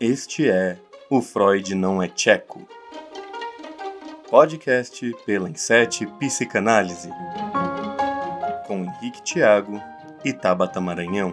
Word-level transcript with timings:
Este 0.00 0.48
é 0.48 0.78
O 1.10 1.20
Freud 1.20 1.74
Não 1.74 2.00
é 2.00 2.06
Tcheco. 2.06 2.64
Podcast 4.30 5.12
pela 5.26 5.50
Insete 5.50 6.06
Psicanálise. 6.20 7.10
Com 8.68 8.84
Henrique 8.84 9.20
Tiago 9.24 9.82
e 10.24 10.32
Tabata 10.32 10.80
Maranhão. 10.80 11.32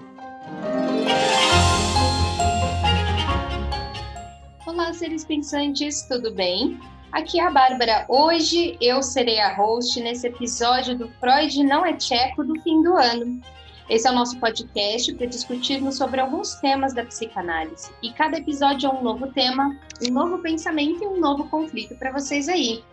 Olá, 4.66 4.92
seres 4.94 5.24
pensantes, 5.24 6.02
tudo 6.08 6.34
bem? 6.34 6.80
Aqui 7.12 7.40
é 7.40 7.44
a 7.44 7.52
Bárbara. 7.52 8.08
Hoje 8.10 8.78
eu 8.82 9.04
serei 9.04 9.40
a 9.40 9.54
host 9.54 10.02
nesse 10.02 10.26
episódio 10.26 10.98
do 10.98 11.08
Freud 11.20 11.64
Não 11.64 11.86
é 11.86 11.94
Tcheco 11.94 12.44
do 12.44 12.60
fim 12.62 12.82
do 12.82 12.98
ano. 12.98 13.40
Esse 13.88 14.08
é 14.08 14.12
o 14.12 14.16
nosso 14.16 14.40
podcast 14.40 15.14
para 15.14 15.28
discutirmos 15.28 15.98
sobre 15.98 16.20
alguns 16.20 16.56
temas 16.56 16.92
da 16.96 17.06
psicanálise. 17.06 17.92
E 18.02 18.12
cada 18.14 18.38
episódio 18.38 18.90
é 18.90 18.92
um 18.92 19.04
novo 19.04 19.32
tema, 19.32 19.80
um 20.02 20.12
novo 20.12 20.40
pensamento 20.40 21.04
e 21.04 21.08
um 21.08 21.20
novo 21.20 21.48
conflito 21.50 21.96
para 21.96 22.12
vocês 22.12 22.50
aí. 22.50 22.84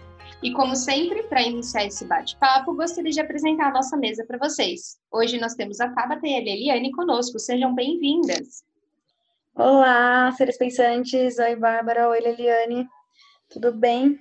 E 0.42 0.52
como 0.52 0.76
sempre, 0.76 1.22
para 1.24 1.40
iniciar 1.40 1.86
esse 1.86 2.04
bate-papo, 2.04 2.74
gostaria 2.74 3.10
de 3.10 3.20
apresentar 3.20 3.68
a 3.68 3.72
nossa 3.72 3.96
mesa 3.96 4.22
para 4.26 4.36
vocês. 4.36 4.98
Hoje 5.10 5.40
nós 5.40 5.54
temos 5.54 5.80
a 5.80 5.88
Tabata 5.88 6.26
e 6.26 6.34
a 6.34 6.38
Eliane 6.40 6.92
conosco. 6.92 7.38
Sejam 7.38 7.74
bem-vindas. 7.74 8.62
Olá, 9.54 10.30
seres 10.32 10.58
pensantes. 10.58 11.38
Oi, 11.38 11.56
Bárbara. 11.56 12.06
Oi, 12.10 12.20
Leliane. 12.20 12.86
Tudo 13.48 13.72
bem? 13.72 14.18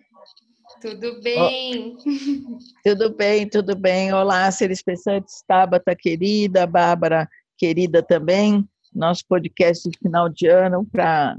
Tudo 0.82 1.22
bem? 1.22 1.96
Oh, 1.96 2.58
tudo 2.84 3.16
bem, 3.16 3.48
tudo 3.48 3.76
bem. 3.76 4.12
Olá, 4.12 4.50
seres 4.50 4.82
pensantes, 4.82 5.44
Tabata 5.48 5.96
querida, 5.96 6.66
Bárbara 6.66 7.30
querida 7.56 8.02
também. 8.02 8.68
Nosso 8.92 9.24
podcast 9.28 9.88
de 9.88 9.96
final 10.00 10.28
de 10.28 10.48
ano 10.48 10.84
para 10.92 11.38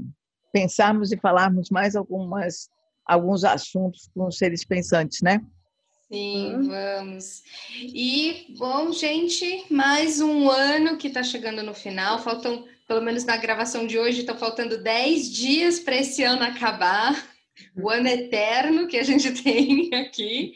pensarmos 0.53 1.11
e 1.11 1.17
falarmos 1.17 1.69
mais 1.69 1.93
algumas, 1.93 2.69
alguns 3.05 3.43
assuntos 3.43 4.09
com 4.15 4.27
os 4.27 4.37
seres 4.37 4.63
pensantes, 4.63 5.21
né? 5.21 5.41
Sim, 6.09 6.55
hum. 6.55 6.69
vamos. 6.69 7.43
E, 7.81 8.55
bom, 8.57 8.93
gente, 8.93 9.65
mais 9.69 10.21
um 10.21 10.49
ano 10.49 10.95
que 10.95 11.09
está 11.09 11.21
chegando 11.21 11.61
no 11.61 11.73
final. 11.73 12.17
Faltam, 12.19 12.63
pelo 12.87 13.01
menos 13.01 13.25
na 13.25 13.35
gravação 13.35 13.85
de 13.85 13.99
hoje, 13.99 14.21
estão 14.21 14.37
faltando 14.37 14.81
10 14.81 15.29
dias 15.29 15.79
para 15.81 15.97
esse 15.97 16.23
ano 16.23 16.43
acabar 16.43 17.32
o 17.75 17.89
ano 17.89 18.07
eterno 18.07 18.87
que 18.87 18.97
a 18.97 19.03
gente 19.03 19.31
tem 19.43 19.93
aqui. 19.93 20.53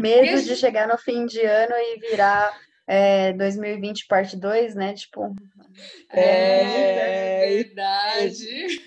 Medo 0.00 0.42
de 0.42 0.56
chegar 0.56 0.88
no 0.88 0.98
fim 0.98 1.26
de 1.26 1.40
ano 1.40 1.74
e 1.74 2.00
virar 2.00 2.52
é, 2.92 3.32
2020 3.34 4.08
parte 4.08 4.36
2, 4.36 4.74
né? 4.74 4.94
Tipo. 4.94 5.32
É, 6.12 7.44
é 7.44 7.62
verdade. 7.62 8.82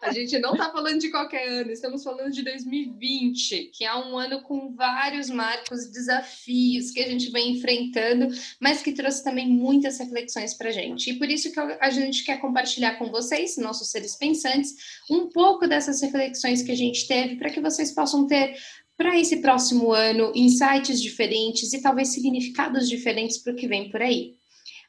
A 0.00 0.10
gente 0.10 0.38
não 0.38 0.52
está 0.52 0.72
falando 0.72 0.98
de 0.98 1.10
qualquer 1.10 1.46
ano, 1.46 1.70
estamos 1.70 2.02
falando 2.02 2.32
de 2.32 2.42
2020, 2.42 3.70
que 3.74 3.84
é 3.84 3.94
um 3.94 4.16
ano 4.16 4.40
com 4.40 4.74
vários 4.74 5.28
marcos, 5.28 5.90
desafios 5.90 6.90
que 6.90 7.00
a 7.00 7.06
gente 7.06 7.30
vem 7.30 7.52
enfrentando, 7.52 8.28
mas 8.58 8.80
que 8.80 8.92
trouxe 8.92 9.22
também 9.22 9.46
muitas 9.46 9.98
reflexões 9.98 10.54
para 10.54 10.70
a 10.70 10.72
gente. 10.72 11.10
E 11.10 11.18
por 11.18 11.28
isso 11.28 11.52
que 11.52 11.60
a 11.60 11.90
gente 11.90 12.24
quer 12.24 12.40
compartilhar 12.40 12.96
com 12.96 13.10
vocês, 13.10 13.58
nossos 13.58 13.90
seres 13.90 14.16
pensantes, 14.16 14.74
um 15.10 15.28
pouco 15.28 15.68
dessas 15.68 16.00
reflexões 16.00 16.62
que 16.62 16.72
a 16.72 16.76
gente 16.76 17.06
teve, 17.06 17.36
para 17.36 17.50
que 17.50 17.60
vocês 17.60 17.92
possam 17.92 18.26
ter 18.26 18.56
para 18.98 19.16
esse 19.16 19.36
próximo 19.36 19.92
ano 19.92 20.32
insights 20.34 21.00
diferentes 21.00 21.72
e 21.72 21.80
talvez 21.80 22.08
significados 22.08 22.88
diferentes 22.88 23.38
para 23.38 23.52
o 23.52 23.56
que 23.56 23.68
vem 23.68 23.88
por 23.88 24.02
aí. 24.02 24.34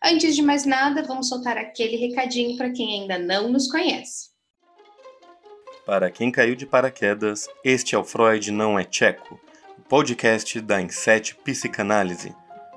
Antes 0.04 0.36
de 0.36 0.42
mais 0.42 0.66
nada, 0.66 1.04
vamos 1.04 1.30
soltar 1.30 1.58
aquele 1.58 1.96
recadinho 1.96 2.58
para 2.58 2.72
quem 2.72 3.02
ainda 3.02 3.20
não 3.20 3.52
nos 3.52 3.70
conhece. 3.70 4.30
Para 5.86 6.10
quem 6.10 6.32
caiu 6.32 6.56
de 6.56 6.66
paraquedas, 6.66 7.48
este 7.64 7.94
é 7.94 7.98
o 7.98 8.04
Freud 8.04 8.52
Não 8.52 8.80
é 8.80 8.84
Tcheco, 8.84 9.40
o 9.78 9.82
podcast 9.82 10.60
da 10.60 10.82
Inset 10.82 11.36
Psicanálise, 11.36 12.34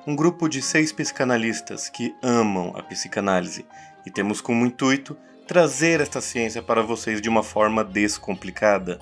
um 0.06 0.14
grupo 0.14 0.48
de 0.48 0.60
seis 0.60 0.92
psicanalistas 0.92 1.88
que 1.88 2.14
amam 2.22 2.76
a 2.76 2.82
psicanálise 2.82 3.64
e 4.04 4.10
temos 4.10 4.40
como 4.40 4.66
intuito 4.66 5.16
trazer 5.46 6.00
esta 6.00 6.20
ciência 6.20 6.62
para 6.62 6.82
vocês 6.82 7.22
de 7.22 7.28
uma 7.28 7.42
forma 7.42 7.84
descomplicada 7.84 8.98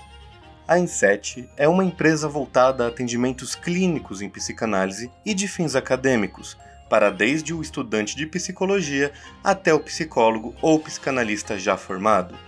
a 0.71 0.79
Inset 0.79 1.47
é 1.57 1.67
uma 1.67 1.85
empresa 1.85 2.29
voltada 2.29 2.85
a 2.85 2.89
atendimentos 2.89 3.57
clínicos 3.57 4.23
em 4.23 4.31
psicanálise 4.31 5.11
e 5.27 5.35
de 5.35 5.49
fins 5.49 5.75
acadêmicos, 5.75 6.57
para 6.89 7.11
desde 7.11 7.53
o 7.53 7.61
estudante 7.61 8.15
de 8.15 8.25
psicologia 8.25 9.11
até 9.43 9.75
o 9.75 9.81
psicólogo 9.81 10.55
ou 10.63 10.79
psicanalista 10.79 11.59
já 11.59 11.77
formado. 11.77 12.39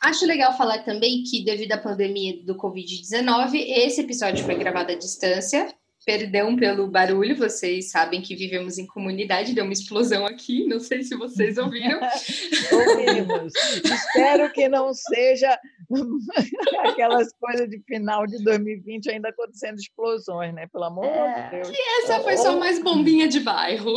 Acho 0.00 0.26
legal 0.26 0.56
falar 0.56 0.78
também 0.84 1.22
que, 1.22 1.44
devido 1.44 1.72
à 1.72 1.78
pandemia 1.78 2.42
do 2.44 2.54
Covid-19, 2.54 3.54
esse 3.54 4.02
episódio 4.02 4.44
foi 4.44 4.54
gravado 4.56 4.92
à 4.92 4.94
distância, 4.94 5.74
Perdão 6.06 6.54
pelo 6.54 6.86
barulho, 6.86 7.34
vocês 7.34 7.90
sabem 7.90 8.22
que 8.22 8.36
vivemos 8.36 8.78
em 8.78 8.86
comunidade, 8.86 9.52
deu 9.52 9.64
uma 9.64 9.72
explosão 9.72 10.24
aqui, 10.24 10.64
não 10.64 10.78
sei 10.78 11.02
se 11.02 11.16
vocês 11.16 11.58
ouviram. 11.58 11.98
Ouvimos. 12.70 13.52
Espero 13.84 14.52
que 14.52 14.68
não 14.68 14.94
seja 14.94 15.58
aquelas 16.86 17.32
coisas 17.32 17.68
de 17.68 17.80
final 17.80 18.24
de 18.24 18.40
2020 18.44 19.10
ainda 19.10 19.30
acontecendo 19.30 19.80
explosões, 19.80 20.54
né? 20.54 20.68
Pelo 20.68 20.84
amor 20.84 21.06
é. 21.06 21.42
de 21.42 21.56
Deus. 21.56 21.70
Que 21.70 21.82
essa 22.02 22.20
foi 22.20 22.36
só 22.36 22.56
mais 22.56 22.80
bombinha 22.80 23.26
de 23.26 23.40
bairro. 23.40 23.92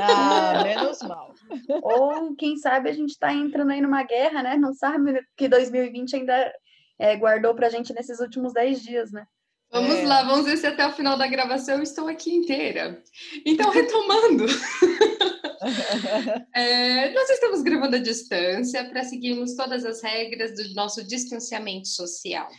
Ah, 0.00 0.62
menos 0.64 1.02
mal. 1.02 1.34
Ou, 1.82 2.34
quem 2.34 2.56
sabe, 2.56 2.88
a 2.88 2.94
gente 2.94 3.10
está 3.10 3.30
entrando 3.30 3.72
aí 3.72 3.82
numa 3.82 4.02
guerra, 4.04 4.42
né? 4.42 4.56
Não 4.56 4.72
sabe 4.72 5.20
que 5.36 5.48
2020 5.48 6.16
ainda 6.16 6.50
é, 6.98 7.14
guardou 7.14 7.54
para 7.54 7.66
a 7.66 7.70
gente 7.70 7.92
nesses 7.92 8.20
últimos 8.20 8.54
10 8.54 8.82
dias, 8.82 9.12
né? 9.12 9.26
Vamos 9.72 9.94
é. 9.94 10.06
lá, 10.06 10.22
vamos 10.22 10.44
ver 10.44 10.58
se 10.58 10.66
até 10.66 10.86
o 10.86 10.92
final 10.92 11.16
da 11.16 11.26
gravação 11.26 11.76
eu 11.76 11.82
estou 11.82 12.06
aqui 12.06 12.30
inteira. 12.30 13.02
Então, 13.46 13.68
retomando. 13.72 14.44
é, 16.54 17.10
nós 17.14 17.30
estamos 17.30 17.62
gravando 17.62 17.96
à 17.96 17.98
distância 17.98 18.84
para 18.90 19.02
seguirmos 19.02 19.56
todas 19.56 19.86
as 19.86 20.02
regras 20.02 20.54
do 20.54 20.74
nosso 20.74 21.02
distanciamento 21.02 21.88
social. 21.88 22.50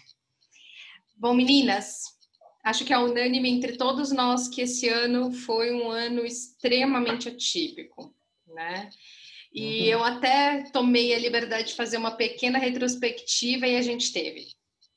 Bom, 1.15 1.35
meninas, 1.35 2.01
acho 2.65 2.83
que 2.83 2.91
é 2.91 2.97
unânime 2.97 3.47
entre 3.47 3.77
todos 3.77 4.11
nós 4.11 4.47
que 4.47 4.61
esse 4.61 4.89
ano 4.89 5.31
foi 5.31 5.71
um 5.71 5.91
ano 5.91 6.25
extremamente 6.25 7.29
atípico, 7.29 8.11
né? 8.47 8.89
E 9.53 9.81
uhum. 9.81 9.99
eu 9.99 10.03
até 10.03 10.63
tomei 10.73 11.13
a 11.13 11.19
liberdade 11.19 11.67
de 11.67 11.75
fazer 11.75 11.97
uma 11.97 12.17
pequena 12.17 12.57
retrospectiva 12.57 13.67
e 13.67 13.77
a 13.77 13.83
gente 13.83 14.11
teve 14.11 14.47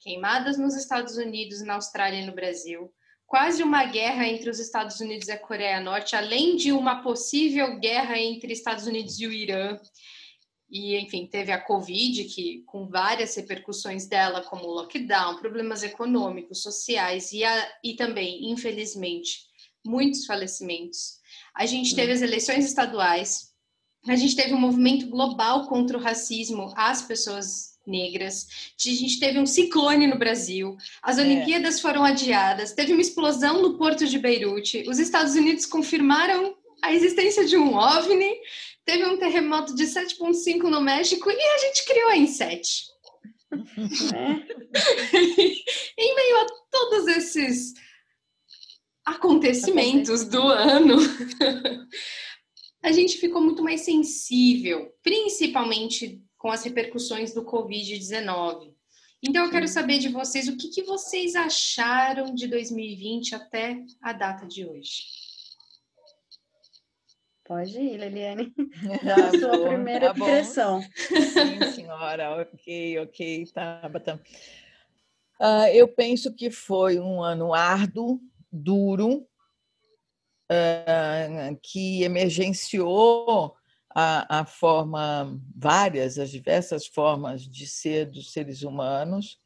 queimadas 0.06 0.56
nos 0.56 0.76
Estados 0.76 1.16
Unidos, 1.16 1.62
na 1.62 1.74
Austrália 1.74 2.20
e 2.20 2.26
no 2.26 2.32
Brasil, 2.32 2.92
quase 3.26 3.60
uma 3.60 3.84
guerra 3.86 4.24
entre 4.28 4.48
os 4.48 4.60
Estados 4.60 5.00
Unidos 5.00 5.26
e 5.26 5.32
a 5.32 5.38
Coreia 5.38 5.80
Norte, 5.80 6.14
além 6.14 6.54
de 6.54 6.70
uma 6.70 7.02
possível 7.02 7.76
guerra 7.80 8.16
entre 8.16 8.52
Estados 8.52 8.86
Unidos 8.86 9.18
e 9.18 9.26
o 9.26 9.32
Irã. 9.32 9.76
E, 10.70 10.96
enfim, 10.96 11.26
teve 11.26 11.50
a 11.50 11.60
Covid, 11.60 12.22
que 12.26 12.62
com 12.66 12.86
várias 12.88 13.34
repercussões 13.34 14.06
dela, 14.06 14.42
como 14.42 14.68
lockdown, 14.68 15.40
problemas 15.40 15.82
econômicos, 15.82 16.62
sociais 16.62 17.32
e, 17.32 17.42
a, 17.42 17.72
e 17.82 17.94
também, 17.96 18.48
infelizmente, 18.52 19.40
muitos 19.84 20.24
falecimentos. 20.24 21.18
A 21.52 21.66
gente 21.66 21.96
teve 21.96 22.12
as 22.12 22.22
eleições 22.22 22.64
estaduais, 22.64 23.52
a 24.06 24.14
gente 24.14 24.36
teve 24.36 24.54
um 24.54 24.60
movimento 24.60 25.08
global 25.08 25.66
contra 25.66 25.98
o 25.98 26.00
racismo 26.00 26.72
às 26.76 27.02
pessoas 27.02 27.75
negras. 27.86 28.72
A 28.78 28.90
gente 28.90 29.20
teve 29.20 29.38
um 29.38 29.46
ciclone 29.46 30.06
no 30.06 30.18
Brasil, 30.18 30.76
as 31.02 31.18
é. 31.18 31.22
Olimpíadas 31.22 31.80
foram 31.80 32.04
adiadas, 32.04 32.72
teve 32.72 32.92
uma 32.92 33.00
explosão 33.00 33.62
no 33.62 33.78
porto 33.78 34.06
de 34.06 34.18
Beirute, 34.18 34.84
os 34.88 34.98
Estados 34.98 35.34
Unidos 35.34 35.66
confirmaram 35.66 36.56
a 36.82 36.92
existência 36.92 37.44
de 37.44 37.56
um 37.56 37.74
OVNI, 37.74 38.34
teve 38.84 39.04
um 39.06 39.18
terremoto 39.18 39.74
de 39.74 39.84
7,5 39.84 40.62
no 40.64 40.80
México 40.80 41.30
e 41.30 41.40
a 41.40 41.58
gente 41.58 41.84
criou 41.86 42.10
a 42.10 42.16
Inset. 42.16 42.86
É. 43.52 44.56
em 45.98 46.14
meio 46.14 46.36
a 46.38 46.46
todos 46.70 47.06
esses 47.08 47.74
acontecimentos 49.04 50.24
do 50.24 50.42
ano, 50.42 50.96
a 52.82 52.90
gente 52.92 53.18
ficou 53.18 53.40
muito 53.40 53.62
mais 53.62 53.82
sensível, 53.82 54.92
principalmente 55.02 56.20
com 56.46 56.52
as 56.52 56.62
repercussões 56.62 57.34
do 57.34 57.44
Covid-19. 57.44 58.72
Então, 59.20 59.46
eu 59.46 59.50
quero 59.50 59.66
saber 59.66 59.98
de 59.98 60.08
vocês 60.08 60.46
o 60.46 60.56
que, 60.56 60.68
que 60.68 60.84
vocês 60.84 61.34
acharam 61.34 62.32
de 62.32 62.46
2020 62.46 63.34
até 63.34 63.84
a 64.00 64.12
data 64.12 64.46
de 64.46 64.64
hoje. 64.64 65.06
Pode 67.44 67.76
ir, 67.76 67.96
Leliane. 67.96 68.54
Dá 69.02 69.16
a 69.26 69.30
sua 69.36 69.58
bom, 69.58 69.68
primeira 69.70 70.14
tá 70.14 70.20
impressão. 70.20 70.80
Sim, 70.82 71.72
senhora. 71.74 72.40
ok, 72.40 73.00
ok, 73.00 73.46
Tabata. 73.52 74.22
Uh, 75.40 75.66
eu 75.74 75.88
penso 75.88 76.32
que 76.32 76.48
foi 76.48 77.00
um 77.00 77.20
ano 77.20 77.52
árduo, 77.52 78.20
duro, 78.52 79.26
uh, 80.48 81.58
que 81.60 82.04
emergenciou 82.04 83.56
a, 83.98 84.40
a, 84.40 84.44
forma, 84.44 85.40
várias, 85.56 86.18
as 86.18 86.30
diversas 86.30 86.86
formas 86.86 87.48
de 87.48 87.66
ser 87.66 88.04
dos 88.04 88.30
seres 88.30 88.62
humanos, 88.62 89.40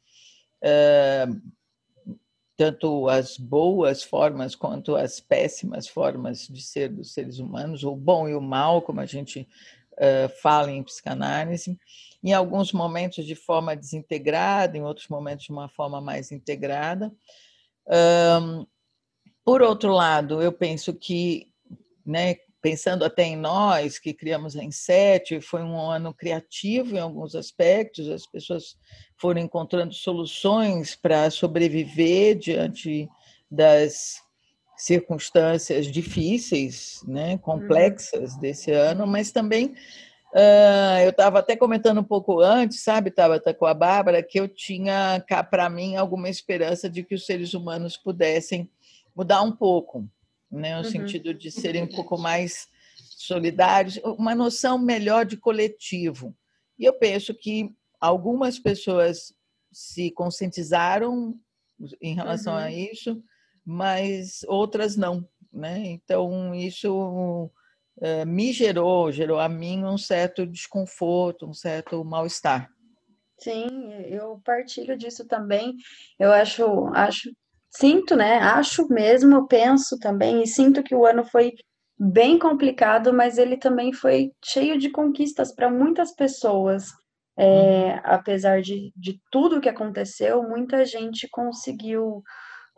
uh, 0.61 1.41
tanto 2.57 3.07
as 3.07 3.37
boas 3.37 4.03
formas 4.03 4.53
quanto 4.53 4.97
as 4.97 5.21
péssimas 5.21 5.87
formas 5.87 6.49
de 6.49 6.61
ser 6.61 6.89
dos 6.89 7.13
seres 7.13 7.39
humanos, 7.39 7.85
o 7.85 7.95
bom 7.95 8.27
e 8.27 8.35
o 8.35 8.41
mal, 8.41 8.81
como 8.81 8.99
a 8.99 9.05
gente 9.05 9.47
uh, 9.93 10.27
fala 10.41 10.69
em 10.69 10.83
psicanálise, 10.83 11.79
em 12.21 12.33
alguns 12.33 12.73
momentos 12.73 13.25
de 13.25 13.35
forma 13.35 13.73
desintegrada, 13.73 14.77
em 14.77 14.83
outros 14.83 15.07
momentos 15.07 15.45
de 15.45 15.51
uma 15.53 15.69
forma 15.69 16.01
mais 16.01 16.29
integrada. 16.29 17.09
Por 19.45 19.61
outro 19.61 19.93
lado, 19.93 20.41
eu 20.41 20.51
penso 20.51 20.93
que, 20.93 21.51
né, 22.05 22.35
pensando 22.61 23.03
até 23.03 23.23
em 23.23 23.35
nós 23.35 23.97
que 23.97 24.13
criamos 24.13 24.55
a 24.55 24.63
Inset, 24.63 25.41
foi 25.41 25.63
um 25.63 25.77
ano 25.77 26.13
criativo 26.13 26.95
em 26.95 26.99
alguns 26.99 27.35
aspectos, 27.35 28.07
as 28.07 28.25
pessoas 28.27 28.77
foram 29.17 29.41
encontrando 29.41 29.93
soluções 29.93 30.95
para 30.95 31.29
sobreviver 31.31 32.37
diante 32.37 33.09
das 33.49 34.21
circunstâncias 34.77 35.87
difíceis, 35.87 37.03
né, 37.07 37.37
complexas 37.37 38.35
desse 38.37 38.71
ano, 38.71 39.05
mas 39.05 39.31
também 39.31 39.75
uh, 40.33 40.99
eu 41.03 41.11
estava 41.11 41.39
até 41.39 41.55
comentando 41.55 41.99
um 41.99 42.03
pouco 42.03 42.39
antes, 42.39 42.83
sabe, 42.83 43.09
estava 43.09 43.39
com 43.39 43.65
a 43.65 43.73
Bárbara, 43.73 44.23
que 44.23 44.39
eu 44.39 44.47
tinha 44.47 45.23
cá 45.27 45.43
para 45.43 45.69
mim 45.69 45.95
alguma 45.95 46.29
esperança 46.29 46.89
de 46.89 47.03
que 47.03 47.13
os 47.13 47.25
seres 47.25 47.53
humanos 47.53 47.97
pudessem 47.97 48.69
mudar 49.15 49.41
um 49.43 49.51
pouco, 49.51 50.07
né? 50.51 50.75
no 50.77 50.85
uhum. 50.85 50.91
sentido 50.91 51.33
de 51.33 51.49
serem 51.49 51.83
um 51.83 51.87
pouco 51.87 52.17
mais 52.17 52.67
solidários, 52.97 53.99
uma 54.03 54.35
noção 54.35 54.77
melhor 54.77 55.25
de 55.25 55.37
coletivo. 55.37 56.35
E 56.77 56.85
eu 56.85 56.93
penso 56.93 57.33
que 57.33 57.73
algumas 57.99 58.57
pessoas 58.57 59.33
se 59.71 60.11
conscientizaram 60.11 61.35
em 62.01 62.15
relação 62.15 62.53
uhum. 62.53 62.59
a 62.59 62.71
isso, 62.71 63.23
mas 63.65 64.43
outras 64.47 64.95
não. 64.97 65.27
Né? 65.53 65.83
Então, 65.85 66.53
isso 66.55 67.51
uh, 67.97 68.25
me 68.25 68.51
gerou, 68.51 69.11
gerou 69.11 69.39
a 69.39 69.47
mim 69.47 69.83
um 69.83 69.97
certo 69.97 70.45
desconforto, 70.45 71.47
um 71.47 71.53
certo 71.53 72.03
mal-estar. 72.03 72.69
Sim, 73.37 73.91
eu 74.05 74.39
partilho 74.45 74.95
disso 74.95 75.25
também. 75.25 75.75
Eu 76.19 76.31
acho, 76.31 76.87
acho 76.93 77.31
sinto, 77.71 78.15
né? 78.15 78.37
Acho 78.37 78.87
mesmo, 78.89 79.47
penso 79.47 79.97
também, 79.97 80.43
e 80.43 80.47
sinto 80.47 80.83
que 80.83 80.93
o 80.93 81.05
ano 81.05 81.23
foi 81.23 81.53
bem 81.97 82.37
complicado, 82.37 83.13
mas 83.13 83.37
ele 83.37 83.57
também 83.57 83.93
foi 83.93 84.31
cheio 84.43 84.77
de 84.77 84.89
conquistas 84.89 85.53
para 85.53 85.69
muitas 85.69 86.13
pessoas. 86.13 86.87
É, 87.37 87.45
uhum. 87.45 87.99
apesar 88.03 88.61
de, 88.61 88.91
de 88.95 89.19
tudo 89.31 89.61
que 89.61 89.69
aconteceu, 89.69 90.43
muita 90.43 90.85
gente 90.85 91.27
conseguiu 91.31 92.21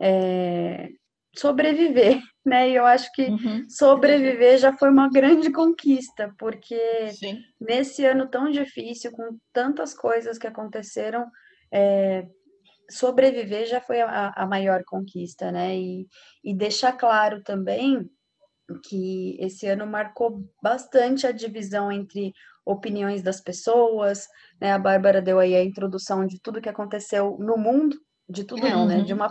é, 0.00 0.88
sobreviver, 1.36 2.20
né? 2.46 2.70
E 2.70 2.74
eu 2.74 2.86
acho 2.86 3.10
que 3.12 3.22
uhum. 3.22 3.68
sobreviver 3.68 4.58
já 4.58 4.72
foi 4.72 4.90
uma 4.90 5.10
grande 5.10 5.50
conquista, 5.50 6.32
porque 6.38 6.78
Sim. 7.12 7.40
nesse 7.60 8.04
ano 8.04 8.28
tão 8.28 8.50
difícil, 8.50 9.10
com 9.10 9.36
tantas 9.52 9.92
coisas 9.92 10.38
que 10.38 10.46
aconteceram, 10.46 11.26
é, 11.72 12.26
sobreviver 12.90 13.66
já 13.66 13.80
foi 13.80 14.00
a, 14.00 14.32
a 14.36 14.46
maior 14.46 14.82
conquista, 14.84 15.50
né? 15.50 15.76
E, 15.76 16.06
e 16.42 16.54
deixar 16.54 16.92
claro 16.92 17.42
também 17.42 18.08
que 18.88 19.36
esse 19.40 19.66
ano 19.66 19.86
marcou 19.86 20.42
bastante 20.62 21.26
a 21.26 21.32
divisão 21.32 21.92
entre 21.92 22.32
opiniões 22.64 23.22
das 23.22 23.40
pessoas, 23.40 24.26
né? 24.60 24.72
A 24.72 24.78
Bárbara 24.78 25.20
deu 25.20 25.38
aí 25.38 25.54
a 25.54 25.64
introdução 25.64 26.26
de 26.26 26.40
tudo 26.40 26.60
que 26.60 26.68
aconteceu 26.68 27.36
no 27.38 27.56
mundo, 27.56 27.96
de 28.28 28.44
tudo 28.44 28.62
não, 28.62 28.86
né? 28.86 29.02
De 29.02 29.12
uma, 29.12 29.30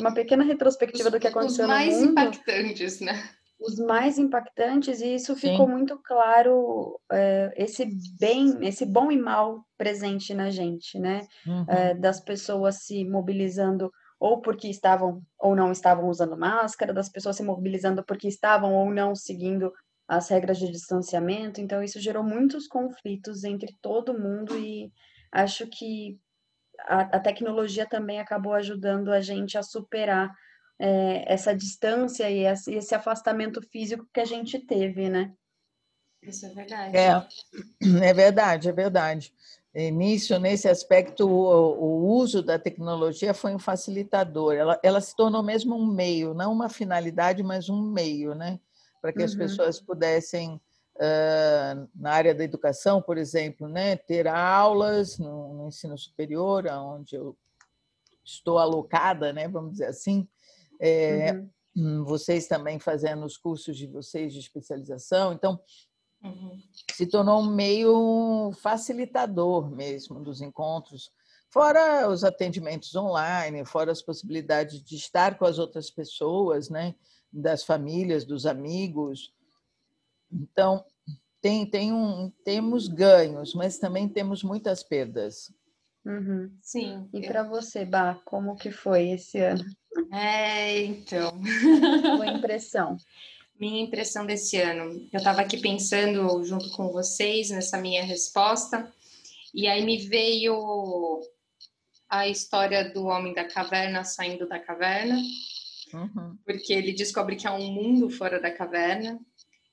uma 0.00 0.12
pequena 0.12 0.42
retrospectiva 0.42 1.08
os, 1.08 1.12
do 1.12 1.20
que 1.20 1.28
aconteceu 1.28 1.66
no 1.66 1.74
mundo. 1.74 1.88
Os 1.88 1.94
mais 1.94 2.02
impactantes, 2.02 3.00
né? 3.00 3.30
Os 3.58 3.78
mais 3.78 4.18
impactantes, 4.18 5.00
e 5.00 5.14
isso 5.14 5.34
Sim. 5.34 5.50
ficou 5.50 5.66
muito 5.66 5.98
claro, 6.02 7.00
é, 7.10 7.52
esse 7.56 7.88
bem, 8.18 8.58
esse 8.62 8.84
bom 8.84 9.10
e 9.10 9.18
mal 9.18 9.64
presente 9.78 10.34
na 10.34 10.50
gente, 10.50 10.98
né? 10.98 11.26
Uhum. 11.46 11.64
É, 11.68 11.94
das 11.94 12.20
pessoas 12.20 12.82
se 12.82 13.04
mobilizando 13.04 13.90
ou 14.18 14.40
porque 14.40 14.68
estavam 14.68 15.22
ou 15.38 15.54
não 15.54 15.72
estavam 15.72 16.08
usando 16.08 16.36
máscara, 16.38 16.92
das 16.92 17.08
pessoas 17.08 17.36
se 17.36 17.42
mobilizando 17.42 18.04
porque 18.04 18.28
estavam 18.28 18.74
ou 18.74 18.90
não 18.90 19.14
seguindo 19.14 19.72
as 20.08 20.28
regras 20.28 20.58
de 20.58 20.70
distanciamento. 20.70 21.60
Então, 21.60 21.82
isso 21.82 22.00
gerou 22.00 22.22
muitos 22.22 22.66
conflitos 22.66 23.44
entre 23.44 23.74
todo 23.82 24.18
mundo 24.18 24.56
e 24.56 24.90
acho 25.32 25.66
que 25.66 26.18
a, 26.80 27.00
a 27.00 27.20
tecnologia 27.20 27.86
também 27.86 28.20
acabou 28.20 28.52
ajudando 28.54 29.12
a 29.12 29.20
gente 29.20 29.58
a 29.58 29.62
superar 29.62 30.30
é, 30.78 31.32
essa 31.32 31.54
distância 31.54 32.30
e 32.30 32.44
esse 32.44 32.94
afastamento 32.94 33.62
físico 33.62 34.06
que 34.12 34.20
a 34.20 34.24
gente 34.24 34.58
teve, 34.58 35.08
né? 35.08 35.32
Isso 36.22 36.46
é 36.46 36.48
verdade. 36.50 36.96
É, 36.96 38.08
é 38.08 38.14
verdade, 38.14 38.68
é 38.68 38.72
verdade. 38.72 39.32
Nisso, 39.92 40.38
nesse 40.38 40.68
aspecto, 40.68 41.28
o, 41.28 41.74
o, 41.78 42.06
uso 42.16 42.42
da 42.42 42.58
tecnologia 42.58 43.34
foi 43.34 43.54
um 43.54 43.58
facilitador. 43.58 44.54
Ela, 44.54 44.80
ela 44.82 45.02
se 45.02 45.14
tornou 45.14 45.42
mesmo 45.42 45.76
um 45.76 45.86
meio, 45.86 46.32
não 46.32 46.50
uma 46.50 46.70
finalidade, 46.70 47.42
mas 47.42 47.68
um 47.68 47.82
meio, 47.82 48.34
né? 48.34 48.58
Para 49.02 49.12
que 49.12 49.18
uhum. 49.18 49.26
as 49.26 49.34
pessoas 49.34 49.78
pudessem, 49.78 50.58
uh, 50.96 51.88
na 51.94 52.10
área 52.10 52.34
da 52.34 52.42
educação, 52.42 53.02
por 53.02 53.18
exemplo, 53.18 53.68
né, 53.68 53.96
ter 53.96 54.26
aulas 54.26 55.18
no, 55.18 55.52
no 55.52 55.68
ensino 55.68 55.96
superior, 55.98 56.66
onde 56.66 57.14
eu 57.14 57.36
estou 58.24 58.58
alocada, 58.58 59.30
né, 59.30 59.46
vamos 59.46 59.72
dizer 59.72 59.86
assim, 59.86 60.26
é, 60.80 61.32
uhum. 61.32 61.50
Hum, 61.76 62.04
vocês 62.04 62.46
também 62.46 62.78
fazendo 62.78 63.26
os 63.26 63.36
cursos 63.36 63.76
de 63.76 63.86
vocês 63.86 64.32
de 64.32 64.38
especialização. 64.38 65.32
Então, 65.32 65.60
uhum. 66.24 66.58
se 66.90 67.06
tornou 67.06 67.40
um 67.40 67.54
meio 67.54 68.50
facilitador 68.62 69.70
mesmo 69.70 70.22
dos 70.22 70.40
encontros, 70.40 71.10
fora 71.50 72.08
os 72.08 72.24
atendimentos 72.24 72.94
online, 72.94 73.64
fora 73.64 73.92
as 73.92 74.00
possibilidades 74.00 74.82
de 74.82 74.96
estar 74.96 75.36
com 75.38 75.44
as 75.44 75.58
outras 75.58 75.90
pessoas, 75.90 76.70
né? 76.70 76.94
das 77.32 77.64
famílias, 77.64 78.24
dos 78.24 78.46
amigos. 78.46 79.34
Então, 80.32 80.84
tem, 81.40 81.68
tem 81.68 81.92
um, 81.92 82.30
temos 82.44 82.88
ganhos, 82.88 83.54
mas 83.54 83.78
também 83.78 84.08
temos 84.08 84.42
muitas 84.42 84.82
perdas. 84.82 85.52
Uhum. 86.04 86.56
Sim. 86.62 87.08
E 87.12 87.26
para 87.26 87.42
você, 87.42 87.84
Bah, 87.84 88.20
como 88.24 88.56
que 88.56 88.70
foi 88.70 89.10
esse 89.10 89.38
ano? 89.38 89.64
É, 90.12 90.84
então. 90.84 91.32
Sua 92.16 92.26
impressão. 92.32 92.96
Minha 93.58 93.82
impressão 93.82 94.26
desse 94.26 94.58
ano. 94.58 95.08
Eu 95.12 95.18
estava 95.18 95.40
aqui 95.40 95.56
pensando 95.58 96.44
junto 96.44 96.70
com 96.72 96.88
vocês 96.88 97.50
nessa 97.50 97.78
minha 97.78 98.04
resposta, 98.04 98.92
e 99.54 99.66
aí 99.66 99.84
me 99.84 99.96
veio 99.96 101.22
a 102.08 102.28
história 102.28 102.92
do 102.92 103.06
homem 103.06 103.34
da 103.34 103.44
caverna 103.44 104.04
saindo 104.04 104.46
da 104.46 104.58
caverna, 104.58 105.20
uhum. 105.92 106.36
porque 106.44 106.72
ele 106.72 106.92
descobre 106.92 107.36
que 107.36 107.46
há 107.46 107.54
um 107.54 107.72
mundo 107.72 108.10
fora 108.10 108.40
da 108.40 108.50
caverna. 108.50 109.18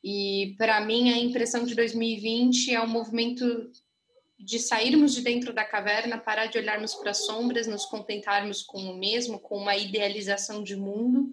E 0.04 0.56
para 0.58 0.82
mim 0.82 1.12
a 1.12 1.18
impressão 1.18 1.66
de 1.66 1.76
2020 1.76 2.74
é 2.74 2.82
um 2.82 2.88
movimento 2.88 3.72
de 4.44 4.60
sairmos 4.60 5.14
de 5.14 5.22
dentro 5.22 5.54
da 5.54 5.64
caverna, 5.64 6.18
parar 6.18 6.48
de 6.48 6.58
olharmos 6.58 6.94
para 6.96 7.12
as 7.12 7.26
sombras, 7.26 7.66
nos 7.66 7.86
contentarmos 7.86 8.62
com 8.62 8.80
o 8.80 8.98
mesmo, 8.98 9.40
com 9.40 9.58
uma 9.58 9.76
idealização 9.76 10.62
de 10.62 10.76
mundo 10.76 11.32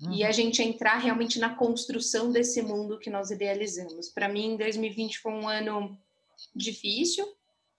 uhum. 0.00 0.14
e 0.14 0.24
a 0.24 0.32
gente 0.32 0.62
entrar 0.62 0.96
realmente 0.96 1.38
na 1.38 1.54
construção 1.54 2.32
desse 2.32 2.62
mundo 2.62 2.98
que 2.98 3.10
nós 3.10 3.30
idealizamos. 3.30 4.08
Para 4.08 4.28
mim, 4.28 4.56
2020 4.56 5.18
foi 5.18 5.32
um 5.32 5.46
ano 5.46 5.98
difícil, 6.54 7.26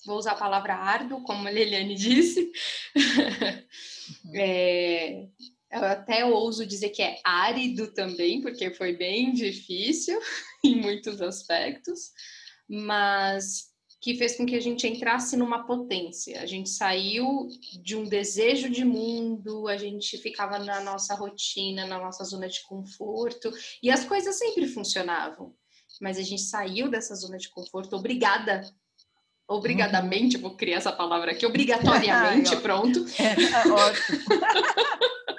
vou 0.06 0.18
usar 0.18 0.34
a 0.34 0.40
palavra 0.40 0.76
árduo, 0.76 1.24
como 1.24 1.48
a 1.48 1.52
Liliane 1.52 1.96
disse. 1.96 2.52
Uhum. 2.96 4.36
é, 4.36 5.28
eu 5.72 5.84
até 5.84 6.26
ouso 6.26 6.66
dizer 6.66 6.90
que 6.90 7.02
é 7.02 7.20
árido 7.24 7.88
também, 7.88 8.42
porque 8.42 8.70
foi 8.72 8.96
bem 8.96 9.34
difícil 9.34 10.20
em 10.64 10.76
muitos 10.76 11.22
aspectos, 11.22 12.12
mas 12.68 13.69
que 14.02 14.16
fez 14.16 14.38
com 14.38 14.46
que 14.46 14.56
a 14.56 14.62
gente 14.62 14.88
entrasse 14.88 15.36
numa 15.36 15.66
potência. 15.66 16.42
A 16.42 16.46
gente 16.46 16.70
saiu 16.70 17.50
de 17.82 17.98
um 17.98 18.06
desejo 18.06 18.70
de 18.70 18.86
mundo, 18.86 19.68
a 19.68 19.76
gente 19.76 20.18
ficava 20.18 20.58
na 20.58 20.80
nossa 20.82 21.14
rotina, 21.16 21.86
na 21.86 22.00
nossa 22.00 22.24
zona 22.24 22.48
de 22.48 22.62
conforto, 22.64 23.52
e 23.84 23.92
as 23.92 24.06
coisas 24.06 24.38
sempre 24.38 24.68
funcionavam. 24.68 25.54
Mas 26.00 26.18
a 26.18 26.22
gente 26.22 26.44
saiu 26.44 26.90
dessa 26.90 27.14
zona 27.16 27.38
de 27.38 27.50
conforto 27.50 27.96
obrigada. 27.96 28.62
Obrigadamente, 29.46 30.38
vou 30.38 30.56
criar 30.56 30.78
essa 30.78 30.92
palavra 30.92 31.32
aqui, 31.32 31.44
obrigatoriamente, 31.46 32.56
pronto. 32.58 33.06
É, 33.20 33.34
é 33.34 33.68
ótimo. 33.68 34.20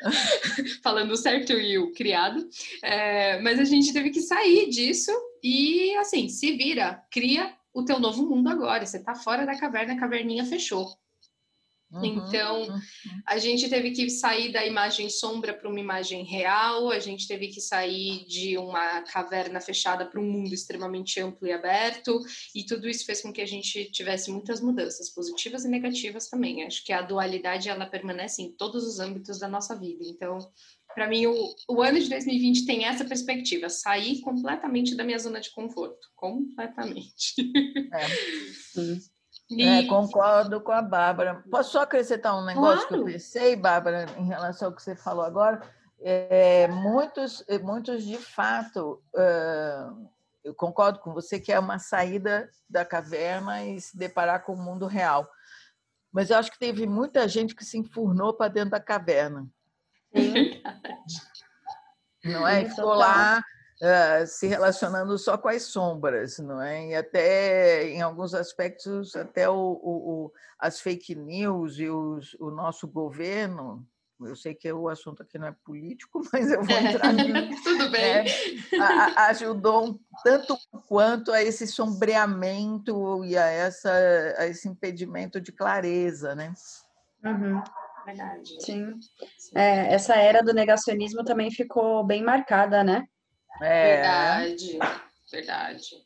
Falando 0.83 1.17
certo 1.17 1.53
e 1.53 1.79
o 1.79 1.93
criado. 1.93 2.47
É, 2.83 3.41
mas 3.41 3.59
a 3.59 3.65
gente 3.65 3.93
teve 3.93 4.11
que 4.11 4.21
sair 4.21 4.69
disso 4.69 5.13
e, 5.43 5.95
assim, 5.97 6.29
se 6.29 6.53
vira, 6.57 7.03
cria 7.11 7.55
o 7.73 7.85
teu 7.85 7.99
novo 7.99 8.29
mundo 8.29 8.49
agora. 8.49 8.85
Você 8.85 8.99
está 8.99 9.15
fora 9.15 9.47
da 9.47 9.59
caverna, 9.59 9.95
a 9.95 10.01
caverninha 10.01 10.45
fechou. 10.45 10.99
Uhum, 11.93 12.05
então, 12.05 12.63
uhum. 12.63 12.81
a 13.27 13.37
gente 13.39 13.69
teve 13.69 13.91
que 13.91 14.09
sair 14.09 14.53
da 14.53 14.65
imagem 14.65 15.11
sombra 15.11 15.53
para 15.53 15.69
uma 15.69 15.81
imagem 15.81 16.23
real, 16.25 16.89
a 16.89 17.01
gente 17.01 17.27
teve 17.27 17.49
que 17.49 17.61
sair 17.61 18.25
de 18.27 18.57
uma 18.57 19.03
caverna 19.03 19.61
fechada 19.61 20.07
para 20.07 20.21
um 20.21 20.31
mundo 20.31 20.55
extremamente 20.55 21.21
amplo 21.21 21.49
e 21.49 21.53
aberto, 21.53 22.21
e 22.55 22.65
tudo 22.65 22.89
isso 22.89 23.05
fez 23.05 23.21
com 23.21 23.33
que 23.33 23.41
a 23.41 23.47
gente 23.47 23.91
tivesse 23.91 24.31
muitas 24.31 24.61
mudanças, 24.61 25.11
positivas 25.11 25.65
e 25.65 25.69
negativas 25.69 26.29
também. 26.29 26.65
Acho 26.65 26.85
que 26.85 26.93
a 26.93 27.03
dualidade 27.03 27.69
ela 27.69 27.87
permanece 27.87 28.41
em 28.41 28.53
todos 28.53 28.87
os 28.87 29.01
âmbitos 29.01 29.41
da 29.41 29.49
nossa 29.49 29.77
vida. 29.77 30.05
Então, 30.05 30.39
para 30.95 31.09
mim, 31.09 31.27
o, 31.27 31.55
o, 31.69 31.83
ano 31.83 31.99
de 31.99 32.09
2020 32.09 32.67
tem 32.67 32.85
essa 32.85 33.05
perspectiva, 33.05 33.69
sair 33.69 34.21
completamente 34.21 34.97
da 34.97 35.05
minha 35.05 35.19
zona 35.19 35.41
de 35.41 35.51
conforto, 35.51 36.09
completamente. 36.17 37.35
É. 37.93 38.81
E... 39.53 39.65
É, 39.65 39.85
concordo 39.87 40.61
com 40.61 40.71
a 40.71 40.81
Bárbara. 40.81 41.43
Posso 41.51 41.73
só 41.73 41.83
acrescentar 41.83 42.39
um 42.39 42.45
negócio 42.45 42.87
claro. 42.87 43.05
que 43.05 43.11
eu 43.11 43.13
pensei, 43.15 43.57
Bárbara, 43.57 44.07
em 44.17 44.29
relação 44.29 44.69
ao 44.69 44.75
que 44.77 44.81
você 44.81 44.95
falou 44.95 45.25
agora? 45.25 45.61
É, 45.99 46.69
muitos, 46.69 47.45
muitos, 47.61 48.05
de 48.05 48.17
fato, 48.17 49.03
eu 50.45 50.55
concordo 50.55 51.01
com 51.01 51.13
você 51.13 51.41
que 51.41 51.53
é 51.53 51.59
uma 51.59 51.81
saída 51.81 52.49
da 52.69 52.85
caverna 52.85 53.65
e 53.65 53.81
se 53.81 53.97
deparar 53.97 54.45
com 54.45 54.53
o 54.53 54.63
mundo 54.63 54.87
real. 54.87 55.29
Mas 56.13 56.31
eu 56.31 56.37
acho 56.37 56.51
que 56.51 56.59
teve 56.59 56.87
muita 56.87 57.27
gente 57.29 57.55
que 57.55 57.65
se 57.65 57.77
enfurnou 57.77 58.33
para 58.33 58.49
dentro 58.49 58.71
da 58.71 58.81
caverna. 58.81 59.49
Sim. 60.15 60.63
Não 62.25 62.47
é? 62.47 62.69
Ficou 62.69 62.93
lá 62.95 63.43
uh, 63.81 64.27
se 64.27 64.47
relacionando 64.47 65.17
só 65.19 65.39
com 65.39 65.49
as 65.49 65.63
sombras, 65.63 66.39
não 66.39 66.61
é? 66.61 66.89
E 66.89 66.95
até, 66.95 67.89
em 67.89 68.03
alguns 68.03 68.35
aspectos, 68.35 69.17
até 69.17 69.49
o, 69.49 69.55
o, 69.55 70.25
o 70.27 70.33
as 70.59 70.81
fake 70.81 71.15
news 71.15 71.79
e 71.79 71.89
os, 71.89 72.35
o 72.35 72.51
nosso 72.51 72.87
governo, 72.87 73.87
eu 74.21 74.37
sei 74.37 74.55
que 74.55 74.71
o 74.71 74.89
assunto 74.89 75.23
aqui 75.23 75.39
não 75.39 75.49
é 75.49 75.57
político, 75.65 76.21
mas 76.33 76.51
eu 76.51 76.63
vou 76.63 76.77
entrar 76.77 77.13
nisso. 77.13 77.63
Tudo 77.65 77.91
bem. 77.91 78.27
É, 78.27 79.21
ajudou 79.29 79.99
tanto 80.23 80.57
quanto 80.87 81.33
a 81.33 81.43
esse 81.43 81.67
sombreamento 81.67 83.25
e 83.25 83.37
a, 83.37 83.47
essa, 83.47 83.91
a 84.37 84.47
esse 84.47 84.69
impedimento 84.69 85.41
de 85.41 85.53
clareza, 85.53 86.35
né? 86.35 86.53
Uhum. 87.25 87.63
Verdade. 88.05 88.65
Sim. 88.65 88.95
É, 89.55 89.95
essa 89.95 90.15
era 90.15 90.43
do 90.43 90.53
negacionismo 90.53 91.25
também 91.25 91.51
ficou 91.51 92.05
bem 92.05 92.23
marcada, 92.23 92.83
né? 92.83 93.05
É. 93.63 93.97
Verdade, 93.97 94.79
verdade. 95.31 95.97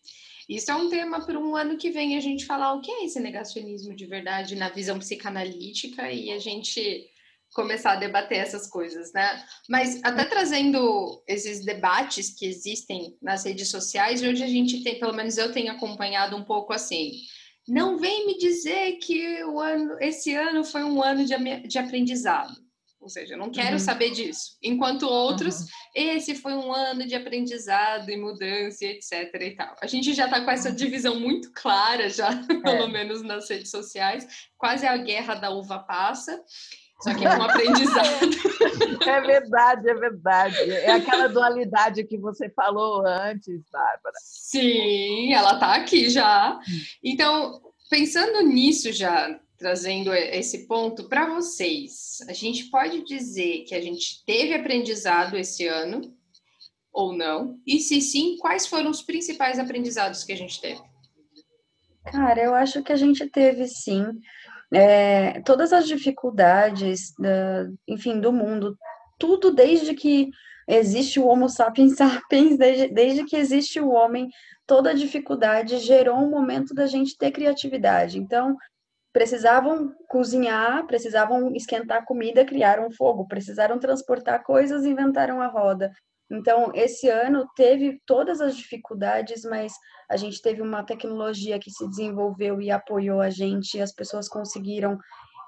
Isso 0.49 0.71
é 0.71 0.75
um 0.75 0.91
tema 0.91 1.25
para 1.25 1.39
um 1.39 1.57
ano 1.57 1.79
que 1.79 1.91
vem 1.91 2.17
a 2.17 2.21
gente 2.21 2.45
falar 2.45 2.75
o 2.75 2.81
que 2.81 2.91
é 2.91 3.05
esse 3.05 3.19
negacionismo 3.19 3.95
de 3.95 4.07
verdade 4.07 4.57
na 4.57 4.69
visão 4.69 4.99
psicanalítica 4.99 6.11
e 6.11 6.31
a 6.31 6.39
gente 6.39 7.11
começar 7.55 7.93
a 7.93 7.97
debater 7.97 8.39
essas 8.39 8.67
coisas, 8.67 9.13
né? 9.13 9.43
Mas 9.69 10.01
até 10.03 10.25
trazendo 10.25 11.23
esses 11.27 11.65
debates 11.65 12.31
que 12.37 12.45
existem 12.45 13.17
nas 13.23 13.45
redes 13.45 13.71
sociais, 13.71 14.23
hoje 14.23 14.43
a 14.43 14.49
gente 14.49 14.83
tem, 14.83 14.99
pelo 14.99 15.15
menos 15.15 15.39
eu 15.39 15.53
tenho 15.53 15.73
acompanhado 15.73 16.37
um 16.37 16.45
pouco 16.45 16.73
assim. 16.73 17.13
Não 17.67 17.97
vem 17.99 18.27
me 18.27 18.39
dizer 18.39 18.99
que 18.99 19.43
o 19.45 19.59
ano, 19.59 19.97
esse 20.01 20.35
ano 20.35 20.65
foi 20.65 20.85
um 20.85 21.03
ano 21.03 21.25
de, 21.25 21.35
de 21.67 21.79
aprendizado. 21.79 22.65
Ou 23.05 23.09
seja, 23.11 23.35
eu 23.35 23.39
não 23.39 23.51
quero 23.51 23.73
uhum. 23.73 23.79
saber 23.79 24.13
disso. 24.13 24.57
Enquanto 24.63 25.03
outros, 25.03 25.61
uhum. 25.61 25.67
esse 25.95 26.35
foi 26.35 26.55
um 26.55 26.73
ano 26.73 27.07
de 27.07 27.15
aprendizado 27.15 28.09
e 28.09 28.17
mudança, 28.17 28.87
etc. 28.87 29.31
e 29.43 29.51
tal. 29.51 29.77
A 29.83 29.87
gente 29.87 30.15
já 30.15 30.25
está 30.25 30.43
com 30.43 30.51
essa 30.51 30.73
divisão 30.73 31.21
muito 31.21 31.53
clara, 31.53 32.09
já, 32.09 32.31
é. 32.49 32.61
pelo 32.63 32.89
menos 32.89 33.21
nas 33.21 33.49
redes 33.51 33.71
sociais. 33.71 34.27
Quase 34.57 34.87
a 34.87 34.97
guerra 34.97 35.35
da 35.35 35.51
uva 35.51 35.81
passa. 35.81 36.43
Só 37.05 37.15
que 37.15 37.27
é 37.27 37.37
um 37.37 37.43
aprendizado. 37.43 38.31
É 39.07 39.21
verdade, 39.21 39.89
é 39.89 39.95
verdade. 39.95 40.71
É 40.71 40.93
aquela 40.93 41.29
dualidade 41.29 42.05
que 42.05 42.17
você 42.17 42.49
falou 42.49 43.07
antes, 43.07 43.63
Bárbara. 43.71 44.15
Sim, 44.19 45.33
ela 45.35 45.55
está 45.55 45.75
aqui 45.75 46.09
já. 46.09 46.59
Então, 47.03 47.61
pensando 47.91 48.43
nisso 48.43 48.91
já, 48.93 49.39
trazendo 49.59 50.13
esse 50.15 50.67
ponto 50.67 51.07
para 51.07 51.35
vocês. 51.35 52.19
A 52.29 52.33
gente 52.33 52.71
pode 52.71 53.05
dizer 53.05 53.65
que 53.65 53.75
a 53.75 53.81
gente 53.81 54.25
teve 54.25 54.55
aprendizado 54.55 55.37
esse 55.37 55.67
ano 55.67 56.01
ou 56.91 57.13
não? 57.13 57.59
E 57.67 57.81
se 57.81 58.01
sim, 58.01 58.37
quais 58.39 58.67
foram 58.67 58.91
os 58.91 59.03
principais 59.03 59.59
aprendizados 59.59 60.25
que 60.25 60.33
a 60.33 60.37
gente 60.37 60.61
teve? 60.61 60.81
Cara, 62.07 62.43
eu 62.43 62.55
acho 62.55 62.83
que 62.83 62.93
a 62.93 62.97
gente 62.97 63.27
teve 63.29 63.67
sim. 63.67 64.07
É, 64.75 65.41
todas 65.43 65.73
as 65.73 65.87
dificuldades, 65.87 67.13
enfim, 67.87 68.21
do 68.21 68.33
mundo, 68.33 68.77
tudo 69.19 69.53
desde 69.53 69.95
que 69.95 70.31
existe 70.67 71.21
o 71.21 71.27
Homo 71.27 71.49
sapiens 71.49 71.97
sapiens, 71.97 72.59
desde, 72.59 72.89
desde 72.89 73.25
que 73.25 73.37
existe 73.37 73.81
o 73.81 73.91
homem, 73.91 74.29
toda 74.67 74.95
dificuldade 74.95 75.79
gerou 75.79 76.17
um 76.17 76.31
momento 76.31 76.75
da 76.75 76.87
gente 76.87 77.17
ter 77.17 77.31
criatividade. 77.31 78.19
Então, 78.19 78.57
precisavam 79.13 79.93
cozinhar, 80.09 80.85
precisavam 80.87 81.55
esquentar 81.55 82.05
comida, 82.05 82.45
criaram 82.45 82.91
fogo, 82.91 83.29
precisaram 83.29 83.79
transportar 83.79 84.43
coisas, 84.43 84.85
inventaram 84.85 85.41
a 85.41 85.47
roda. 85.47 85.93
Então, 86.31 86.73
esse 86.75 87.09
ano 87.09 87.47
teve 87.55 88.01
todas 88.07 88.41
as 88.41 88.57
dificuldades, 88.57 89.45
mas 89.45 89.73
a 90.11 90.17
gente 90.17 90.41
teve 90.41 90.63
uma 90.63 90.83
tecnologia 90.83 91.59
que 91.59 91.71
se 91.71 91.87
desenvolveu 91.89 92.61
e 92.61 92.71
apoiou 92.71 93.21
a 93.21 93.31
gente, 93.31 93.77
e 93.77 93.83
as 93.83 93.93
pessoas 93.93 94.29
conseguiram, 94.29 94.99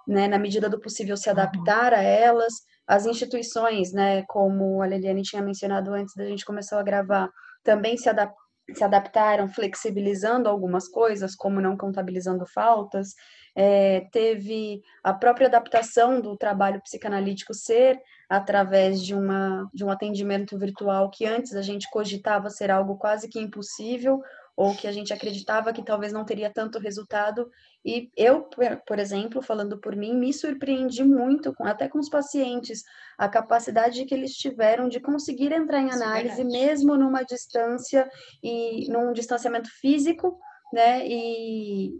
né, 0.07 0.29
na 0.29 0.39
medida 0.39 0.69
do 0.69 0.81
possível, 0.81 1.17
se 1.17 1.31
adaptar 1.31 1.93
a 1.95 2.03
elas. 2.03 2.53
As 2.87 3.07
instituições, 3.07 3.93
né, 3.93 4.23
como 4.29 4.83
a 4.83 4.87
Leliane 4.87 5.23
tinha 5.23 5.43
mencionado 5.43 5.93
antes 5.93 6.15
da 6.15 6.25
gente 6.25 6.45
começar 6.45 6.79
a 6.79 6.83
gravar, 6.83 7.31
também 7.65 7.97
se 7.97 8.09
adaptaram 8.09 8.47
se 8.75 8.83
adaptaram 8.83 9.49
flexibilizando 9.49 10.49
algumas 10.49 10.89
coisas, 10.89 11.37
como 11.37 11.61
não 11.61 11.77
contabilizando 11.77 12.45
faltas, 12.47 13.15
é, 13.55 14.01
teve 14.13 14.83
a 15.03 15.15
própria 15.15 15.47
adaptação 15.47 16.21
do 16.21 16.37
trabalho 16.37 16.83
psicanalítico 16.83 17.55
ser 17.55 17.99
através 18.29 19.03
de, 19.03 19.15
uma, 19.15 19.69
de 19.73 19.85
um 19.85 19.91
atendimento 19.91 20.59
virtual 20.59 21.11
que 21.11 21.25
antes 21.25 21.55
a 21.55 21.63
gente 21.63 21.89
cogitava 21.91 22.51
ser 22.51 22.71
algo 22.71 22.97
quase 22.97 23.29
que 23.29 23.41
impossível 23.41 24.21
ou 24.57 24.75
que 24.75 24.89
a 24.89 24.93
gente 24.93 25.13
acreditava 25.13 25.73
que 25.73 25.85
talvez 25.85 26.13
não 26.13 26.25
teria 26.25 26.51
tanto 26.51 26.79
resultado. 26.79 27.51
E 27.85 28.11
eu, 28.17 28.49
por 28.87 28.99
exemplo, 28.99 29.43
falando 29.43 29.79
por 29.79 29.95
mim, 29.95 30.17
me 30.17 30.33
surpreendi 30.33 31.05
muito, 31.05 31.55
até 31.61 31.89
com 31.89 31.99
os 31.99 32.09
pacientes, 32.09 32.83
a 33.19 33.29
capacidade 33.29 34.05
que 34.07 34.15
eles 34.15 34.33
tiveram 34.33 34.89
de 34.89 34.99
conseguir 34.99 35.53
entrar 35.53 35.81
em 35.81 35.91
é 35.91 35.93
análise, 35.93 36.41
é 36.41 36.45
mesmo 36.45 36.97
numa 36.97 37.23
distância 37.23 38.09
e 38.43 38.91
num 38.91 39.13
distanciamento 39.13 39.69
físico, 39.79 40.39
né? 40.73 41.07
E, 41.07 41.91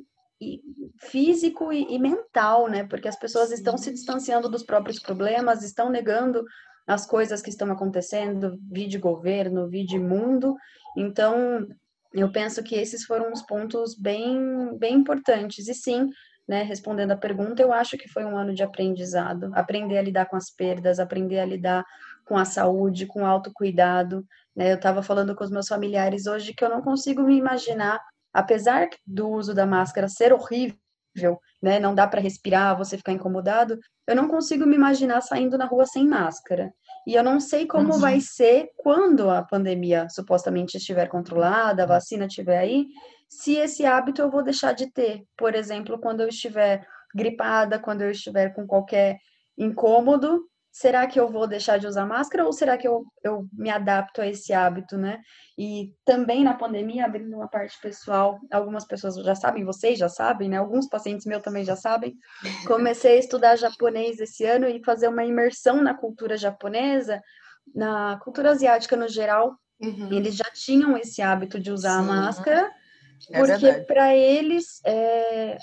e 0.41 0.61
físico 0.99 1.73
e, 1.73 1.95
e, 1.95 1.99
mental, 1.99 2.69
né? 2.69 2.85
Porque 2.85 3.09
as 3.09 3.19
pessoas 3.19 3.51
estão 3.51 3.77
se 3.79 3.91
distanciando 3.91 4.49
dos 4.49 4.63
próprios 4.63 4.99
problemas, 4.99 5.63
estão 5.63 5.91
negando 5.91 6.45
as 6.87 7.07
coisas 7.07 7.43
que 7.43 7.51
estão 7.51 7.71
acontecendo, 7.71 8.59
vide 8.71 8.99
governo, 8.99 9.69
vide 9.69 9.99
mundo. 9.99 10.55
Então, 10.97 11.67
eu 12.13 12.31
penso 12.31 12.63
que 12.63 12.77
esses 12.77 13.05
foram 13.05 13.33
os 13.33 13.43
pontos 13.43 13.97
bem, 13.99 14.77
bem 14.79 14.95
importantes. 14.95 15.69
E 15.69 15.75
sim, 15.75 16.09
né, 16.47 16.63
respondendo 16.63 17.11
a 17.11 17.17
pergunta, 17.17 17.61
eu 17.61 17.73
acho 17.73 17.99
que 17.99 18.09
foi 18.09 18.25
um 18.25 18.37
ano 18.37 18.55
de 18.55 18.63
aprendizado, 18.63 19.51
aprender 19.55 19.99
a 19.99 20.03
lidar 20.03 20.27
com 20.27 20.37
as 20.37 20.51
perdas, 20.51 21.01
aprender 21.01 21.41
a 21.41 21.45
lidar 21.45 21.85
com 22.25 22.37
a 22.37 22.45
saúde, 22.45 23.07
com 23.07 23.23
o 23.23 23.27
autocuidado. 23.27 24.25
Né? 24.55 24.71
Eu 24.71 24.77
estava 24.77 25.03
falando 25.03 25.35
com 25.35 25.45
os 25.45 25.51
meus 25.51 25.67
familiares 25.67 26.27
hoje 26.27 26.55
que 26.55 26.65
eu 26.65 26.71
não 26.71 26.83
consigo 26.83 27.23
me 27.23 27.37
imaginar 27.37 28.01
apesar 28.37 28.91
do 29.07 29.31
uso 29.31 29.55
da 29.55 29.65
máscara 29.65 30.09
ser 30.09 30.31
horrível, 30.31 31.41
né? 31.63 31.81
Não 31.81 31.95
dá 31.95 32.07
para 32.07 32.21
respirar, 32.21 32.77
você 32.77 32.99
ficar 32.99 33.13
incomodado. 33.13 33.79
Eu 34.07 34.15
não 34.15 34.29
consigo 34.29 34.67
me 34.67 34.77
imaginar 34.77 35.23
saindo 35.23 35.57
na 35.57 35.65
rua 35.65 35.87
sem 35.87 36.07
máscara. 36.07 36.71
E 37.07 37.15
eu 37.15 37.25
não 37.25 37.41
sei 37.41 37.67
como 37.67 37.95
uhum. 37.95 37.99
vai 37.99 38.21
ser 38.21 38.69
quando 38.77 39.31
a 39.31 39.43
pandemia 39.43 40.07
supostamente 40.11 40.77
estiver 40.77 41.09
controlada, 41.09 41.85
a 41.85 41.87
vacina 41.87 42.27
estiver 42.27 42.59
aí, 42.59 42.85
se 43.27 43.55
esse 43.55 43.87
hábito 43.87 44.21
eu 44.21 44.31
vou 44.31 44.43
deixar 44.43 44.73
de 44.73 44.93
ter. 44.93 45.23
Por 45.35 45.55
exemplo, 45.55 45.99
quando 45.99 46.21
eu 46.21 46.29
estiver 46.29 46.87
gripada, 47.15 47.79
quando 47.79 48.03
eu 48.03 48.11
estiver 48.11 48.51
com 48.51 48.67
qualquer 48.67 49.17
incômodo, 49.57 50.43
será 50.77 51.07
que 51.07 51.19
eu 51.19 51.27
vou 51.27 51.47
deixar 51.47 51.79
de 51.79 51.87
usar 51.87 52.05
máscara 52.05 52.45
ou 52.45 52.53
será 52.53 52.77
que 52.77 52.87
eu, 52.87 53.03
eu 53.25 53.49
me 53.51 53.71
adapto 53.71 54.21
a 54.21 54.27
esse 54.27 54.53
hábito, 54.53 54.99
né? 54.99 55.23
E 55.57 55.91
também 56.05 56.45
na 56.45 56.53
pandemia, 56.53 57.07
abrindo 57.07 57.35
uma 57.35 57.49
parte 57.49 57.81
pessoal, 57.81 58.39
algumas 58.53 58.87
pessoas 58.87 59.15
já 59.17 59.35
sabem, 59.35 59.65
vocês 59.65 59.99
já 59.99 60.11
sabem, 60.11 60.51
né? 60.51 60.59
Alguns 60.59 60.87
pacientes 60.87 61.25
meus 61.25 61.43
também 61.43 61.65
já 61.65 61.75
sabem. 61.75 62.15
Comecei 62.67 63.13
a 63.13 63.19
estudar 63.19 63.57
japonês 63.57 64.21
esse 64.21 64.45
ano 64.45 64.69
e 64.69 64.85
fazer 64.85 65.09
uma 65.09 65.25
imersão 65.25 65.83
na 65.83 65.95
cultura 65.95 66.37
japonesa, 66.37 67.23
na 67.75 68.21
cultura 68.23 68.51
asiática 68.51 68.99
no 68.99 69.09
geral. 69.09 69.57
Uhum. 69.81 70.13
Eles 70.13 70.37
já 70.37 70.51
tinham 70.53 70.95
esse 70.95 71.23
hábito 71.23 71.59
de 71.59 71.73
usar 71.73 72.03
Sim. 72.03 72.11
a 72.11 72.13
máscara, 72.13 72.71
é 73.31 73.39
porque 73.39 73.73
para 73.87 74.15
eles 74.15 74.83
é, 74.85 75.57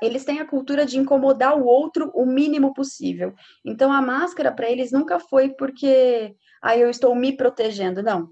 eles 0.00 0.24
têm 0.24 0.40
a 0.40 0.46
cultura 0.46 0.86
de 0.86 0.98
incomodar 0.98 1.58
o 1.58 1.64
outro 1.64 2.10
o 2.14 2.24
mínimo 2.24 2.72
possível. 2.72 3.34
Então 3.64 3.92
a 3.92 4.00
máscara 4.00 4.52
para 4.52 4.70
eles 4.70 4.92
nunca 4.92 5.18
foi 5.18 5.50
porque 5.50 6.34
aí 6.62 6.80
ah, 6.80 6.84
eu 6.84 6.90
estou 6.90 7.14
me 7.14 7.36
protegendo, 7.36 8.02
não. 8.02 8.30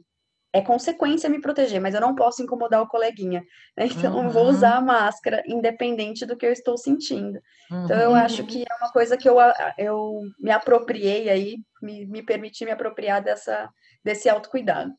É 0.52 0.60
consequência 0.60 1.30
me 1.30 1.40
proteger, 1.40 1.80
mas 1.80 1.94
eu 1.94 2.00
não 2.00 2.14
posso 2.14 2.42
incomodar 2.42 2.82
o 2.82 2.88
coleguinha. 2.88 3.42
Né? 3.76 3.86
Então 3.96 4.16
uhum. 4.16 4.24
eu 4.24 4.30
vou 4.30 4.48
usar 4.48 4.76
a 4.76 4.80
máscara 4.80 5.42
independente 5.46 6.26
do 6.26 6.36
que 6.36 6.46
eu 6.46 6.52
estou 6.52 6.76
sentindo. 6.76 7.40
Uhum. 7.70 7.84
Então 7.84 7.98
eu 7.98 8.14
acho 8.14 8.44
que 8.44 8.62
é 8.62 8.74
uma 8.82 8.90
coisa 8.92 9.16
que 9.16 9.28
eu, 9.28 9.36
eu 9.78 10.20
me 10.38 10.50
apropriei 10.50 11.28
aí, 11.28 11.58
me, 11.82 12.06
me 12.06 12.22
permiti 12.22 12.64
me 12.64 12.72
apropriar 12.72 13.22
dessa, 13.22 13.68
desse 14.04 14.28
autocuidado. 14.28 14.92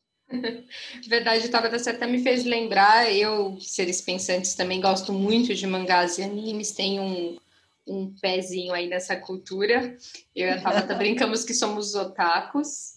Verdade, 1.06 1.48
Tabata, 1.48 1.78
você 1.78 1.90
até 1.90 2.06
me 2.06 2.22
fez 2.22 2.44
lembrar, 2.44 3.12
eu, 3.12 3.58
seres 3.60 4.00
pensantes, 4.00 4.54
também 4.54 4.80
gosto 4.80 5.12
muito 5.12 5.54
de 5.54 5.66
mangás 5.66 6.18
e 6.18 6.22
animes, 6.22 6.72
tenho 6.72 7.02
um, 7.02 7.38
um 7.86 8.14
pezinho 8.20 8.72
aí 8.72 8.88
nessa 8.88 9.16
cultura. 9.16 9.96
Eu 10.34 10.48
e 10.48 10.50
a 10.50 10.60
Tabata 10.60 10.94
brincamos 10.94 11.44
que 11.44 11.54
somos 11.54 11.94
otakus. 11.94 12.94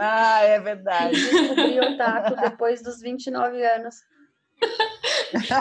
ah, 0.00 0.42
é 0.42 0.60
verdade. 0.60 1.20
Descobri 1.20 1.80
otaku 1.80 2.36
depois 2.40 2.82
dos 2.82 3.00
29 3.00 3.62
anos. 3.64 3.96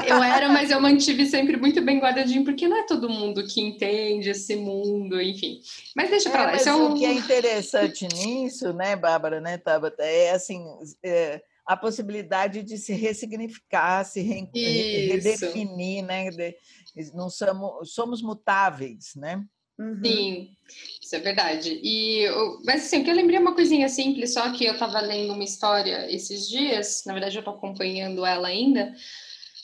eu 0.08 0.24
era, 0.24 0.50
mas 0.50 0.72
eu 0.72 0.82
mantive 0.82 1.26
sempre 1.26 1.58
muito 1.58 1.82
bem 1.82 2.00
guardadinho, 2.00 2.44
porque 2.44 2.68
não 2.68 2.78
é 2.78 2.86
todo 2.86 3.10
mundo 3.10 3.46
que 3.46 3.62
entende 3.62 4.30
esse 4.30 4.56
mundo, 4.56 5.22
enfim. 5.22 5.62
Mas 5.96 6.10
deixa 6.10 6.30
para 6.30 6.44
é, 6.44 6.46
lá. 6.46 6.52
Mas 6.54 6.68
é 6.68 6.74
um... 6.74 6.92
O 6.92 6.96
que 6.96 7.06
é 7.06 7.14
interessante 7.14 8.08
nisso, 8.08 8.74
né, 8.74 8.96
Bárbara, 8.96 9.40
né, 9.40 9.58
Tabata, 9.58 10.04
é 10.04 10.32
assim. 10.32 10.64
É 11.04 11.42
a 11.70 11.78
possibilidade 11.78 12.64
de 12.64 12.80
se 12.80 12.94
ressignificar, 12.94 14.04
se 14.04 14.22
re 14.22 14.50
redefinir, 15.08 16.04
né? 16.04 16.28
Não 17.14 17.30
somos, 17.30 17.94
somos 17.94 18.24
mutáveis, 18.24 19.14
né? 19.16 19.46
Uhum. 19.78 20.02
Sim, 20.04 20.50
isso 21.00 21.16
é 21.16 21.20
verdade. 21.20 21.80
E, 21.84 22.26
mas 22.66 22.86
assim, 22.86 23.04
que 23.04 23.10
eu 23.12 23.16
lembrei 23.16 23.38
uma 23.38 23.54
coisinha 23.54 23.88
simples, 23.88 24.34
só 24.34 24.52
que 24.52 24.66
eu 24.66 24.74
estava 24.74 25.00
lendo 25.00 25.32
uma 25.32 25.44
história 25.44 26.12
esses 26.12 26.50
dias, 26.50 27.04
na 27.06 27.14
verdade 27.14 27.38
eu 27.38 27.42
estou 27.42 27.54
acompanhando 27.54 28.26
ela 28.26 28.48
ainda, 28.48 28.92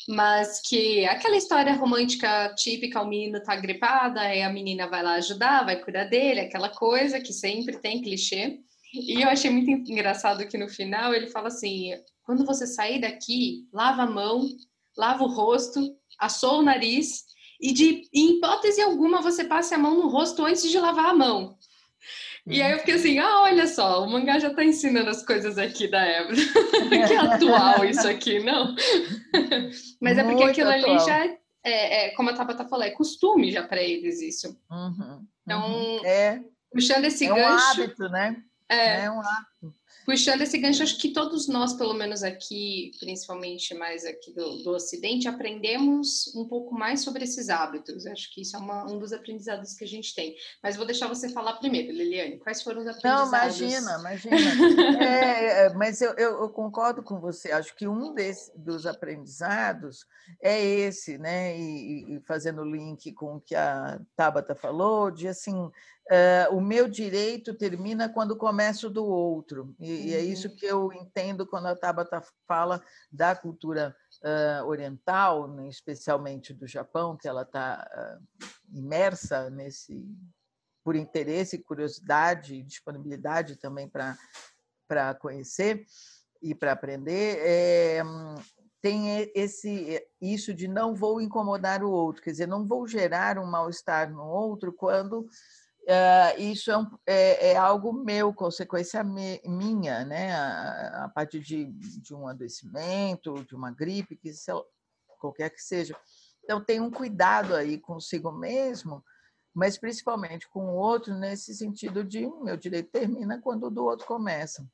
mas 0.07 0.61
que 0.61 1.05
aquela 1.05 1.35
história 1.35 1.73
romântica 1.73 2.53
típica, 2.55 3.01
o 3.01 3.07
menino 3.07 3.41
tá 3.41 3.55
gripado, 3.55 4.19
aí 4.19 4.41
a 4.41 4.51
menina 4.51 4.87
vai 4.87 5.01
lá 5.01 5.13
ajudar, 5.13 5.65
vai 5.65 5.81
cuidar 5.81 6.05
dele, 6.05 6.41
aquela 6.41 6.69
coisa 6.69 7.19
que 7.19 7.33
sempre 7.33 7.77
tem 7.77 8.01
clichê. 8.01 8.59
E 8.93 9.21
eu 9.21 9.29
achei 9.29 9.49
muito 9.49 9.91
engraçado 9.91 10.47
que 10.47 10.57
no 10.57 10.69
final 10.69 11.13
ele 11.13 11.27
fala 11.27 11.47
assim: 11.47 11.91
quando 12.23 12.45
você 12.45 12.67
sair 12.67 13.01
daqui, 13.01 13.67
lava 13.73 14.03
a 14.03 14.09
mão, 14.09 14.47
lava 14.97 15.23
o 15.23 15.27
rosto, 15.27 15.95
assou 16.19 16.59
o 16.59 16.63
nariz 16.63 17.25
e 17.59 17.73
de 17.73 18.03
em 18.13 18.37
hipótese 18.37 18.81
alguma 18.81 19.21
você 19.21 19.43
passe 19.43 19.73
a 19.73 19.77
mão 19.77 19.95
no 19.95 20.07
rosto 20.07 20.45
antes 20.45 20.69
de 20.69 20.79
lavar 20.79 21.07
a 21.07 21.13
mão. 21.13 21.57
E 22.47 22.61
aí 22.61 22.73
eu 22.73 22.79
fiquei 22.79 22.93
assim, 22.93 23.17
ah, 23.17 23.41
olha 23.41 23.65
só, 23.65 24.03
o 24.03 24.09
mangá 24.09 24.37
já 24.37 24.53
tá 24.53 24.63
ensinando 24.63 25.09
as 25.09 25.25
coisas 25.25 25.57
aqui 25.57 25.87
da 25.87 26.01
Ébora. 26.05 26.35
que 27.07 27.15
atual 27.15 27.85
isso 27.85 28.07
aqui, 28.07 28.39
não? 28.39 28.75
Mas 29.99 30.17
é 30.17 30.23
porque 30.23 30.43
Muito 30.43 30.51
aquilo 30.51 30.69
atual. 30.69 30.95
ali 30.95 31.05
já 31.05 31.25
é, 31.25 31.39
é, 31.63 32.05
é, 32.05 32.09
como 32.11 32.29
a 32.29 32.33
Tabata 32.33 32.65
falou, 32.65 32.85
é 32.85 32.91
costume 32.91 33.51
já 33.51 33.63
para 33.63 33.81
eles 33.81 34.21
isso. 34.21 34.55
Uhum, 34.69 35.25
então, 35.43 35.73
uhum. 35.73 36.05
É, 36.05 36.39
puxando 36.71 37.05
esse 37.05 37.25
é 37.25 37.29
gancho... 37.29 37.41
É 37.41 37.51
um 37.51 37.57
hábito, 37.57 38.09
né? 38.09 38.43
É, 38.69 39.05
é 39.05 39.11
um 39.11 39.19
hábito. 39.19 39.75
Puxando 40.05 40.41
esse 40.41 40.57
gancho, 40.59 40.83
acho 40.83 40.99
que 40.99 41.11
todos 41.11 41.47
nós, 41.47 41.73
pelo 41.73 41.93
menos 41.93 42.21
aqui, 42.21 42.91
principalmente 42.99 43.73
mais 43.73 44.05
aqui 44.05 44.31
do, 44.31 44.63
do 44.63 44.69
Ocidente, 44.71 45.27
aprendemos 45.27 46.31
um 46.35 46.47
pouco 46.47 46.75
mais 46.75 47.01
sobre 47.01 47.23
esses 47.23 47.49
hábitos. 47.49 48.05
Acho 48.05 48.31
que 48.31 48.41
isso 48.41 48.55
é 48.55 48.59
uma, 48.59 48.85
um 48.85 48.99
dos 48.99 49.11
aprendizados 49.11 49.73
que 49.73 49.83
a 49.83 49.87
gente 49.87 50.13
tem. 50.13 50.35
Mas 50.61 50.75
vou 50.75 50.85
deixar 50.85 51.07
você 51.07 51.27
falar 51.29 51.53
primeiro, 51.53 51.91
Liliane. 51.91 52.37
Quais 52.37 52.61
foram 52.61 52.81
os 52.81 52.87
aprendizados? 52.87 53.31
Não, 53.31 53.39
imagina, 53.39 53.97
imagina. 53.99 55.03
é, 55.03 55.65
é 55.65 55.73
mas 55.73 55.99
eu, 56.01 56.11
eu, 56.13 56.41
eu, 56.41 56.49
concordo 56.49 57.01
com 57.01 57.19
você. 57.19 57.51
Acho 57.51 57.75
que 57.75 57.87
um 57.87 58.13
desse, 58.13 58.51
dos 58.55 58.85
aprendizados 58.85 60.05
é 60.39 60.63
esse, 60.63 61.17
né? 61.17 61.57
E, 61.57 62.15
e 62.15 62.19
fazendo 62.21 62.63
link 62.63 63.11
com 63.13 63.37
o 63.37 63.41
que 63.41 63.55
a 63.55 63.99
Tabata 64.15 64.53
falou, 64.53 65.09
de 65.09 65.27
assim 65.27 65.71
Uh, 66.11 66.55
o 66.55 66.61
meu 66.61 66.87
direito 66.87 67.55
termina 67.55 68.07
quando 68.07 68.37
começa 68.37 68.85
o 68.85 68.91
do 68.91 69.03
outro. 69.03 69.75
E, 69.79 69.91
uhum. 69.91 69.99
e, 70.01 70.13
é 70.13 70.21
isso 70.21 70.47
uhum. 70.49 70.55
que 70.55 70.65
eu 70.65 70.93
entendo 70.93 71.47
quando 71.47 71.65
a 71.65 71.75
Tabata 71.75 72.21
fala 72.47 72.79
da 73.11 73.35
cultura 73.35 73.95
uh, 74.23 74.65
oriental, 74.65 75.47
né, 75.47 75.67
especialmente 75.67 76.53
do 76.53 76.67
Japão, 76.67 77.17
que 77.17 77.27
ela 77.27 77.41
está 77.41 77.89
uh, 77.91 78.47
imersa 78.71 79.49
nesse, 79.49 80.05
por 80.83 80.95
interesse, 80.95 81.63
curiosidade, 81.63 82.61
disponibilidade 82.61 83.55
também 83.55 83.89
para 83.89 85.15
conhecer 85.15 85.87
e 86.39 86.53
para 86.53 86.73
aprender. 86.73 87.39
É, 87.39 88.03
tem 88.79 89.31
esse 89.33 89.99
isso 90.21 90.53
de 90.53 90.67
não 90.67 90.93
vou 90.93 91.19
incomodar 91.19 91.83
o 91.83 91.89
outro, 91.89 92.21
quer 92.21 92.29
dizer, 92.29 92.47
não 92.47 92.63
vou 92.63 92.87
gerar 92.87 93.39
um 93.39 93.45
mal-estar 93.47 94.11
no 94.11 94.23
outro 94.23 94.71
quando 94.71 95.27
Uh, 95.85 96.41
isso 96.41 96.71
é, 96.71 96.77
um, 96.79 96.87
é, 97.05 97.51
é, 97.51 97.55
algo 97.55 97.93
meu, 97.93 98.33
consequência 98.33 99.03
me, 99.03 99.39
minha, 99.45 100.03
né? 100.03 100.33
A, 100.33 101.05
a 101.05 101.09
partir 101.09 101.39
de, 101.39 101.65
de, 101.65 102.13
um 102.13 102.27
adoecimento, 102.27 103.45
de 103.45 103.55
uma 103.55 103.69
gripe, 103.69 104.15
que 104.15 104.33
se, 104.33 104.51
qualquer 105.19 105.51
que 105.51 105.61
seja. 105.61 105.95
Então, 106.43 106.63
tem 106.63 106.79
um 106.79 106.89
cuidado 106.89 107.53
aí 107.53 107.77
consigo 107.77 108.31
mesmo, 108.31 109.03
mas 109.53 109.77
principalmente 109.77 110.49
com 110.49 110.65
o 110.65 110.75
outro, 110.75 111.13
nesse 111.13 111.53
sentido 111.53 112.03
de 112.03 112.27
meu 112.41 112.57
direito 112.57 112.89
termina 112.89 113.39
quando 113.39 113.67
o 113.67 113.71
do 113.71 113.85
outro 113.85 114.07
começa. 114.07 114.67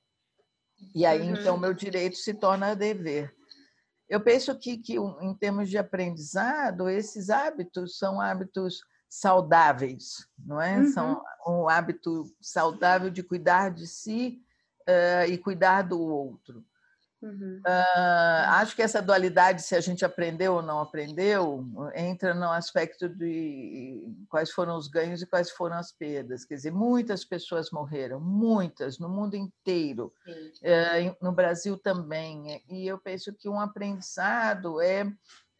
E 0.95 1.05
aí, 1.05 1.21
uhum. 1.21 1.35
então, 1.35 1.57
meu 1.57 1.73
direito 1.73 2.15
se 2.15 2.33
torna 2.33 2.73
dever. 2.73 3.35
Eu 4.07 4.21
penso 4.21 4.57
que, 4.57 4.77
que, 4.77 4.97
em 4.97 5.35
termos 5.35 5.69
de 5.69 5.77
aprendizado, 5.77 6.89
esses 6.89 7.29
hábitos 7.29 7.97
são 7.97 8.19
hábitos 8.19 8.81
saudáveis, 9.11 10.25
não 10.39 10.61
é? 10.61 10.79
Uhum. 10.79 10.91
São 10.93 11.23
um 11.45 11.67
hábito 11.67 12.23
saudável 12.39 13.09
de 13.09 13.21
cuidar 13.21 13.69
de 13.69 13.85
si 13.85 14.41
uh, 14.87 15.29
e 15.29 15.37
cuidar 15.37 15.81
do 15.81 15.99
outro. 15.99 16.63
Uhum. 17.21 17.61
Uh, 17.67 18.49
acho 18.51 18.73
que 18.73 18.81
essa 18.81 19.01
dualidade, 19.01 19.63
se 19.63 19.75
a 19.75 19.81
gente 19.81 20.05
aprendeu 20.05 20.53
ou 20.53 20.61
não 20.61 20.79
aprendeu, 20.79 21.63
entra 21.93 22.33
no 22.33 22.49
aspecto 22.49 23.09
de 23.09 24.01
quais 24.29 24.49
foram 24.49 24.77
os 24.77 24.87
ganhos 24.87 25.21
e 25.21 25.27
quais 25.27 25.51
foram 25.51 25.75
as 25.75 25.91
perdas. 25.91 26.45
Quer 26.45 26.55
dizer, 26.55 26.71
muitas 26.71 27.25
pessoas 27.25 27.69
morreram, 27.69 28.19
muitas, 28.19 28.97
no 28.97 29.09
mundo 29.09 29.35
inteiro, 29.35 30.13
uh, 30.25 31.17
no 31.21 31.33
Brasil 31.33 31.77
também. 31.77 32.63
E 32.69 32.87
eu 32.87 32.97
penso 32.97 33.33
que 33.33 33.49
um 33.49 33.59
aprendizado 33.59 34.79
é 34.81 35.03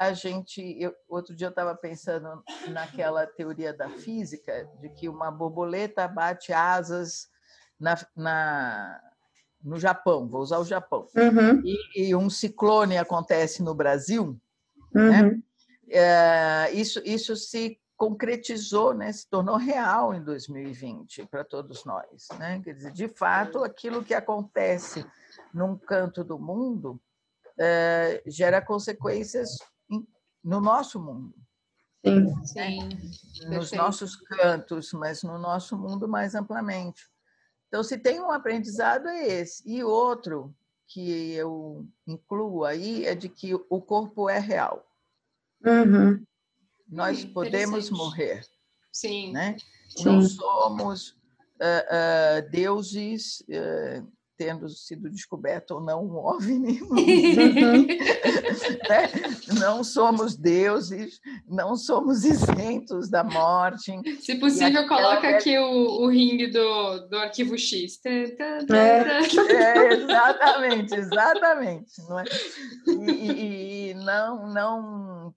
a 0.02 0.14
gente. 0.14 0.60
Eu, 0.82 0.96
outro 1.08 1.36
dia 1.36 1.46
eu 1.46 1.52
estava 1.52 1.76
pensando 1.76 2.44
naquela 2.70 3.28
teoria 3.28 3.72
da 3.72 3.88
física, 3.88 4.68
de 4.82 4.90
que 4.90 5.08
uma 5.08 5.30
borboleta 5.30 6.08
bate 6.08 6.52
asas 6.52 7.28
na, 7.80 7.96
na 8.16 9.00
no 9.64 9.80
Japão, 9.80 10.28
vou 10.28 10.42
usar 10.42 10.58
o 10.58 10.66
Japão, 10.66 11.08
uhum. 11.16 11.62
e, 11.64 12.08
e, 12.08 12.16
um 12.16 12.32
ciclone 12.32 12.98
acontece 12.98 13.62
no 13.62 13.76
Brasil, 13.76 14.36
né? 14.92 15.04
uhum. 15.04 15.12
né? 15.12 15.40
É, 15.88 16.72
isso, 16.72 17.00
isso 17.06 17.36
se 17.36 17.80
concretizou, 17.96 18.96
né? 18.96 19.12
se 19.12 19.30
tornou 19.30 19.58
real 19.58 20.16
em 20.16 20.24
2020 20.24 21.28
para 21.28 21.44
todos 21.44 21.86
nós. 21.86 22.28
Né? 22.40 22.60
Quer 22.64 22.74
dizer, 22.74 22.92
de 22.92 23.08
fato, 23.08 23.64
aquilo 23.64 24.04
que 24.04 24.16
acontece 24.16 25.06
num 25.54 25.78
canto 25.78 26.24
do 26.24 26.40
mundo 26.40 27.00
é, 27.60 28.24
gera 28.26 28.62
consequências 28.62 29.58
no 30.43 30.60
nosso 30.60 30.99
mundo. 30.99 31.36
Sim. 32.06 32.21
né? 32.21 32.45
Sim. 32.45 32.89
nos 32.89 33.49
Perfeito. 33.49 33.75
nossos 33.75 34.15
cantos, 34.15 34.91
mas 34.93 35.23
no 35.23 35.38
nosso 35.38 35.77
mundo 35.77 36.08
mais 36.08 36.34
amplamente. 36.36 37.08
Então, 37.67 37.84
se 37.84 37.97
tem 37.97 38.19
um 38.19 38.32
aprendizado, 38.32 39.08
é 39.08 39.27
esse. 39.27 39.63
E 39.65 39.84
outro 39.84 40.54
que 40.88 41.32
eu 41.32 41.88
incluo 42.06 42.65
aí 42.65 43.06
é 43.06 43.15
de 43.15 43.30
que 43.30 43.54
o 43.54 43.82
corpo 43.82 44.30
é 44.30 44.39
real. 44.39 44.86
Uhum. 45.65 46.25
Nós 46.88 47.23
Hum, 47.23 47.34
podemos 47.34 47.89
morrer, 47.89 48.45
Sim. 48.91 49.32
né? 49.32 49.56
Sim. 49.95 50.06
Não 50.06 50.21
somos 50.21 51.15
ah, 51.62 51.86
ah, 52.38 52.41
deuses, 52.41 53.41
ah, 53.49 54.04
tendo 54.38 54.70
sido 54.70 55.10
descoberto 55.10 55.72
ou 55.72 55.82
não 55.82 56.06
um 56.06 56.15
OVNI, 56.17 56.80
né? 58.89 59.10
não 59.60 59.84
somos 59.84 60.36
deuses, 60.36 61.20
não 61.48 61.76
somos 61.76 62.24
isentos 62.24 63.10
da 63.10 63.24
morte. 63.24 63.91
Se 64.22 64.36
possível, 64.36 64.88
coloca 64.88 65.17
aquela- 65.17 65.38
aqui 65.38 65.58
o, 65.58 66.04
o 66.04 66.08
ringue 66.08 66.48
do, 66.48 67.00
do 67.08 67.17
arquivo 67.17 67.58
X. 67.58 68.00
É. 68.06 68.76
É, 68.76 69.94
exatamente, 69.94 70.96
exatamente. 70.96 71.91
Não 72.10 72.20
é? 72.20 72.24
E, 72.88 73.89
e- 73.89 73.94
não, 73.94 74.48
não, 74.52 75.36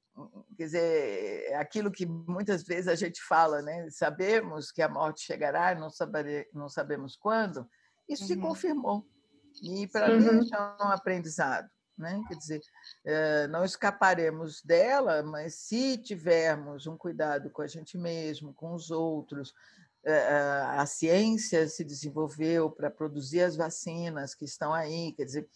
quer 0.56 0.64
dizer, 0.64 1.54
aquilo 1.56 1.90
que 1.90 2.06
muitas 2.06 2.64
vezes 2.64 2.88
a 2.88 2.94
gente 2.94 3.20
fala, 3.22 3.60
né? 3.62 3.86
Sabemos 3.90 4.70
que 4.72 4.80
a 4.80 4.88
morte 4.88 5.22
chegará, 5.24 5.74
não, 5.74 5.90
sabere, 5.90 6.46
não 6.54 6.68
sabemos 6.68 7.16
quando. 7.16 7.66
Isso 8.08 8.26
se 8.26 8.34
Uhum. 8.34 8.40
confirmou. 8.42 9.06
E 9.62 9.86
para 9.86 10.10
Uhum. 10.10 10.18
mim 10.40 10.50
é 10.52 10.84
um 10.84 10.88
aprendizado. 10.90 11.68
Né? 11.96 12.20
Quer 12.26 12.34
dizer, 12.34 12.60
eh, 13.06 13.46
não 13.46 13.64
escaparemos 13.64 14.60
dela, 14.62 15.22
mas 15.22 15.54
se 15.54 15.96
tivermos 15.96 16.88
um 16.88 16.96
cuidado 16.96 17.50
com 17.50 17.62
a 17.62 17.68
gente 17.68 17.96
mesmo, 17.96 18.52
com 18.52 18.74
os 18.74 18.90
outros, 18.90 19.54
eh, 20.04 20.62
a 20.76 20.84
ciência 20.86 21.68
se 21.68 21.84
desenvolveu 21.84 22.68
para 22.68 22.90
produzir 22.90 23.42
as 23.42 23.54
vacinas 23.54 24.34
que 24.34 24.44
estão 24.44 24.74
aí, 24.74 25.12
quer 25.12 25.24
dizer, 25.24 25.48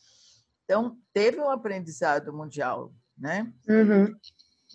então 0.65 0.97
teve 1.13 1.41
um 1.41 1.51
aprendizado 1.51 2.33
mundial, 2.33 2.95
né? 3.17 3.53
Uhum. 3.69 4.17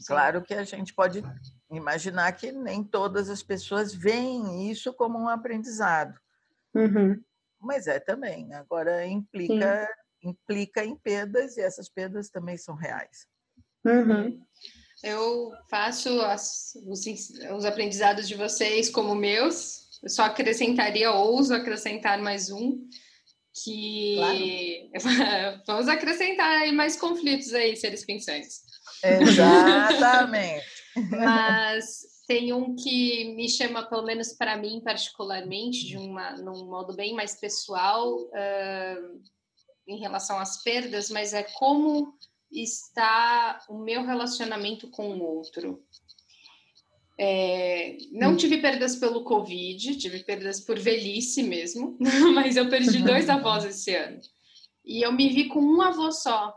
Claro 0.05 0.41
que 0.43 0.53
a 0.53 0.65
gente 0.65 0.93
pode 0.93 1.23
imaginar 1.71 2.29
que 2.33 2.51
nem 2.51 2.83
todas 2.83 3.29
as 3.29 3.41
pessoas 3.41 3.93
veem 3.93 4.69
isso 4.69 4.93
como 4.93 5.17
um 5.17 5.29
aprendizado, 5.29 6.19
Uhum. 6.75 7.23
Mas 7.63 7.88
é 7.88 7.99
também. 7.99 8.54
Agora 8.54 9.06
implica 9.06 9.88
implica 10.26 10.86
em 10.86 10.95
perdas 10.95 11.58
e 11.58 11.62
essas 11.62 11.89
perdas 11.89 12.30
também 12.30 12.58
são 12.58 12.76
reais. 12.76 13.28
Uhum. 13.86 14.41
Eu 15.04 15.52
faço 15.69 16.21
as- 16.21 16.71
os, 16.86 17.02
os 17.54 17.65
aprendizados 17.65 18.26
de 18.28 18.36
vocês 18.36 18.89
como 18.89 19.13
meus. 19.15 19.99
Eu 20.02 20.10
só 20.10 20.23
acrescentaria, 20.23 21.12
ouso 21.12 21.54
acrescentar 21.54 22.21
mais 22.21 22.49
um, 22.49 22.88
que 23.63 24.89
vamos 25.67 25.89
acrescentar 25.89 26.62
aí 26.62 26.71
mais 26.71 26.95
conflitos 26.95 27.54
aí, 27.54 27.76
seres 27.76 28.06
pensantes. 28.06 28.62
Exatamente. 29.04 30.65
Mas 31.10 32.12
tem 32.27 32.53
um 32.53 32.75
que 32.75 33.33
me 33.36 33.49
chama, 33.49 33.83
pelo 33.83 34.03
menos 34.03 34.33
para 34.33 34.57
mim 34.57 34.81
particularmente, 34.83 35.86
de 35.86 35.97
uma, 35.97 36.31
num 36.38 36.65
modo 36.65 36.95
bem 36.95 37.13
mais 37.13 37.36
pessoal, 37.39 38.17
ah, 38.33 38.97
em 39.88 39.99
relação 39.99 40.39
às 40.39 40.63
perdas, 40.63 41.09
mas 41.09 41.33
é 41.33 41.43
como 41.43 42.13
está 42.51 43.59
o 43.67 43.77
meu 43.77 44.05
relacionamento 44.05 44.89
com 44.89 45.17
o 45.17 45.23
outro. 45.23 45.83
É, 47.19 47.97
não 48.12 48.36
tive 48.36 48.57
perdas 48.57 48.95
pelo 48.95 49.23
Covid, 49.23 49.97
tive 49.97 50.23
perdas 50.23 50.59
por 50.59 50.79
velhice 50.79 51.43
mesmo, 51.43 51.97
mas 52.33 52.55
eu 52.55 52.69
perdi 52.69 53.03
dois 53.03 53.29
avós 53.29 53.65
esse 53.65 53.93
ano. 53.93 54.19
E 54.86 55.05
eu 55.05 55.12
me 55.12 55.29
vi 55.29 55.47
com 55.47 55.59
um 55.59 55.81
avô 55.81 56.12
só. 56.12 56.55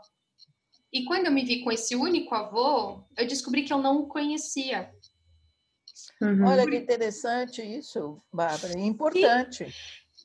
E 0.91 1.03
quando 1.03 1.25
eu 1.25 1.31
me 1.31 1.43
vi 1.43 1.63
com 1.63 1.71
esse 1.71 1.95
único 1.95 2.33
avô, 2.33 3.03
eu 3.17 3.27
descobri 3.27 3.63
que 3.63 3.73
eu 3.73 3.77
não 3.77 4.01
o 4.01 4.07
conhecia. 4.07 4.91
Uhum. 6.21 6.45
Olha 6.45 6.67
que 6.67 6.75
interessante 6.75 7.61
isso, 7.61 8.21
Bárbara, 8.33 8.77
importante. 8.79 9.67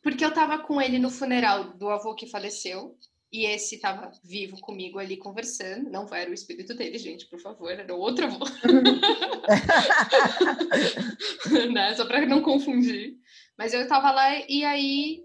Porque 0.03 0.25
eu 0.25 0.31
estava 0.31 0.59
com 0.59 0.81
ele 0.81 0.99
no 0.99 1.11
funeral 1.11 1.75
do 1.75 1.89
avô 1.89 2.15
que 2.15 2.27
faleceu, 2.27 2.97
e 3.33 3.47
esse 3.47 3.77
estava 3.77 4.11
vivo 4.23 4.61
comigo 4.61 4.99
ali 4.99 5.17
conversando. 5.17 5.91
Não 5.91 6.07
era 6.13 6.31
o 6.31 6.35
espírito 6.35 6.75
dele, 6.75 6.99
gente, 6.99 7.27
por 7.29 7.41
favor, 7.41 7.71
era 7.71 7.95
o 7.95 7.99
outro 7.99 8.27
avô. 8.27 8.45
né? 11.73 11.95
Só 11.95 12.05
para 12.05 12.27
não 12.27 12.43
confundir. 12.43 13.17
Mas 13.57 13.73
eu 13.73 13.81
estava 13.81 14.11
lá 14.11 14.29
e 14.49 14.65
aí 14.65 15.25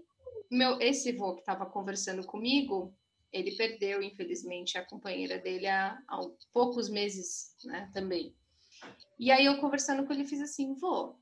meu 0.50 0.80
esse 0.80 1.10
avô 1.10 1.34
que 1.34 1.40
estava 1.40 1.66
conversando 1.66 2.24
comigo, 2.24 2.94
ele 3.30 3.54
perdeu, 3.56 4.02
infelizmente, 4.02 4.78
a 4.78 4.86
companheira 4.86 5.38
dele 5.38 5.66
há, 5.66 5.98
há 6.08 6.20
poucos 6.52 6.88
meses, 6.88 7.54
né, 7.64 7.90
também. 7.92 8.34
E 9.18 9.30
aí 9.30 9.44
eu 9.46 9.58
conversando 9.60 10.06
com 10.06 10.12
ele 10.12 10.24
fiz 10.24 10.40
assim, 10.40 10.74
vô, 10.74 11.16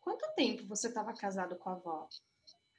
quanto 0.00 0.34
tempo 0.34 0.66
você 0.66 0.88
estava 0.88 1.12
casado 1.12 1.56
com 1.56 1.70
a 1.70 1.74
avó? 1.74 2.08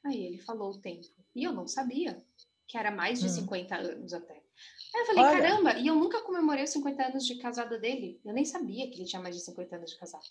Aí 0.04 0.26
ele 0.26 0.38
falou 0.40 0.72
o 0.72 0.82
tempo. 0.82 1.08
E 1.34 1.44
eu 1.44 1.54
não 1.54 1.68
sabia, 1.68 2.22
que 2.68 2.78
era 2.78 2.92
mais 2.92 3.20
de 3.20 3.28
Hum. 3.28 3.30
50 3.30 3.76
anos 3.76 4.14
até. 4.14 4.34
Aí 4.34 5.02
eu 5.02 5.06
falei, 5.06 5.24
Olha. 5.24 5.42
caramba, 5.42 5.74
e 5.78 5.88
eu 5.88 5.96
nunca 5.96 6.22
comemorei 6.22 6.64
os 6.64 6.72
50 6.72 7.04
anos 7.04 7.26
de 7.26 7.36
casada 7.36 7.78
dele. 7.80 8.20
Eu 8.26 8.34
nem 8.34 8.44
sabia 8.46 8.90
que 8.90 8.96
ele 8.98 9.06
tinha 9.06 9.22
mais 9.22 9.36
de 9.36 9.42
50 9.42 9.76
anos 9.76 9.92
de 9.92 9.98
casado. 9.98 10.28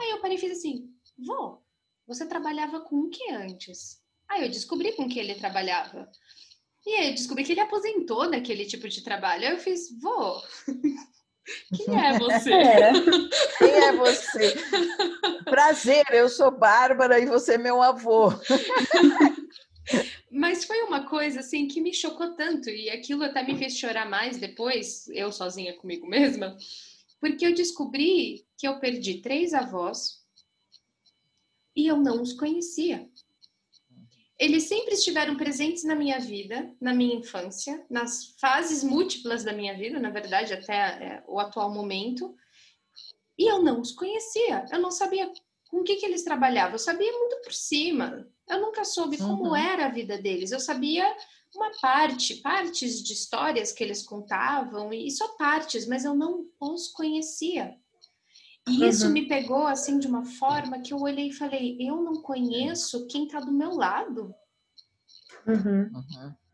Aí 0.00 0.10
eu 0.10 0.20
parei 0.20 0.36
e 0.36 0.40
fiz 0.40 0.52
assim, 0.58 0.92
vô, 1.18 1.62
você 2.06 2.26
trabalhava 2.26 2.80
com 2.80 2.96
o 3.00 3.10
que 3.10 3.30
antes? 3.30 4.02
Aí 4.28 4.42
eu 4.42 4.48
descobri 4.48 4.92
com 4.96 5.08
que 5.08 5.18
ele 5.20 5.34
trabalhava. 5.34 6.10
E 6.84 6.90
aí 6.94 7.08
eu 7.08 7.14
descobri 7.14 7.44
que 7.44 7.52
ele 7.52 7.60
aposentou 7.60 8.28
daquele 8.30 8.66
tipo 8.66 8.88
de 8.88 9.02
trabalho. 9.02 9.46
Aí 9.46 9.52
eu 9.52 9.58
fiz, 9.58 9.90
vô, 10.00 10.40
quem 11.74 11.98
é 11.98 12.18
você? 12.18 12.52
Era. 12.52 12.92
Quem 13.58 13.70
é 13.70 13.92
você? 13.92 14.54
Prazer, 15.44 16.04
eu 16.10 16.28
sou 16.28 16.50
Bárbara 16.50 17.18
e 17.18 17.26
você 17.26 17.54
é 17.54 17.58
meu 17.58 17.82
avô. 17.82 18.30
Mas 20.30 20.64
foi 20.64 20.82
uma 20.82 21.08
coisa 21.08 21.40
assim 21.40 21.66
que 21.66 21.80
me 21.80 21.92
chocou 21.92 22.34
tanto 22.34 22.70
e 22.70 22.88
aquilo 22.88 23.24
até 23.24 23.42
me 23.42 23.56
fez 23.56 23.76
chorar 23.76 24.08
mais 24.08 24.38
depois, 24.38 25.08
eu 25.08 25.32
sozinha 25.32 25.76
comigo 25.76 26.06
mesma, 26.06 26.56
porque 27.20 27.44
eu 27.44 27.54
descobri 27.54 28.46
que 28.56 28.66
eu 28.66 28.78
perdi 28.78 29.20
três 29.20 29.52
avós 29.52 30.22
e 31.74 31.86
eu 31.86 31.96
não 31.96 32.22
os 32.22 32.32
conhecia. 32.32 33.08
Eles 34.38 34.64
sempre 34.64 34.94
estiveram 34.94 35.36
presentes 35.36 35.84
na 35.84 35.94
minha 35.94 36.18
vida, 36.18 36.74
na 36.80 36.92
minha 36.92 37.14
infância, 37.16 37.84
nas 37.88 38.34
fases 38.40 38.82
múltiplas 38.82 39.44
da 39.44 39.52
minha 39.52 39.76
vida, 39.76 40.00
na 40.00 40.10
verdade, 40.10 40.52
até 40.52 40.74
é, 40.74 41.24
o 41.28 41.38
atual 41.38 41.72
momento, 41.72 42.34
e 43.38 43.50
eu 43.50 43.62
não 43.62 43.80
os 43.80 43.92
conhecia. 43.92 44.64
Eu 44.72 44.80
não 44.80 44.90
sabia 44.90 45.30
com 45.68 45.78
o 45.80 45.84
que, 45.84 45.96
que 45.96 46.06
eles 46.06 46.24
trabalhavam, 46.24 46.72
eu 46.72 46.78
sabia 46.78 47.12
muito 47.12 47.40
por 47.42 47.52
cima. 47.52 48.28
Eu 48.48 48.60
nunca 48.60 48.84
soube 48.84 49.16
como 49.16 49.50
Uhum. 49.50 49.56
era 49.56 49.86
a 49.86 49.90
vida 49.90 50.18
deles. 50.18 50.50
Eu 50.50 50.60
sabia 50.60 51.04
uma 51.54 51.70
parte, 51.80 52.36
partes 52.36 53.02
de 53.02 53.12
histórias 53.12 53.72
que 53.72 53.84
eles 53.84 54.02
contavam, 54.02 54.92
e 54.92 55.10
só 55.10 55.28
partes, 55.36 55.86
mas 55.86 56.04
eu 56.04 56.14
não 56.14 56.46
os 56.60 56.88
conhecia. 56.88 57.76
E 58.68 58.86
isso 58.86 59.06
Uhum. 59.06 59.12
me 59.12 59.26
pegou 59.26 59.66
assim 59.66 59.98
de 59.98 60.06
uma 60.06 60.24
forma 60.24 60.80
que 60.80 60.92
eu 60.94 61.00
olhei 61.00 61.28
e 61.28 61.32
falei: 61.32 61.76
eu 61.80 61.96
não 62.02 62.22
conheço 62.22 63.06
quem 63.08 63.24
está 63.26 63.40
do 63.40 63.52
meu 63.52 63.70
lado. 63.70 64.34
Uhum. 65.46 65.90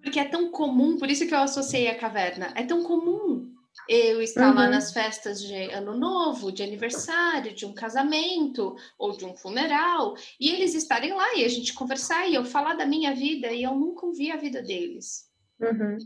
Porque 0.03 0.19
é 0.19 0.25
tão 0.25 0.51
comum, 0.51 0.97
por 0.97 1.11
isso 1.11 1.27
que 1.27 1.35
eu 1.35 1.39
associei 1.41 1.89
a 1.89 1.99
caverna, 1.99 2.53
é 2.57 2.63
tão 2.65 2.83
comum 2.85 3.53
eu 3.89 4.21
estar 4.23 4.55
lá 4.55 4.65
Uhum. 4.65 4.71
nas 4.71 4.93
festas 4.93 5.41
de 5.43 5.55
ano 5.71 5.97
novo, 5.97 6.51
de 6.53 6.63
aniversário, 6.63 7.55
de 7.55 7.65
um 7.67 7.73
casamento 7.75 8.75
ou 8.99 9.17
de 9.17 9.25
um 9.25 9.35
funeral, 9.35 10.15
e 10.41 10.51
eles 10.51 10.75
estarem 10.75 11.13
lá 11.15 11.35
e 11.37 11.45
a 11.45 11.49
gente 11.49 11.75
conversar 11.75 12.27
e 12.29 12.35
eu 12.35 12.45
falar 12.45 12.75
da 12.75 12.87
minha 12.87 13.15
vida 13.15 13.49
e 13.53 13.63
eu 13.63 13.75
nunca 13.75 14.07
ouvi 14.07 14.31
a 14.31 14.37
vida 14.37 14.63
deles. 14.63 15.29
Uhum. 15.61 15.99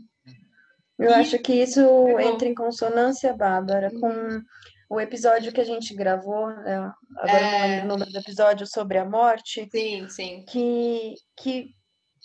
Eu 0.99 1.09
E- 1.09 1.13
acho 1.13 1.39
que 1.39 1.53
isso 1.53 1.79
Pegou. 1.81 2.19
entra 2.19 2.47
em 2.47 2.55
consonância, 2.55 3.33
Bárbara, 3.33 3.91
Uhum. 3.93 3.99
com 3.99 4.41
o 4.95 4.99
episódio 5.01 5.51
que 5.51 5.61
a 5.61 5.65
gente 5.65 5.95
gravou, 5.95 6.49
é, 6.49 6.75
agora 7.17 7.39
eu 7.39 7.51
não 7.51 7.57
É. 7.57 7.67
lembro 7.67 7.85
o 7.85 7.97
nome 7.97 8.11
do 8.11 8.17
episódio, 8.19 8.67
sobre 8.67 8.97
a 8.97 9.05
morte, 9.05 9.67
Sim, 9.71 10.07
sim. 10.09 10.45
que, 10.47 11.15
que 11.37 11.69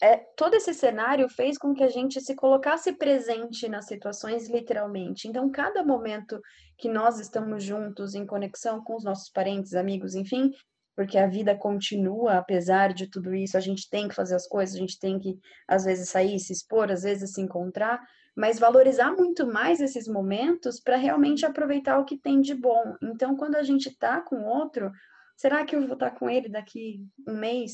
é, 0.02 0.16
todo 0.36 0.54
esse 0.54 0.72
cenário 0.74 1.28
fez 1.28 1.58
com 1.58 1.74
que 1.74 1.82
a 1.82 1.88
gente 1.88 2.20
se 2.20 2.34
colocasse 2.36 2.92
presente 2.92 3.68
nas 3.68 3.86
situações, 3.86 4.48
literalmente. 4.48 5.26
Então, 5.26 5.50
cada 5.50 5.82
momento 5.84 6.40
que 6.76 6.88
nós 6.88 7.18
estamos 7.18 7.64
juntos, 7.64 8.14
em 8.14 8.24
conexão 8.26 8.82
com 8.84 8.94
os 8.94 9.02
nossos 9.04 9.30
parentes, 9.30 9.74
amigos, 9.74 10.14
enfim, 10.14 10.52
porque 10.94 11.18
a 11.18 11.26
vida 11.26 11.56
continua, 11.56 12.38
apesar 12.38 12.92
de 12.92 13.08
tudo 13.08 13.34
isso, 13.34 13.56
a 13.56 13.60
gente 13.60 13.88
tem 13.88 14.08
que 14.08 14.14
fazer 14.14 14.34
as 14.36 14.46
coisas, 14.46 14.74
a 14.76 14.78
gente 14.78 14.98
tem 14.98 15.18
que, 15.18 15.36
às 15.66 15.84
vezes, 15.84 16.08
sair, 16.10 16.38
se 16.38 16.52
expor, 16.52 16.90
às 16.92 17.02
vezes 17.02 17.32
se 17.32 17.40
encontrar, 17.40 18.00
mas 18.38 18.56
valorizar 18.56 19.10
muito 19.10 19.44
mais 19.44 19.80
esses 19.80 20.06
momentos 20.06 20.78
para 20.78 20.96
realmente 20.96 21.44
aproveitar 21.44 21.98
o 21.98 22.04
que 22.04 22.16
tem 22.16 22.40
de 22.40 22.54
bom. 22.54 22.94
Então, 23.02 23.36
quando 23.36 23.56
a 23.56 23.64
gente 23.64 23.90
tá 23.90 24.20
com 24.20 24.44
outro, 24.44 24.92
será 25.36 25.64
que 25.64 25.74
eu 25.74 25.80
vou 25.80 25.94
estar 25.94 26.10
tá 26.10 26.16
com 26.16 26.30
ele 26.30 26.48
daqui 26.48 27.04
um 27.26 27.36
mês? 27.36 27.72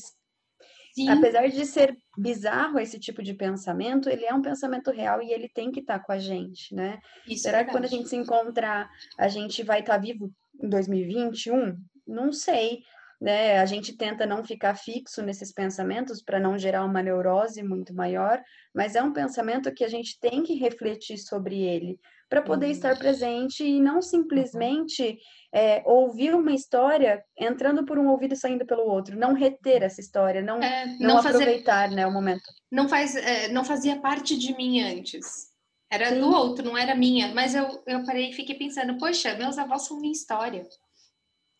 Sim. 0.95 1.07
Apesar 1.09 1.47
de 1.49 1.63
ser 1.67 1.95
bizarro 2.17 2.79
esse 2.79 2.97
tipo 2.99 3.21
de 3.21 3.35
pensamento, 3.35 4.09
ele 4.09 4.25
é 4.25 4.33
um 4.33 4.41
pensamento 4.41 4.89
real 4.89 5.21
e 5.21 5.31
ele 5.31 5.47
tem 5.47 5.71
que 5.71 5.81
estar 5.81 5.99
tá 5.99 6.03
com 6.03 6.11
a 6.11 6.17
gente, 6.17 6.73
né? 6.73 6.97
Isso 7.27 7.43
Será 7.43 7.59
é 7.59 7.63
que 7.63 7.69
quando 7.69 7.85
a 7.85 7.89
gente 7.89 8.09
se 8.09 8.15
encontrar, 8.15 8.89
a 9.19 9.27
gente 9.27 9.61
vai 9.61 9.81
estar 9.81 9.93
tá 9.93 9.99
vivo 9.99 10.31
em 10.59 10.67
2021? 10.67 11.77
Não 12.07 12.33
sei, 12.33 12.79
né? 13.21 13.59
A 13.59 13.65
gente 13.67 13.95
tenta 13.95 14.25
não 14.25 14.43
ficar 14.43 14.73
fixo 14.73 15.21
nesses 15.21 15.51
pensamentos 15.51 16.23
para 16.23 16.39
não 16.39 16.57
gerar 16.57 16.83
uma 16.83 17.03
neurose 17.03 17.61
muito 17.61 17.93
maior, 17.93 18.41
mas 18.75 18.95
é 18.95 19.01
um 19.01 19.13
pensamento 19.13 19.73
que 19.73 19.85
a 19.85 19.87
gente 19.87 20.19
tem 20.19 20.43
que 20.43 20.55
refletir 20.55 21.17
sobre 21.17 21.61
ele 21.61 21.97
para 22.29 22.41
poder 22.41 22.65
uhum. 22.65 22.71
estar 22.71 22.97
presente 22.97 23.63
e 23.63 23.79
não 23.79 24.01
simplesmente 24.01 25.17
é, 25.53 25.81
ouvir 25.85 26.35
uma 26.35 26.51
história 26.51 27.23
entrando 27.37 27.85
por 27.85 27.97
um 27.97 28.09
ouvido 28.09 28.33
e 28.33 28.37
saindo 28.37 28.65
pelo 28.65 28.83
outro, 28.83 29.17
não 29.17 29.33
reter 29.33 29.83
essa 29.83 30.01
história, 30.01 30.41
não, 30.41 30.61
é, 30.61 30.85
não, 30.99 31.07
não 31.07 31.17
aproveitar 31.19 31.83
fazer, 31.83 31.95
né, 31.95 32.05
o 32.05 32.11
momento. 32.11 32.43
Não, 32.71 32.89
faz, 32.89 33.15
é, 33.15 33.47
não 33.47 33.63
fazia 33.63 34.01
parte 34.01 34.37
de 34.37 34.55
mim 34.57 34.81
antes. 34.81 35.53
Era 35.89 36.09
Sim. 36.09 36.19
do 36.19 36.27
outro, 36.27 36.65
não 36.65 36.77
era 36.77 36.95
minha. 36.95 37.33
Mas 37.33 37.55
eu, 37.55 37.81
eu 37.87 38.03
parei 38.03 38.31
e 38.31 38.33
fiquei 38.33 38.55
pensando, 38.55 38.97
poxa, 38.97 39.35
meus 39.35 39.57
avós 39.57 39.83
são 39.83 39.99
minha 39.99 40.11
história. 40.11 40.67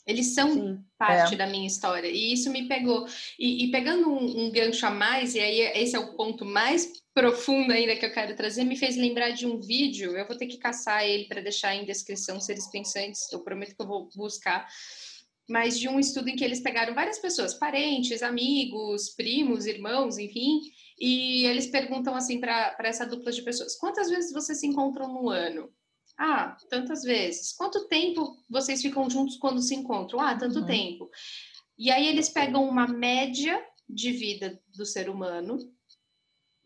Eles 0.06 0.36
são 0.36 0.54
Sim, 0.54 0.84
parte 0.98 1.34
é. 1.34 1.38
da 1.38 1.48
minha 1.48 1.66
história. 1.66 2.08
E 2.08 2.34
isso 2.34 2.52
me 2.52 2.68
pegou. 2.68 3.08
E, 3.40 3.66
e 3.66 3.72
pegando 3.72 4.08
um, 4.08 4.46
um, 4.46 4.52
gancho 4.52 4.86
a 4.86 4.92
mais, 4.92 5.34
e 5.34 5.40
aí 5.40 5.60
esse 5.82 5.96
é 5.96 6.00
o 6.00 6.16
ponto 6.16 6.46
mais 6.46 6.92
profundo 7.14 7.72
ainda 7.72 7.96
que 7.96 8.06
eu 8.06 8.14
quero 8.14 8.36
trazer, 8.36 8.64
me 8.64 8.78
fez 8.78 8.96
lembrar 8.96 9.32
de 9.32 9.48
um 9.48 9.60
vídeo. 9.60 10.16
Eu 10.16 10.28
vou 10.28 10.38
ter 10.38 10.46
que 10.46 10.58
caçar 10.58 11.04
ele 11.04 11.26
para 11.26 11.42
deixar 11.42 11.74
em 11.74 11.86
descrição, 11.86 12.40
seres 12.40 12.68
pensantes. 12.68 13.32
Eu 13.32 13.44
prometo 13.44 13.76
que 13.76 13.82
eu 13.82 13.88
vou 13.88 14.08
buscar. 14.16 14.68
Mas 15.50 15.80
de 15.80 15.88
um 15.88 16.00
estudo 16.00 16.30
em 16.30 16.36
que 16.36 16.44
eles 16.44 16.60
pegaram 16.60 16.94
várias 16.94 17.20
pessoas, 17.20 17.54
parentes, 17.54 18.24
amigos, 18.24 19.10
primos, 19.10 19.68
irmãos, 19.68 20.18
enfim, 20.18 20.60
e 21.00 21.46
eles 21.46 21.68
perguntam 21.68 22.16
assim 22.16 22.40
para 22.40 22.76
essa 22.80 23.06
dupla 23.06 23.32
de 23.32 23.44
pessoas: 23.44 23.76
quantas 23.76 24.10
vezes 24.10 24.32
vocês 24.32 24.60
se 24.60 24.68
encontram 24.68 25.08
no 25.08 25.30
ano? 25.30 25.72
Ah, 26.18 26.58
tantas 26.70 27.04
vezes. 27.04 27.54
Quanto 27.54 27.88
tempo 27.88 28.38
vocês 28.50 28.82
ficam 28.82 29.10
juntos 29.10 29.38
quando 29.38 29.62
se 29.62 29.76
encontram? 29.76 30.20
Ah, 30.20 30.38
tanto 30.38 30.60
uhum. 30.60 30.66
tempo. 30.66 31.10
E 31.78 31.92
aí 31.92 32.08
eles 32.08 32.30
pegam 32.30 32.68
uma 32.68 32.88
média 32.88 33.62
de 33.88 34.12
vida 34.12 34.62
do 34.76 34.86
ser 34.86 35.10
humano 35.10 35.58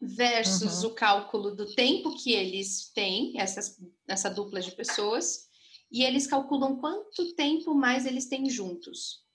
versus 0.02 0.84
uhum. 0.84 0.92
o 0.92 0.94
cálculo 0.94 1.56
do 1.56 1.74
tempo 1.74 2.16
que 2.16 2.32
eles 2.32 2.92
têm, 2.94 3.40
essas, 3.40 3.78
essa 4.08 4.30
dupla 4.30 4.62
de 4.62 4.72
pessoas, 4.72 5.50
e 5.92 6.04
eles 6.04 6.28
calculam 6.28 6.78
quanto 6.78 7.34
tempo 7.34 7.74
mais 7.74 8.06
eles 8.06 8.28
têm 8.28 8.50
juntos. 8.50 9.26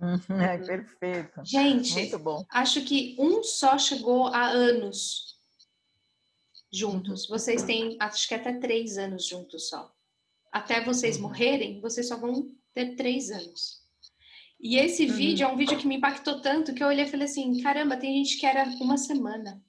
Uhum, 0.00 0.40
é 0.40 0.58
perfeito. 0.58 1.44
Gente, 1.44 1.92
Muito 1.94 2.18
bom. 2.18 2.44
acho 2.50 2.82
que 2.84 3.14
um 3.18 3.42
só 3.44 3.78
chegou 3.78 4.26
a 4.26 4.48
anos 4.48 5.33
juntos. 6.76 7.26
Vocês 7.26 7.62
têm, 7.62 7.96
acho 8.00 8.28
que 8.28 8.34
até 8.34 8.52
três 8.52 8.98
anos 8.98 9.26
juntos 9.26 9.68
só. 9.68 9.92
Até 10.52 10.82
vocês 10.82 11.16
uhum. 11.16 11.22
morrerem, 11.22 11.80
vocês 11.80 12.08
só 12.08 12.16
vão 12.16 12.50
ter 12.72 12.94
três 12.96 13.30
anos. 13.30 13.82
E 14.60 14.76
esse 14.76 15.06
uhum. 15.06 15.12
vídeo 15.14 15.44
é 15.44 15.48
um 15.48 15.56
vídeo 15.56 15.78
que 15.78 15.86
me 15.86 15.96
impactou 15.96 16.40
tanto 16.40 16.74
que 16.74 16.82
eu 16.82 16.88
olhei 16.88 17.04
e 17.04 17.10
falei 17.10 17.26
assim: 17.26 17.60
caramba, 17.60 17.96
tem 17.96 18.16
gente 18.16 18.38
que 18.38 18.46
era 18.46 18.64
uma 18.80 18.96
semana. 18.96 19.62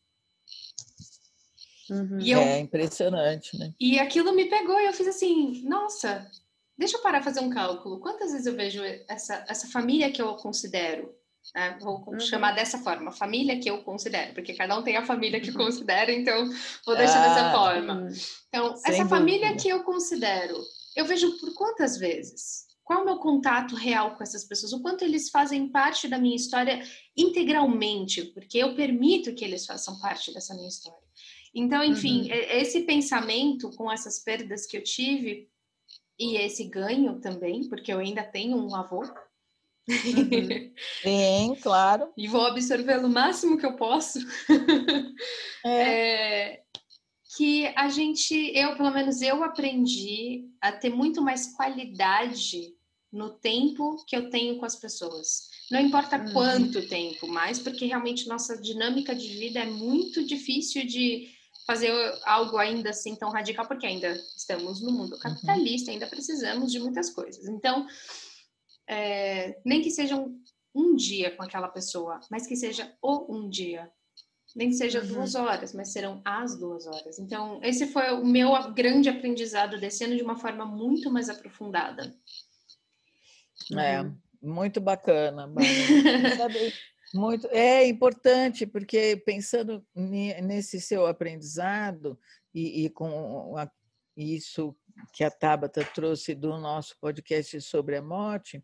Uhum. 1.90 2.20
Eu, 2.20 2.40
é 2.40 2.60
impressionante, 2.60 3.58
né? 3.58 3.74
E 3.80 4.00
aquilo 4.00 4.34
me 4.34 4.46
pegou 4.46 4.80
e 4.80 4.86
eu 4.86 4.94
fiz 4.94 5.08
assim: 5.08 5.62
nossa, 5.64 6.30
deixa 6.78 6.98
eu 6.98 7.02
parar 7.02 7.22
fazer 7.22 7.42
um 7.42 7.50
cálculo. 7.50 8.00
Quantas 8.00 8.32
vezes 8.32 8.48
eu 8.48 8.56
vejo 8.56 8.82
essa, 9.08 9.46
essa 9.48 9.68
família 9.68 10.12
que 10.12 10.22
eu 10.22 10.36
considero? 10.36 11.14
Né? 11.54 11.78
Vou 11.80 12.04
uhum. 12.08 12.20
chamar 12.20 12.54
dessa 12.54 12.78
forma, 12.80 13.12
família 13.12 13.60
que 13.60 13.70
eu 13.70 13.84
considero, 13.84 14.34
porque 14.34 14.54
cada 14.54 14.78
um 14.78 14.84
tem 14.84 14.98
a 14.98 15.06
família 15.06 15.40
que 15.40 15.52
uhum. 15.52 15.58
considera, 15.58 16.12
então 16.12 16.50
vou 16.86 16.96
deixar 16.96 17.24
ah, 17.24 17.28
dessa 17.28 17.52
forma. 17.52 18.08
Então, 18.50 18.74
essa 18.74 18.92
dúvida. 18.92 19.10
família 19.10 19.56
que 19.56 19.70
eu 19.70 19.84
considero, 19.84 20.58
eu 20.96 21.06
vejo 21.06 21.38
por 21.40 21.54
quantas 21.54 21.98
vezes? 21.98 22.66
Qual 22.84 23.00
é 23.00 23.02
o 23.02 23.06
meu 23.06 23.18
contato 23.18 23.76
real 23.76 24.16
com 24.16 24.22
essas 24.22 24.44
pessoas? 24.44 24.72
O 24.72 24.82
quanto 24.82 25.04
eles 25.04 25.30
fazem 25.30 25.68
parte 25.70 26.08
da 26.08 26.20
minha 26.20 26.36
história 26.36 26.84
integralmente, 27.18 28.26
porque 28.26 28.60
eu 28.60 28.76
permito 28.76 29.34
que 29.34 29.44
eles 29.44 29.66
façam 29.66 30.00
parte 30.00 30.32
dessa 30.34 30.54
minha 30.54 30.68
história. 30.68 31.06
Então, 31.54 31.84
enfim, 31.84 32.24
uhum. 32.24 32.38
esse 32.52 32.82
pensamento 32.82 33.72
com 33.72 33.92
essas 33.92 34.20
perdas 34.20 34.68
que 34.68 34.78
eu 34.78 34.84
tive 34.84 35.50
e 36.20 36.38
esse 36.38 36.66
ganho 36.66 37.20
também, 37.20 37.68
porque 37.68 37.92
eu 37.92 38.00
ainda 38.00 38.24
tenho 38.24 38.58
um 38.58 38.76
avô. 38.76 39.02
Uhum. 39.88 40.74
Sim, 41.04 41.58
claro. 41.62 42.12
e 42.18 42.28
vou 42.28 42.46
absorvê-lo 42.46 43.08
o 43.08 43.12
máximo 43.12 43.58
que 43.58 43.66
eu 43.66 43.76
posso. 43.76 44.20
é. 45.66 45.70
é. 45.70 46.64
que 47.38 47.68
a 47.76 47.90
gente, 47.90 48.34
eu 48.56 48.76
pelo 48.76 48.92
menos 48.92 49.22
eu 49.22 49.44
aprendi 49.44 50.46
a 50.62 50.72
ter 50.72 50.90
muito 50.90 51.22
mais 51.22 51.56
qualidade 51.56 52.74
no 53.12 53.30
tempo 53.30 54.04
que 54.08 54.16
eu 54.16 54.30
tenho 54.30 54.58
com 54.58 54.66
as 54.66 54.76
pessoas. 54.76 55.50
Não 55.72 55.80
importa 55.80 56.18
uhum. 56.18 56.34
quanto 56.34 56.88
tempo, 56.88 57.28
mais 57.28 57.60
porque 57.60 57.86
realmente 57.86 58.28
nossa 58.28 58.62
dinâmica 58.62 59.16
de 59.16 59.28
vida 59.28 59.60
é 59.60 59.66
muito 59.66 60.26
difícil 60.26 60.86
de 60.86 61.30
fazer 61.66 61.92
algo 62.26 62.58
ainda 62.58 62.92
assim 62.92 63.16
tão 63.16 63.32
radical, 63.32 63.68
porque 63.68 63.88
ainda 63.88 64.12
estamos 64.36 64.82
no 64.82 64.92
mundo 64.92 65.18
capitalista, 65.18 65.92
ainda 65.92 66.08
precisamos 66.08 66.72
de 66.72 66.80
muitas 66.80 67.10
coisas. 67.10 67.48
Então, 67.48 67.88
é, 68.88 69.60
nem 69.66 69.82
que 69.82 69.92
seja 69.92 70.16
um, 70.16 70.42
um, 70.74 70.96
dia 70.96 71.36
com 71.36 71.44
aquela 71.44 71.68
pessoa, 71.68 72.20
mas 72.30 72.46
que 72.46 72.56
seja 72.56 72.96
o 73.02 73.34
um 73.34 73.50
dia. 73.50 73.92
Nem 74.56 74.70
que 74.70 74.76
seja 74.76 75.02
uhum. 75.02 75.08
duas 75.08 75.36
horas, 75.36 75.74
mas 75.74 75.92
serão 75.92 76.22
as 76.24 76.58
duas 76.58 76.88
horas. 76.88 77.20
Então, 77.20 77.60
esse 77.62 77.88
foi 77.88 78.12
o 78.12 78.26
meu 78.26 78.52
grande 78.74 79.10
aprendizado 79.10 79.78
desse 79.80 80.04
ano 80.06 80.16
de 80.16 80.24
uma 80.24 80.38
forma 80.38 80.66
muito 80.66 81.12
mais 81.12 81.30
aprofundada. 81.30 82.16
É, 83.78 84.02
uhum. 84.02 84.18
muito 84.42 84.80
bacana. 84.80 85.52
Muito, 87.14 87.48
é 87.48 87.88
importante, 87.88 88.66
porque 88.66 89.16
pensando 89.26 89.86
nesse 89.96 90.82
seu 90.82 91.06
aprendizado 91.06 92.20
e, 92.54 92.86
e 92.86 92.90
com 92.90 93.56
a, 93.58 93.72
isso 94.18 94.76
que 95.14 95.24
a 95.24 95.32
Tabata 95.32 95.84
trouxe 95.84 96.34
do 96.34 96.58
nosso 96.58 96.96
podcast 97.00 97.60
sobre 97.62 97.96
a 97.98 98.02
morte, 98.02 98.64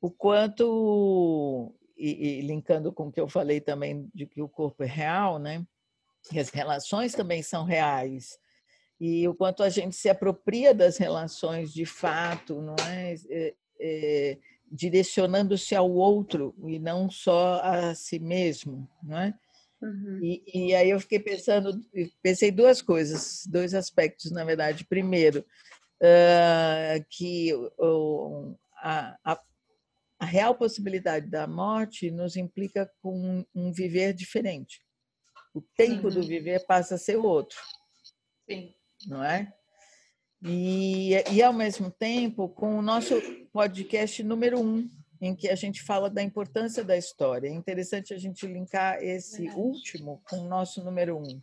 o 0.00 0.10
quanto, 0.10 1.74
e, 1.96 2.38
e 2.38 2.40
linkando 2.40 2.92
com 2.92 3.08
o 3.08 3.12
que 3.12 3.20
eu 3.20 3.28
falei 3.28 3.60
também 3.60 4.08
de 4.14 4.26
que 4.26 4.42
o 4.42 4.48
corpo 4.48 4.82
é 4.82 4.86
real, 4.86 5.38
né? 5.38 5.64
E 6.32 6.38
as 6.38 6.50
relações 6.50 7.14
também 7.14 7.42
são 7.42 7.64
reais. 7.64 8.38
E 9.00 9.26
o 9.26 9.34
quanto 9.34 9.62
a 9.62 9.68
gente 9.68 9.96
se 9.96 10.08
apropria 10.08 10.72
das 10.72 10.96
relações 10.96 11.72
de 11.72 11.84
fato, 11.84 12.62
não 12.62 12.76
é? 12.88 13.14
é, 13.28 13.54
é 13.80 14.38
direcionando-se 14.72 15.74
ao 15.74 15.90
outro 15.90 16.54
e 16.64 16.78
não 16.78 17.10
só 17.10 17.60
a 17.62 17.94
si 17.94 18.18
mesmo, 18.18 18.88
não 19.02 19.18
é? 19.18 19.34
Uhum. 19.82 20.20
E, 20.22 20.42
e, 20.46 20.74
aí 20.74 20.90
eu 20.90 21.00
fiquei 21.00 21.18
pensando, 21.18 21.80
pensei 22.22 22.52
duas 22.52 22.80
coisas, 22.80 23.42
dois 23.46 23.74
aspectos, 23.74 24.30
na 24.30 24.44
verdade. 24.44 24.84
Primeiro, 24.84 25.44
uh, 26.00 27.04
que 27.10 27.52
uh, 27.52 28.56
a, 28.76 29.16
a, 29.24 29.40
a, 30.20 30.24
real 30.24 30.54
possibilidade 30.54 31.28
da 31.28 31.48
morte 31.48 32.10
nos 32.12 32.36
implica 32.36 32.88
com 33.02 33.18
um, 33.18 33.44
um 33.54 33.72
viver 33.72 34.14
diferente. 34.14 34.80
O 35.52 35.60
tempo 35.76 36.06
uhum. 36.06 36.14
do 36.14 36.22
viver 36.22 36.64
passa 36.64 36.94
a 36.94 36.98
ser 36.98 37.16
outro. 37.16 37.58
Sim. 38.48 38.72
Não 39.08 39.22
é? 39.22 39.52
E, 40.44 41.12
e, 41.30 41.42
ao 41.42 41.52
mesmo 41.52 41.90
tempo, 41.90 42.48
com 42.48 42.78
o 42.78 42.82
nosso 42.82 43.14
podcast 43.52 44.22
número 44.22 44.60
um, 44.60 44.88
em 45.22 45.36
que 45.36 45.48
a 45.48 45.54
gente 45.54 45.80
fala 45.84 46.10
da 46.10 46.20
importância 46.20 46.82
da 46.82 46.96
história. 46.96 47.46
É 47.46 47.52
interessante 47.52 48.12
a 48.12 48.18
gente 48.18 48.44
linkar 48.44 49.00
esse 49.00 49.42
Verdade. 49.42 49.60
último 49.60 50.20
com 50.28 50.38
o 50.38 50.48
nosso 50.48 50.82
número 50.84 51.16
um. 51.16 51.40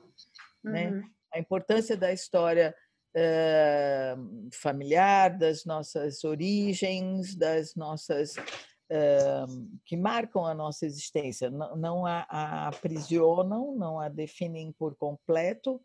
Né? 0.62 0.90
Uhum. 0.90 0.98
Né? 0.98 1.04
A 1.34 1.40
importância 1.40 1.96
da 1.96 2.12
história 2.12 2.76
uh, 3.16 4.50
familiar, 4.52 5.38
das 5.38 5.64
nossas 5.64 6.26
origens, 6.26 7.34
das 7.36 7.74
nossas. 7.74 8.36
Uh, 8.92 9.70
que 9.86 9.96
marcam 9.96 10.48
a 10.48 10.54
nossa 10.56 10.84
existência, 10.84 11.52
não, 11.52 11.78
não 11.78 12.06
a, 12.08 12.26
a 12.28 12.68
aprisionam, 12.70 13.76
não 13.76 14.00
a 14.00 14.10
definem 14.10 14.72
por 14.72 14.96
completo, 14.96 15.80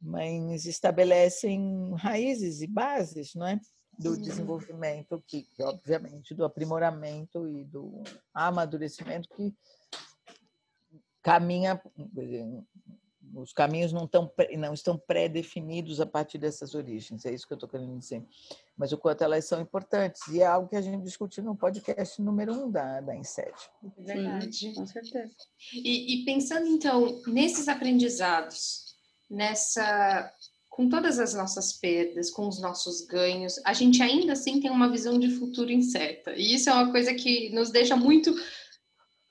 mas 0.00 0.64
estabelecem 0.64 1.94
raízes 1.96 2.62
e 2.62 2.66
bases, 2.66 3.34
não 3.34 3.46
é? 3.46 3.60
Do 3.98 4.16
desenvolvimento, 4.16 5.22
que, 5.26 5.42
que, 5.42 5.62
obviamente 5.62 6.34
do 6.34 6.44
aprimoramento 6.44 7.48
e 7.48 7.64
do 7.64 8.02
amadurecimento 8.34 9.28
que 9.30 9.54
caminha 11.22 11.80
os 13.34 13.52
caminhos 13.52 13.92
não, 13.92 14.06
tão, 14.06 14.30
não 14.56 14.72
estão 14.72 14.96
pré-definidos 14.96 16.00
a 16.00 16.06
partir 16.06 16.38
dessas 16.38 16.74
origens, 16.74 17.24
é 17.24 17.32
isso 17.32 17.46
que 17.46 17.52
eu 17.52 17.56
estou 17.56 17.68
querendo 17.68 17.98
dizer. 17.98 18.24
Mas 18.76 18.92
o 18.92 18.98
quanto 18.98 19.24
elas 19.24 19.44
são 19.44 19.60
importantes, 19.60 20.26
e 20.28 20.40
é 20.40 20.46
algo 20.46 20.68
que 20.68 20.76
a 20.76 20.80
gente 20.80 21.02
discutiu 21.02 21.42
no 21.42 21.56
podcast 21.56 22.20
número 22.20 22.52
um 22.52 22.70
da, 22.70 23.00
da 23.00 23.16
Inset. 23.16 23.52
Verdade. 23.98 24.52
Sim, 24.54 24.74
com 24.74 24.86
certeza. 24.86 25.34
E, 25.72 26.22
e 26.22 26.24
pensando, 26.24 26.66
então, 26.66 27.22
nesses 27.26 27.68
aprendizados, 27.68 28.96
nessa 29.30 30.32
com 30.76 30.90
todas 30.90 31.18
as 31.18 31.32
nossas 31.32 31.72
perdas, 31.72 32.30
com 32.30 32.46
os 32.46 32.60
nossos 32.60 33.00
ganhos, 33.00 33.58
a 33.64 33.72
gente 33.72 34.02
ainda 34.02 34.34
assim 34.34 34.60
tem 34.60 34.70
uma 34.70 34.90
visão 34.90 35.18
de 35.18 35.30
futuro 35.30 35.70
incerta. 35.72 36.34
E 36.36 36.54
isso 36.54 36.68
é 36.68 36.74
uma 36.74 36.90
coisa 36.90 37.14
que 37.14 37.48
nos 37.54 37.70
deixa 37.70 37.96
muito 37.96 38.30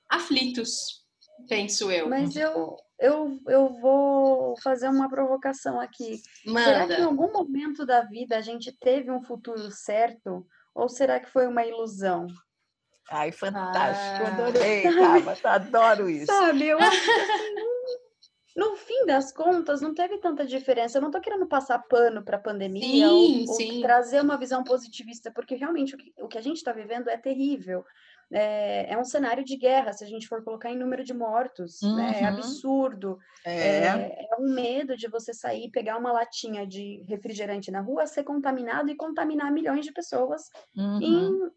aflitos, 0.10 1.06
penso 1.48 1.92
eu. 1.92 2.10
Mas 2.10 2.36
eu, 2.36 2.76
eu, 3.00 3.40
eu 3.48 3.70
vou 3.80 4.60
fazer 4.64 4.90
uma 4.90 5.08
provocação 5.08 5.80
aqui. 5.80 6.20
Manda. 6.48 6.64
Será 6.64 6.88
que 6.88 7.02
em 7.02 7.06
algum 7.06 7.32
momento 7.32 7.86
da 7.86 8.02
vida 8.02 8.36
a 8.36 8.42
gente 8.42 8.76
teve 8.80 9.12
um 9.12 9.22
futuro 9.22 9.70
certo? 9.70 10.48
Ou 10.74 10.90
será 10.90 11.20
que 11.20 11.30
foi 11.30 11.46
uma 11.46 11.64
ilusão? 11.64 12.26
Ai, 13.12 13.32
fantástico, 13.32 14.26
ah. 14.26 14.28
adorei, 14.30 14.82
Tabata, 14.82 15.50
adoro 15.52 16.10
isso. 16.10 16.26
Sabe, 16.26 16.66
eu 16.66 16.80
acho 16.80 17.06
que 17.06 17.12
assim, 17.12 17.54
no 18.56 18.76
fim 18.76 19.06
das 19.06 19.32
contas, 19.32 19.82
não 19.82 19.94
teve 19.94 20.18
tanta 20.18 20.46
diferença. 20.46 20.98
Eu 20.98 21.02
não 21.02 21.10
estou 21.10 21.22
querendo 21.22 21.46
passar 21.46 21.80
pano 21.80 22.24
para 22.24 22.38
a 22.38 22.42
pandemia 22.42 23.10
sim, 23.10 23.46
ou, 23.48 23.50
ou 23.50 23.82
trazer 23.82 24.22
uma 24.22 24.38
visão 24.38 24.64
positivista, 24.64 25.32
porque 25.32 25.56
realmente 25.56 25.96
o 25.96 25.98
que, 25.98 26.14
o 26.22 26.28
que 26.28 26.38
a 26.38 26.42
gente 26.42 26.58
está 26.58 26.72
vivendo 26.72 27.10
é 27.10 27.18
terrível 27.18 27.84
é, 28.32 28.92
é, 28.92 28.98
um 28.98 29.04
cenário 29.04 29.44
de 29.44 29.56
guerra, 29.56 29.94
se 29.94 30.04
a 30.04 30.08
gente 30.08 30.28
for 30.28 30.44
colocar 30.44 30.72
em 30.72 30.78
número 30.78 31.04
de 31.04 31.14
mortos, 31.14 31.82
uhum. 31.82 31.96
né? 31.96 32.20
É 32.20 32.24
uhum. 32.24 32.28
absurdo. 32.30 33.20
É. 33.46 33.86
é. 33.86 34.28
é 34.32 34.36
um 34.40 34.54
medo 34.54 34.98
de 34.98 35.08
você 35.08 35.34
sair, 35.34 35.70
pegar 35.70 35.98
uma 35.98 36.12
latinha 36.12 36.66
de 36.66 37.04
refrigerante 37.08 37.72
na 37.72 37.82
rua, 37.82 38.08
ser 38.08 38.24
contaminado 38.24 38.90
e 38.90 38.96
contaminar 38.96 39.52
milhões 39.52 39.86
de 39.86 39.92
pessoas 39.92 40.50
uhum. 40.76 41.02
em, 41.02 41.52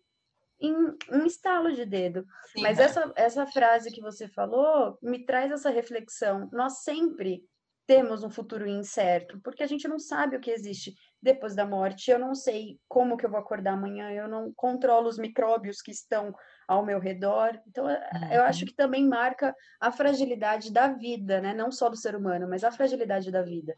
em 0.61 0.75
um 1.11 1.25
estalo 1.25 1.73
de 1.73 1.85
dedo. 1.85 2.25
Sim, 2.53 2.63
Mas 2.63 2.79
é. 2.79 2.85
essa, 2.85 3.13
essa 3.17 3.47
frase 3.47 3.91
que 3.91 4.01
você 4.01 4.29
falou 4.29 4.99
me 5.03 5.25
traz 5.25 5.51
essa 5.51 5.71
reflexão. 5.71 6.49
Nós 6.53 6.83
sempre 6.83 7.43
temos 7.87 8.23
um 8.23 8.29
futuro 8.29 8.69
incerto, 8.69 9.41
porque 9.43 9.63
a 9.63 9.67
gente 9.67 9.89
não 9.89 9.99
sabe 9.99 10.37
o 10.37 10.41
que 10.41 10.51
existe 10.51 10.95
depois 11.23 11.55
da 11.55 11.65
morte. 11.65 12.11
Eu 12.11 12.19
não 12.19 12.35
sei 12.35 12.79
como 12.87 13.17
que 13.17 13.25
eu 13.25 13.31
vou 13.31 13.41
acordar 13.41 13.73
amanhã, 13.73 14.11
eu 14.11 14.29
não 14.29 14.53
controlo 14.55 15.09
os 15.09 15.19
micróbios 15.19 15.81
que 15.81 15.91
estão 15.91 16.35
ao 16.69 16.85
meu 16.85 17.01
redor. 17.01 17.59
Então, 17.67 17.87
uhum. 17.87 18.33
eu 18.33 18.43
acho 18.43 18.67
que 18.67 18.75
também 18.75 19.09
marca 19.09 19.55
a 19.81 19.91
fragilidade 19.91 20.71
da 20.71 20.89
vida, 20.89 21.41
né? 21.41 21.55
Não 21.55 21.73
só 21.73 21.89
do 21.89 21.97
ser 21.97 22.15
humano, 22.15 22.47
mas 22.47 22.63
a 22.63 22.71
fragilidade 22.71 23.31
da 23.31 23.43
vida. 23.43 23.75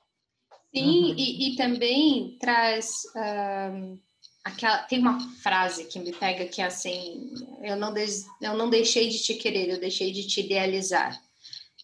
Sim, 0.74 1.10
uhum. 1.10 1.14
e, 1.16 1.52
e, 1.52 1.56
também 1.56 2.36
traz 2.38 3.02
um, 3.14 3.98
aquela. 4.44 4.78
Tem 4.78 4.98
uma 4.98 5.20
frase 5.36 5.84
que 5.84 5.98
me 5.98 6.12
pega 6.12 6.46
que 6.46 6.60
é 6.60 6.66
assim: 6.66 7.32
eu 7.62 7.76
não, 7.76 7.92
de, 7.92 8.04
eu 8.40 8.54
não 8.54 8.70
deixei 8.70 9.08
de 9.08 9.18
te 9.18 9.34
querer, 9.34 9.68
eu 9.68 9.80
deixei 9.80 10.12
de 10.12 10.26
te 10.26 10.40
idealizar. 10.40 11.20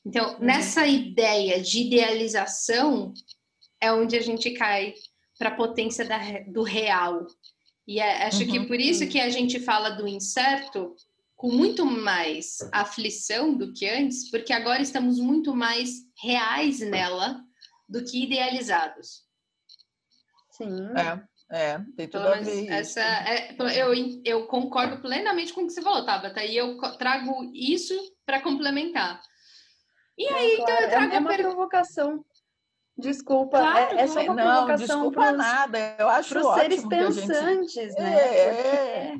Então, 0.05 0.35
uhum. 0.35 0.38
nessa 0.40 0.87
ideia 0.87 1.61
de 1.61 1.81
idealização 1.81 3.12
é 3.81 3.92
onde 3.92 4.16
a 4.16 4.23
gente 4.23 4.51
cai 4.53 4.95
para 5.38 5.51
a 5.51 5.55
potência 5.55 6.05
da, 6.05 6.19
do 6.47 6.62
real. 6.62 7.27
E 7.87 8.01
é, 8.01 8.25
acho 8.27 8.42
uhum. 8.42 8.51
que 8.51 8.66
por 8.66 8.81
isso 8.81 9.07
que 9.09 9.21
a 9.21 9.31
gente 9.31 9.61
fala 9.61 9.90
do 9.90 10.07
incerto 10.09 10.95
com 11.37 11.51
muito 11.51 11.85
mais 11.85 12.59
aflição 12.73 13.55
do 13.55 13.73
que 13.73 13.87
antes, 13.87 14.31
porque 14.31 14.53
agora 14.53 14.81
estamos 14.81 15.19
muito 15.19 15.55
mais 15.55 15.90
reais 16.23 16.81
nela 16.81 17.45
do 17.88 18.03
que 18.03 18.25
idealizados. 18.25 19.25
Sim. 20.53 20.75
É. 20.97 21.36
É, 21.51 21.79
tem 21.97 22.09
tudo 22.09 22.27
a 22.27 22.41
ver 22.41 22.69
essa, 22.69 23.01
é, 23.01 23.55
eu, 23.77 23.93
eu 24.25 24.47
concordo 24.49 25.01
plenamente 25.01 25.53
com 25.53 25.63
o 25.63 25.67
que 25.67 25.73
você 25.73 25.81
falou, 25.81 26.05
Tabata, 26.05 26.45
e 26.45 26.57
eu 26.57 26.77
trago 26.99 27.49
isso 27.55 27.95
para 28.25 28.41
complementar. 28.41 29.21
E 30.19 30.27
aí, 30.27 30.55
então, 30.55 30.75
eu 30.75 30.89
trago 30.89 31.13
é, 31.13 31.17
é 31.17 31.19
uma 31.21 31.31
per... 31.31 31.43
provocação. 31.43 32.25
Desculpa, 32.99 33.59
claro, 33.59 33.97
é, 33.97 34.03
é, 34.03 34.07
só 34.07 34.21
uma 34.23 34.35
não, 34.35 34.45
provocação 34.45 34.87
desculpa 34.87 35.21
pros, 35.21 35.37
nada. 35.37 35.97
Eu 35.99 36.09
acho 36.09 36.29
pros 36.31 36.55
seres 36.55 36.87
pensantes, 36.87 37.75
gente... 37.75 38.01
né? 38.01 38.17
É, 38.17 38.49
é. 38.49 39.15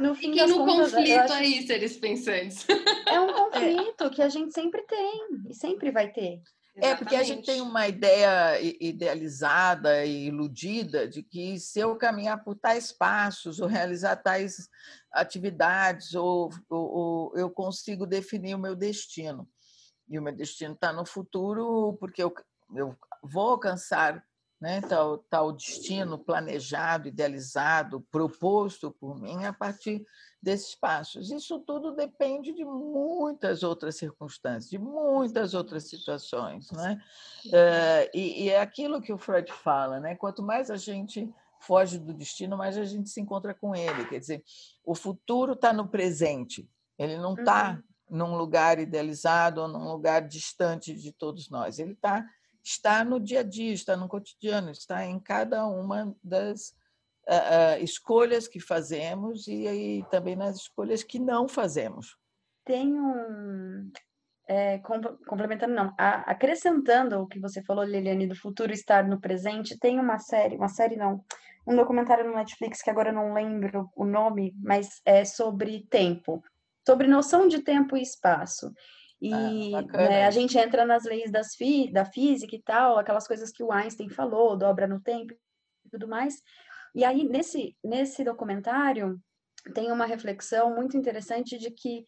No 0.00 0.14
fim 0.14 0.32
que 0.32 0.46
no 0.46 0.64
contas, 0.64 0.92
conflito 0.92 1.18
acho... 1.18 1.32
aí, 1.34 1.66
seres 1.66 1.96
pensantes. 1.96 2.66
É 3.06 3.20
um 3.20 3.32
conflito 3.34 4.04
é. 4.04 4.10
que 4.10 4.22
a 4.22 4.28
gente 4.28 4.52
sempre 4.52 4.82
tem 4.82 5.26
e 5.48 5.54
sempre 5.54 5.90
vai 5.90 6.10
ter. 6.10 6.40
É, 6.80 6.94
porque 6.94 7.16
a 7.16 7.22
gente 7.22 7.46
tem 7.46 7.60
uma 7.60 7.88
ideia 7.88 8.60
idealizada 8.80 10.04
e 10.04 10.26
iludida 10.26 11.08
de 11.08 11.22
que 11.22 11.58
se 11.58 11.80
eu 11.80 11.96
caminhar 11.96 12.42
por 12.44 12.54
tais 12.56 12.92
passos, 12.92 13.60
ou 13.60 13.66
realizar 13.66 14.16
tais 14.16 14.68
atividades, 15.12 16.14
ou, 16.14 16.50
ou, 16.68 16.90
ou 16.90 17.36
eu 17.36 17.50
consigo 17.50 18.06
definir 18.06 18.54
o 18.54 18.58
meu 18.58 18.76
destino. 18.76 19.48
E 20.08 20.18
o 20.18 20.22
meu 20.22 20.34
destino 20.34 20.74
está 20.74 20.92
no 20.92 21.04
futuro, 21.04 21.96
porque 21.98 22.22
eu, 22.22 22.32
eu 22.74 22.96
vou 23.22 23.50
alcançar 23.50 24.24
né, 24.60 24.80
tal, 24.80 25.18
tal 25.30 25.52
destino 25.52 26.18
planejado, 26.18 27.08
idealizado, 27.08 28.06
proposto 28.10 28.90
por 28.90 29.20
mim 29.20 29.44
a 29.44 29.52
partir 29.52 30.04
desses 30.40 30.74
passos. 30.74 31.30
Isso 31.30 31.58
tudo 31.60 31.94
depende 31.94 32.52
de 32.52 32.64
muitas 32.64 33.62
outras 33.62 33.96
circunstâncias, 33.96 34.70
de 34.70 34.78
muitas 34.78 35.54
outras 35.54 35.88
situações. 35.88 36.70
Né? 36.70 37.00
E, 38.14 38.44
e, 38.44 38.48
é 38.50 38.60
aquilo 38.60 39.02
que 39.02 39.12
o 39.12 39.18
Freud 39.18 39.52
fala: 39.52 40.00
né? 40.00 40.14
quanto 40.14 40.42
mais 40.42 40.70
a 40.70 40.76
gente 40.76 41.28
foge 41.60 41.98
do 41.98 42.14
destino, 42.14 42.56
mais 42.56 42.78
a 42.78 42.84
gente 42.84 43.10
se 43.10 43.20
encontra 43.20 43.52
com 43.54 43.74
ele. 43.74 44.06
Quer 44.06 44.20
dizer, 44.20 44.44
o 44.84 44.94
futuro 44.94 45.54
está 45.54 45.72
no 45.72 45.88
presente, 45.88 46.70
ele 46.96 47.16
não 47.16 47.34
está 47.34 47.72
uhum 47.72 47.88
num 48.10 48.36
lugar 48.36 48.78
idealizado 48.78 49.60
ou 49.60 49.68
num 49.68 49.90
lugar 49.90 50.26
distante 50.26 50.94
de 50.94 51.12
todos 51.12 51.50
nós. 51.50 51.78
Ele 51.78 51.94
tá, 51.94 52.24
está 52.62 53.04
no 53.04 53.20
dia 53.20 53.40
a 53.40 53.42
dia, 53.42 53.72
está 53.72 53.96
no 53.96 54.08
cotidiano, 54.08 54.70
está 54.70 55.04
em 55.04 55.18
cada 55.18 55.66
uma 55.66 56.14
das 56.22 56.74
uh, 57.28 57.82
escolhas 57.82 58.48
que 58.48 58.58
fazemos 58.58 59.46
e, 59.46 59.66
e, 59.66 60.04
também 60.10 60.36
nas 60.36 60.56
escolhas 60.56 61.02
que 61.02 61.18
não 61.18 61.48
fazemos. 61.48 62.16
Tem 62.64 62.92
um. 62.92 63.90
É, 64.50 64.78
complementando, 65.26 65.74
não, 65.74 65.94
a, 65.98 66.30
acrescentando 66.30 67.20
o 67.20 67.26
que 67.26 67.38
você 67.38 67.62
falou, 67.62 67.84
Liliane, 67.84 68.26
do 68.26 68.34
futuro 68.34 68.72
estar 68.72 69.06
no 69.06 69.20
presente, 69.20 69.78
tem 69.78 70.00
uma 70.00 70.18
série, 70.18 70.56
uma 70.56 70.68
série 70.68 70.96
não, 70.96 71.22
um 71.66 71.76
documentário 71.76 72.26
no 72.26 72.34
Netflix 72.34 72.80
que 72.80 72.88
agora 72.88 73.10
eu 73.10 73.14
não 73.14 73.34
lembro 73.34 73.90
o 73.94 74.06
nome, 74.06 74.54
mas 74.58 75.02
é 75.04 75.22
sobre 75.22 75.86
tempo 75.90 76.42
sobre 76.88 77.06
noção 77.06 77.46
de 77.46 77.60
tempo 77.60 77.98
e 77.98 78.02
espaço. 78.02 78.72
E 79.20 79.74
ah, 79.74 79.82
né, 79.82 80.26
a 80.26 80.30
gente 80.30 80.56
entra 80.56 80.86
nas 80.86 81.04
leis 81.04 81.30
das 81.30 81.54
fi, 81.54 81.92
da 81.92 82.06
física 82.06 82.56
e 82.56 82.62
tal, 82.62 82.98
aquelas 82.98 83.26
coisas 83.26 83.50
que 83.50 83.62
o 83.62 83.70
Einstein 83.70 84.08
falou, 84.08 84.56
dobra 84.56 84.86
no 84.86 84.98
tempo 84.98 85.34
e 85.34 85.90
tudo 85.90 86.08
mais. 86.08 86.36
E 86.94 87.04
aí, 87.04 87.24
nesse, 87.28 87.76
nesse 87.82 88.24
documentário, 88.24 89.20
tem 89.74 89.90
uma 89.92 90.06
reflexão 90.06 90.74
muito 90.74 90.96
interessante 90.96 91.58
de 91.58 91.70
que 91.70 92.04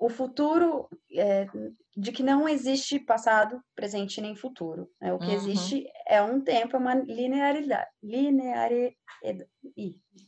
o 0.00 0.08
futuro, 0.08 0.88
é, 1.12 1.46
de 1.94 2.10
que 2.10 2.22
não 2.22 2.48
existe 2.48 2.98
passado, 2.98 3.62
presente 3.76 4.18
nem 4.20 4.34
futuro. 4.34 4.90
Né? 4.98 5.12
O 5.12 5.18
que 5.18 5.26
uhum. 5.26 5.34
existe 5.34 5.84
é 6.08 6.22
um 6.22 6.40
tempo, 6.40 6.74
é 6.74 6.78
uma 6.78 6.94
linearidade. 6.94 7.90
Linearidade. 8.02 8.96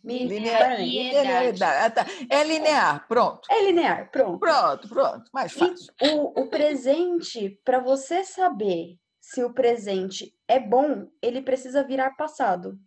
Linearidade. 0.04 1.62
Ah, 1.64 1.90
tá. 1.90 2.06
É 2.28 2.44
linear, 2.44 3.08
pronto. 3.08 3.48
É 3.50 3.64
linear, 3.64 4.10
pronto. 4.10 4.38
Pronto, 4.38 4.88
pronto, 4.88 5.30
mais 5.32 5.52
fácil. 5.52 5.92
o, 6.02 6.42
o 6.42 6.50
presente, 6.50 7.58
para 7.64 7.80
você 7.80 8.24
saber 8.24 8.98
se 9.18 9.42
o 9.42 9.54
presente 9.54 10.34
é 10.46 10.60
bom, 10.60 11.08
ele 11.22 11.40
precisa 11.40 11.82
virar 11.82 12.10
passado. 12.10 12.78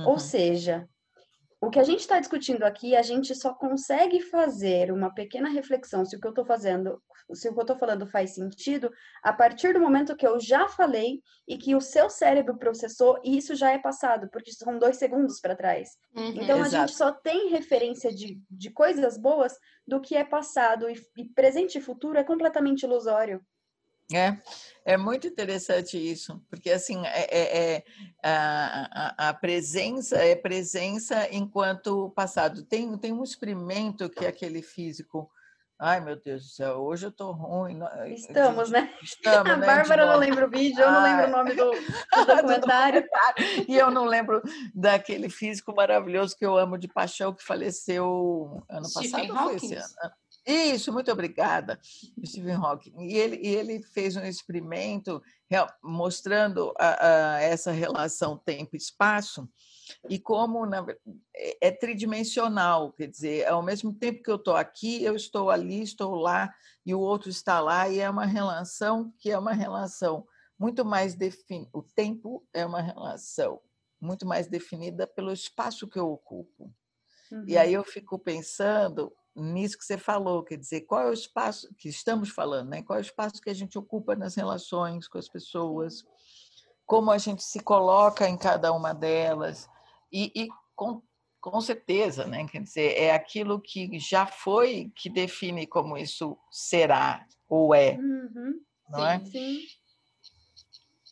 Uhum. 0.00 0.08
Ou 0.08 0.18
seja, 0.18 0.88
o 1.62 1.68
que 1.68 1.78
a 1.78 1.84
gente 1.84 2.00
está 2.00 2.18
discutindo 2.18 2.62
aqui, 2.62 2.96
a 2.96 3.02
gente 3.02 3.34
só 3.34 3.52
consegue 3.52 4.20
fazer 4.22 4.90
uma 4.90 5.12
pequena 5.12 5.48
reflexão 5.48 6.06
se 6.06 6.16
o 6.16 6.20
que 6.20 6.26
eu 6.26 6.30
estou 6.30 6.44
fazendo, 6.44 7.02
se 7.34 7.48
o 7.48 7.52
que 7.52 7.58
eu 7.58 7.62
estou 7.62 7.76
falando 7.76 8.06
faz 8.06 8.34
sentido, 8.34 8.90
a 9.22 9.30
partir 9.30 9.74
do 9.74 9.80
momento 9.80 10.16
que 10.16 10.26
eu 10.26 10.40
já 10.40 10.68
falei 10.68 11.20
e 11.46 11.58
que 11.58 11.74
o 11.74 11.80
seu 11.80 12.08
cérebro 12.08 12.56
processou 12.56 13.20
e 13.22 13.36
isso 13.36 13.54
já 13.54 13.72
é 13.72 13.78
passado, 13.78 14.26
porque 14.32 14.50
são 14.52 14.78
dois 14.78 14.96
segundos 14.96 15.38
para 15.38 15.54
trás. 15.54 15.90
Uhum, 16.16 16.28
então 16.28 16.60
exato. 16.60 16.76
a 16.76 16.86
gente 16.86 16.96
só 16.96 17.12
tem 17.12 17.50
referência 17.50 18.10
de, 18.10 18.40
de 18.50 18.70
coisas 18.70 19.18
boas 19.18 19.54
do 19.86 20.00
que 20.00 20.16
é 20.16 20.24
passado 20.24 20.88
e, 20.88 20.98
e 21.18 21.28
presente 21.28 21.76
e 21.76 21.82
futuro 21.82 22.18
é 22.18 22.24
completamente 22.24 22.84
ilusório. 22.84 23.44
É, 24.12 24.36
é 24.84 24.96
muito 24.96 25.26
interessante 25.26 25.96
isso, 25.96 26.42
porque 26.48 26.70
assim 26.70 27.04
é, 27.06 27.26
é, 27.30 27.76
é 27.76 27.84
a, 28.22 29.28
a, 29.28 29.34
presença 29.34 30.16
é 30.16 30.34
presença 30.34 31.28
enquanto 31.30 32.10
passado. 32.10 32.64
Tem, 32.64 32.96
tem 32.98 33.12
um 33.12 33.22
experimento 33.22 34.10
que 34.10 34.26
aquele 34.26 34.62
físico 34.62 35.30
Ai, 35.82 35.98
meu 35.98 36.14
Deus 36.14 36.42
do 36.42 36.48
céu, 36.50 36.76
hoje 36.82 37.06
eu 37.06 37.10
tô 37.10 37.32
ruim. 37.32 37.80
Estamos, 38.08 38.68
né? 38.68 38.92
Estamos, 39.02 39.48
a 39.50 39.56
né, 39.56 39.66
Bárbara 39.66 40.04
não 40.04 40.18
lembra 40.18 40.46
o 40.46 40.50
vídeo, 40.50 40.78
eu 40.78 40.92
não 40.92 41.02
lembro 41.02 41.26
o 41.26 41.30
nome 41.30 41.54
do, 41.54 41.70
do 41.70 42.26
documentário. 42.26 43.08
e 43.66 43.78
eu 43.78 43.90
não 43.90 44.04
lembro 44.04 44.42
daquele 44.74 45.30
físico 45.30 45.74
maravilhoso 45.74 46.36
que 46.36 46.44
eu 46.44 46.58
amo 46.58 46.76
de 46.76 46.86
paixão 46.86 47.32
que 47.32 47.42
faleceu 47.42 48.62
ano 48.68 48.84
Stephen 48.84 49.28
passado. 49.28 49.48
Foi 49.48 49.56
esse 49.56 49.74
ano? 49.74 50.12
Isso, 50.50 50.92
muito 50.92 51.12
obrigada, 51.12 51.78
Stephen 52.24 52.54
Hawking. 52.54 52.92
E 52.98 53.16
ele, 53.16 53.36
e 53.36 53.54
ele 53.54 53.82
fez 53.82 54.16
um 54.16 54.24
experimento 54.24 55.22
mostrando 55.82 56.72
a, 56.78 57.06
a, 57.06 57.40
essa 57.40 57.70
relação 57.70 58.36
tempo-espaço 58.36 59.48
e 60.08 60.18
como 60.18 60.66
na, 60.66 60.84
é, 61.34 61.68
é 61.68 61.70
tridimensional, 61.70 62.92
quer 62.92 63.08
dizer, 63.08 63.46
ao 63.46 63.62
mesmo 63.62 63.92
tempo 63.92 64.22
que 64.22 64.30
eu 64.30 64.36
estou 64.36 64.56
aqui, 64.56 65.02
eu 65.02 65.14
estou 65.14 65.50
ali, 65.50 65.82
estou 65.82 66.14
lá, 66.14 66.52
e 66.84 66.94
o 66.94 67.00
outro 67.00 67.28
está 67.28 67.60
lá, 67.60 67.88
e 67.88 68.00
é 68.00 68.08
uma 68.08 68.26
relação 68.26 69.12
que 69.18 69.30
é 69.30 69.38
uma 69.38 69.52
relação 69.52 70.26
muito 70.58 70.84
mais 70.84 71.14
definida. 71.14 71.70
O 71.72 71.82
tempo 71.82 72.46
é 72.52 72.64
uma 72.64 72.80
relação 72.80 73.60
muito 74.00 74.26
mais 74.26 74.46
definida 74.46 75.06
pelo 75.06 75.32
espaço 75.32 75.88
que 75.88 75.98
eu 75.98 76.10
ocupo. 76.10 76.72
Uhum. 77.30 77.44
E 77.46 77.56
aí 77.56 77.72
eu 77.72 77.84
fico 77.84 78.18
pensando 78.18 79.12
nisso 79.34 79.78
que 79.78 79.84
você 79.84 79.96
falou, 79.96 80.42
quer 80.42 80.56
dizer, 80.56 80.82
qual 80.82 81.02
é 81.02 81.10
o 81.10 81.12
espaço 81.12 81.72
que 81.78 81.88
estamos 81.88 82.30
falando, 82.30 82.70
né? 82.70 82.82
Qual 82.82 82.98
é 82.98 83.00
o 83.00 83.04
espaço 83.04 83.40
que 83.40 83.50
a 83.50 83.54
gente 83.54 83.78
ocupa 83.78 84.14
nas 84.14 84.34
relações 84.34 85.08
com 85.08 85.18
as 85.18 85.28
pessoas, 85.28 86.04
como 86.86 87.10
a 87.10 87.18
gente 87.18 87.42
se 87.42 87.60
coloca 87.60 88.28
em 88.28 88.36
cada 88.36 88.72
uma 88.72 88.92
delas 88.92 89.68
e, 90.12 90.32
e 90.34 90.48
com, 90.74 91.02
com 91.40 91.60
certeza, 91.60 92.26
né? 92.26 92.46
Quer 92.46 92.62
dizer, 92.62 92.98
é 92.98 93.12
aquilo 93.12 93.60
que 93.60 93.98
já 93.98 94.26
foi 94.26 94.92
que 94.96 95.08
define 95.08 95.66
como 95.66 95.96
isso 95.96 96.36
será 96.50 97.26
ou 97.48 97.74
é, 97.74 97.96
uhum. 97.96 98.60
não 98.88 99.00
sim, 99.00 99.06
é? 99.06 99.24
Sim. 99.24 99.58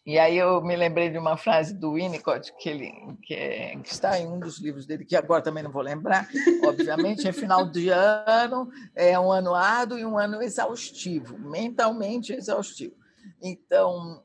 E 0.08 0.18
aí 0.18 0.38
eu 0.38 0.62
me 0.62 0.74
lembrei 0.74 1.10
de 1.10 1.18
uma 1.18 1.36
frase 1.36 1.74
do 1.74 1.92
Winnicott, 1.92 2.54
que, 2.54 2.70
ele, 2.70 2.90
que, 3.22 3.34
é, 3.34 3.78
que, 3.78 3.92
está 3.92 4.18
em 4.18 4.26
um 4.26 4.40
dos 4.40 4.58
livros 4.58 4.86
dele, 4.86 5.04
que 5.04 5.14
agora 5.14 5.42
também 5.42 5.62
não 5.62 5.70
vou 5.70 5.82
lembrar, 5.82 6.26
obviamente, 6.64 7.28
é 7.28 7.32
final 7.32 7.70
de 7.70 7.90
ano, 7.90 8.72
é 8.94 9.20
um 9.20 9.30
ano 9.30 9.54
árduo 9.54 9.98
e 9.98 10.06
um 10.06 10.16
ano 10.16 10.40
exaustivo, 10.40 11.38
mentalmente 11.38 12.32
exaustivo. 12.32 12.96
Então, 13.42 14.24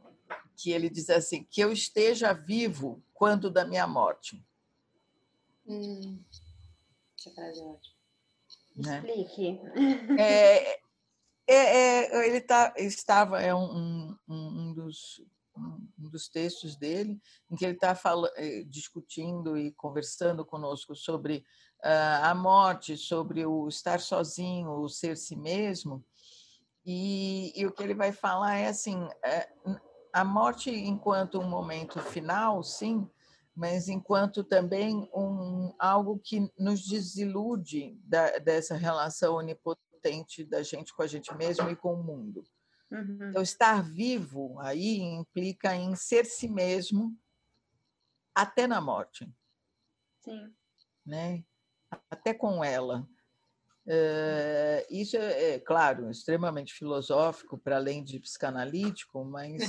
que 0.55 0.71
ele 0.71 0.89
diz 0.89 1.09
assim, 1.09 1.45
que 1.51 1.59
eu 1.59 1.69
esteja 1.69 2.31
vivo 2.31 3.03
quando 3.13 3.51
da 3.51 3.65
minha 3.65 3.85
morte. 3.85 4.41
Hum, 5.67 6.17
essa 7.19 7.29
frase 7.31 7.59
é 7.59 7.65
ótima. 7.65 7.95
Né? 8.77 8.97
Explique. 8.99 9.59
É, 10.17 10.79
é, 11.45 11.55
é, 11.55 12.25
ele 12.25 12.39
tá, 12.39 12.73
estava, 12.77 13.41
é 13.41 13.53
um, 13.53 14.15
um, 14.29 14.29
um 14.29 14.73
dos 14.73 15.21
um 15.57 16.09
dos 16.09 16.27
textos 16.27 16.75
dele, 16.75 17.19
em 17.49 17.55
que 17.55 17.65
ele 17.65 17.73
está 17.73 17.97
eh, 18.35 18.63
discutindo 18.63 19.57
e 19.57 19.71
conversando 19.73 20.45
conosco 20.45 20.95
sobre 20.95 21.45
uh, 21.83 22.23
a 22.23 22.35
morte, 22.35 22.97
sobre 22.97 23.45
o 23.45 23.67
estar 23.67 23.99
sozinho, 23.99 24.71
o 24.71 24.89
ser 24.89 25.17
si 25.17 25.35
mesmo. 25.35 26.03
E, 26.85 27.53
e 27.55 27.65
o 27.65 27.71
que 27.71 27.83
ele 27.83 27.93
vai 27.93 28.11
falar 28.11 28.57
é 28.57 28.67
assim: 28.67 29.07
é, 29.23 29.49
a 30.11 30.23
morte 30.23 30.69
enquanto 30.69 31.39
um 31.39 31.49
momento 31.49 31.99
final, 31.99 32.61
sim, 32.63 33.07
mas 33.55 33.87
enquanto 33.87 34.43
também 34.43 35.09
um, 35.13 35.73
algo 35.79 36.19
que 36.19 36.51
nos 36.57 36.85
desilude 36.85 37.97
da, 38.03 38.37
dessa 38.39 38.75
relação 38.75 39.35
onipotente 39.35 40.43
da 40.43 40.61
gente 40.61 40.93
com 40.93 41.01
a 41.01 41.07
gente 41.07 41.33
mesmo 41.35 41.69
e 41.69 41.75
com 41.75 41.93
o 41.93 42.03
mundo. 42.03 42.43
Uhum. 42.93 43.29
Então, 43.29 43.41
estar 43.41 43.81
vivo 43.81 44.59
aí 44.59 44.99
implica 44.99 45.75
em 45.75 45.95
ser 45.95 46.25
si 46.25 46.47
mesmo 46.47 47.17
até 48.35 48.67
na 48.67 48.79
morte. 48.79 49.27
Sim. 50.23 50.53
Né? 51.05 51.43
Até 52.09 52.33
com 52.33 52.63
ela. 52.63 53.07
Uh, 53.85 54.85
isso 54.89 55.17
é, 55.17 55.55
é, 55.55 55.59
claro, 55.59 56.09
extremamente 56.09 56.73
filosófico, 56.73 57.57
para 57.57 57.75
além 57.75 58.03
de 58.03 58.19
psicanalítico, 58.19 59.25
mas 59.25 59.61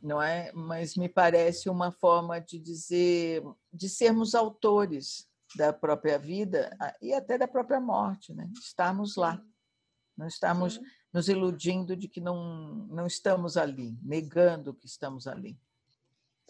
não 0.00 0.22
é? 0.22 0.52
Mas 0.52 0.96
me 0.96 1.08
parece 1.08 1.68
uma 1.68 1.90
forma 1.90 2.40
de 2.40 2.58
dizer, 2.58 3.42
de 3.72 3.88
sermos 3.88 4.34
autores 4.34 5.28
da 5.56 5.72
própria 5.72 6.18
vida 6.18 6.76
e 7.00 7.12
até 7.12 7.36
da 7.36 7.46
própria 7.46 7.80
morte, 7.80 8.32
né? 8.32 8.50
Estarmos 8.58 9.16
lá, 9.16 9.42
não 10.16 10.26
estamos. 10.26 10.80
Nos 11.14 11.28
iludindo 11.28 11.96
de 11.96 12.08
que 12.08 12.20
não 12.20 12.88
não 12.90 13.06
estamos 13.06 13.56
ali, 13.56 13.96
negando 14.02 14.74
que 14.74 14.86
estamos 14.86 15.28
ali. 15.28 15.56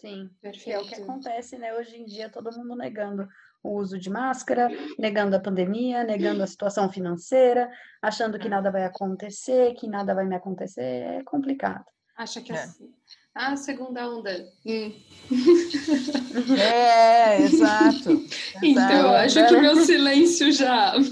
Sim, 0.01 0.29
Perfeito. 0.41 0.77
é 0.77 0.81
o 0.81 0.87
que 0.87 0.95
acontece, 0.95 1.57
né? 1.57 1.73
Hoje 1.75 1.95
em 1.95 2.05
dia 2.05 2.29
todo 2.29 2.51
mundo 2.57 2.75
negando 2.75 3.29
o 3.63 3.79
uso 3.79 3.97
de 3.97 4.09
máscara, 4.09 4.67
negando 4.97 5.35
a 5.35 5.39
pandemia, 5.39 6.03
negando 6.03 6.43
a 6.43 6.47
situação 6.47 6.91
financeira, 6.91 7.71
achando 8.01 8.37
que 8.39 8.49
nada 8.49 8.71
vai 8.71 8.83
acontecer, 8.83 9.73
que 9.75 9.87
nada 9.87 10.13
vai 10.13 10.25
me 10.25 10.35
acontecer, 10.35 10.81
é 10.81 11.23
complicado. 11.23 11.85
Acha 12.17 12.41
que 12.41 12.51
é. 12.51 12.67
Ah, 13.35 13.57
segunda 13.57 14.09
onda. 14.09 14.49
Hum. 14.65 14.93
É, 16.59 17.41
exato. 17.41 18.23
Então, 18.61 19.15
acho 19.15 19.47
que 19.47 19.55
o 19.55 19.61
meu 19.61 19.75
silêncio 19.77 20.51
já. 20.51 20.93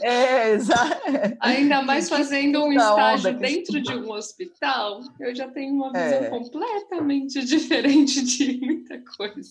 É, 0.00 0.52
exato. 0.52 1.02
Ainda 1.40 1.82
mais 1.82 2.08
fazendo 2.08 2.62
um 2.64 2.72
estágio 2.72 3.36
dentro 3.38 3.80
de 3.80 3.92
um 3.92 4.12
hospital, 4.12 5.00
eu 5.18 5.34
já 5.34 5.48
tenho 5.48 5.74
uma 5.74 5.88
visão 5.92 6.24
é. 6.24 6.30
completamente 6.30 7.42
diferente 7.44 8.22
de 8.22 8.58
muita 8.58 9.02
coisa. 9.16 9.50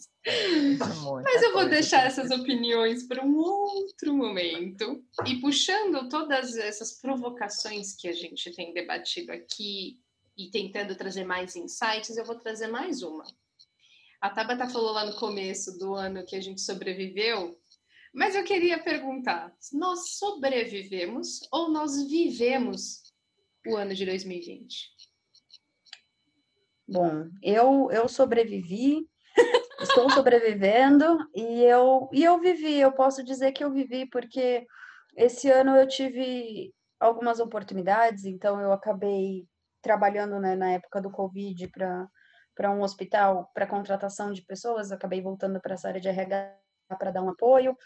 Muita 0.62 0.86
Mas 1.24 1.42
eu 1.42 1.52
vou 1.52 1.62
coisa. 1.62 1.70
deixar 1.70 2.06
essas 2.06 2.32
opiniões 2.32 3.04
para 3.04 3.26
um 3.26 3.36
outro 3.36 4.14
momento. 4.14 5.04
E 5.26 5.36
puxando 5.42 6.08
todas 6.10 6.56
essas 6.58 7.00
provocações 7.00 7.96
que 7.96 8.08
a 8.08 8.14
gente 8.14 8.52
tem 8.52 8.74
debatido 8.74 9.32
aqui 9.32 9.98
e 10.38 10.50
tentando 10.50 10.96
trazer 10.96 11.24
mais 11.24 11.56
insights, 11.56 12.18
eu 12.18 12.26
vou 12.26 12.36
trazer 12.36 12.68
mais 12.68 13.02
uma. 13.02 13.26
A 14.22 14.30
Tabata 14.30 14.68
falou 14.68 14.92
lá 14.92 15.06
no 15.06 15.16
começo 15.16 15.78
do 15.78 15.94
ano 15.94 16.26
que 16.26 16.36
a 16.36 16.42
gente 16.42 16.62
sobreviveu, 16.62 17.58
mas 18.14 18.36
eu 18.36 18.44
queria 18.44 18.82
perguntar: 18.82 19.54
nós 19.74 20.16
sobrevivemos 20.18 21.42
ou 21.52 21.70
nós 21.70 22.08
vivemos 22.08 23.14
o 23.68 23.76
ano 23.76 23.94
de 23.94 24.06
2020? 24.06 24.96
Bom, 26.88 27.30
eu, 27.42 27.90
eu 27.92 28.08
sobrevivi, 28.08 29.08
estou 29.82 30.10
sobrevivendo 30.10 31.18
e 31.36 31.64
eu, 31.64 32.10
e 32.14 32.24
eu 32.24 32.40
vivi. 32.40 32.80
Eu 32.80 32.92
posso 32.92 33.24
dizer 33.24 33.52
que 33.52 33.64
eu 33.64 33.72
vivi 33.72 34.06
porque 34.06 34.66
esse 35.18 35.50
ano 35.50 35.76
eu 35.76 35.88
tive 35.88 36.74
algumas 37.00 37.40
oportunidades, 37.40 38.26
então 38.26 38.60
eu 38.62 38.72
acabei 38.72 39.46
trabalhando 39.86 40.40
né, 40.40 40.56
na 40.56 40.72
época 40.72 41.00
do 41.00 41.12
Covid 41.12 41.68
para 41.68 42.72
um 42.72 42.82
hospital, 42.82 43.52
para 43.54 43.68
contratação 43.68 44.34
de 44.34 44.42
pessoas, 44.42 44.92
acabei 44.92 45.22
voltando 45.22 45.62
para 45.62 45.76
essa 45.76 45.90
área 45.90 46.02
de 46.02 46.10
RH 46.10 46.58
para 46.98 47.12
dar 47.12 47.22
um 47.22 47.30
apoio 47.30 47.78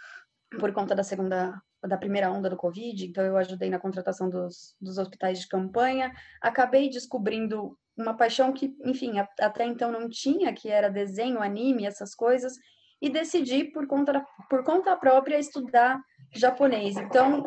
por 0.58 0.72
conta 0.72 0.96
da 0.96 1.04
segunda 1.04 1.62
da 1.86 1.98
primeira 1.98 2.32
onda 2.32 2.50
do 2.50 2.58
Covid, 2.58 3.06
então 3.06 3.24
eu 3.24 3.38
ajudei 3.38 3.70
na 3.70 3.80
contratação 3.80 4.30
dos, 4.30 4.76
dos 4.82 4.98
hospitais 4.98 5.40
de 5.40 5.48
campanha, 5.48 6.12
acabei 6.42 6.90
descobrindo 6.90 7.78
uma 7.98 8.16
paixão 8.16 8.52
que, 8.52 8.76
enfim, 8.84 9.14
até 9.40 9.66
então 9.66 9.90
não 9.90 10.10
tinha, 10.10 10.54
que 10.54 10.70
era 10.70 10.90
desenho, 10.90 11.42
anime, 11.42 11.86
essas 11.86 12.14
coisas, 12.14 12.54
e 13.02 13.10
decidi 13.10 13.64
por 13.64 13.88
conta, 13.88 14.26
por 14.50 14.62
conta 14.66 14.96
própria 14.98 15.40
estudar 15.40 16.02
japonês. 16.34 16.98
Então, 16.98 17.46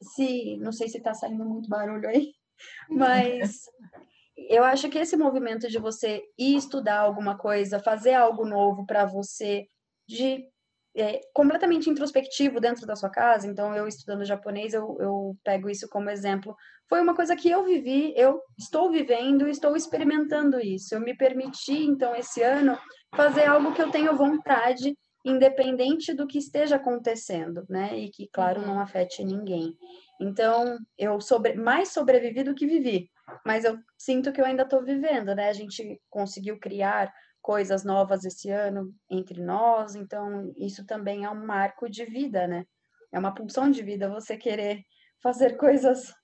se 0.00 0.56
não 0.58 0.72
sei 0.72 0.88
se 0.88 0.96
está 0.96 1.12
saindo 1.12 1.44
muito 1.44 1.68
barulho 1.68 2.08
aí, 2.08 2.32
mas 2.88 3.62
eu 4.36 4.64
acho 4.64 4.88
que 4.88 4.98
esse 4.98 5.16
movimento 5.16 5.68
de 5.68 5.78
você 5.78 6.22
ir 6.38 6.56
estudar 6.56 7.00
alguma 7.00 7.36
coisa, 7.36 7.78
fazer 7.78 8.14
algo 8.14 8.44
novo 8.44 8.84
para 8.86 9.04
você, 9.04 9.66
de 10.08 10.46
é, 10.96 11.20
completamente 11.32 11.90
introspectivo 11.90 12.60
dentro 12.60 12.86
da 12.86 12.94
sua 12.94 13.10
casa, 13.10 13.46
então 13.46 13.74
eu 13.74 13.88
estudando 13.88 14.24
japonês, 14.24 14.74
eu, 14.74 14.96
eu 15.00 15.36
pego 15.42 15.68
isso 15.68 15.88
como 15.88 16.10
exemplo. 16.10 16.54
Foi 16.88 17.00
uma 17.00 17.14
coisa 17.14 17.34
que 17.34 17.50
eu 17.50 17.64
vivi, 17.64 18.12
eu 18.16 18.40
estou 18.58 18.90
vivendo, 18.90 19.48
estou 19.48 19.74
experimentando 19.74 20.60
isso. 20.60 20.94
Eu 20.94 21.00
me 21.00 21.16
permiti, 21.16 21.84
então, 21.84 22.14
esse 22.14 22.42
ano, 22.42 22.78
fazer 23.16 23.46
algo 23.46 23.72
que 23.72 23.82
eu 23.82 23.90
tenho 23.90 24.16
vontade, 24.16 24.96
independente 25.24 26.12
do 26.12 26.26
que 26.26 26.38
esteja 26.38 26.76
acontecendo, 26.76 27.64
né? 27.68 27.98
E 27.98 28.10
que, 28.10 28.28
claro, 28.28 28.60
não 28.60 28.74
uhum. 28.74 28.80
afete 28.80 29.24
ninguém. 29.24 29.74
Então, 30.20 30.78
eu 30.96 31.20
sobre, 31.20 31.54
mais 31.54 31.88
sobrevivi 31.88 32.44
do 32.44 32.54
que 32.54 32.66
vivi, 32.66 33.10
mas 33.44 33.64
eu 33.64 33.78
sinto 33.98 34.32
que 34.32 34.40
eu 34.40 34.44
ainda 34.44 34.62
estou 34.62 34.82
vivendo, 34.84 35.34
né? 35.34 35.48
A 35.48 35.52
gente 35.52 36.00
conseguiu 36.08 36.58
criar 36.58 37.12
coisas 37.42 37.84
novas 37.84 38.24
esse 38.24 38.50
ano 38.50 38.94
entre 39.10 39.42
nós, 39.42 39.94
então 39.94 40.52
isso 40.56 40.86
também 40.86 41.24
é 41.24 41.30
um 41.30 41.44
marco 41.44 41.88
de 41.90 42.04
vida, 42.04 42.46
né? 42.46 42.64
É 43.12 43.18
uma 43.18 43.34
pulsão 43.34 43.70
de 43.70 43.82
vida 43.82 44.08
você 44.08 44.36
querer 44.36 44.84
fazer 45.22 45.56
coisas 45.58 46.14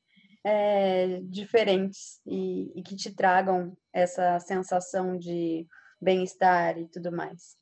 é, 0.44 1.20
diferentes 1.24 2.20
e, 2.26 2.72
e 2.74 2.82
que 2.82 2.96
te 2.96 3.14
tragam 3.14 3.76
essa 3.92 4.38
sensação 4.40 5.18
de 5.18 5.66
bem-estar 6.00 6.78
e 6.78 6.88
tudo 6.88 7.12
mais. 7.12 7.56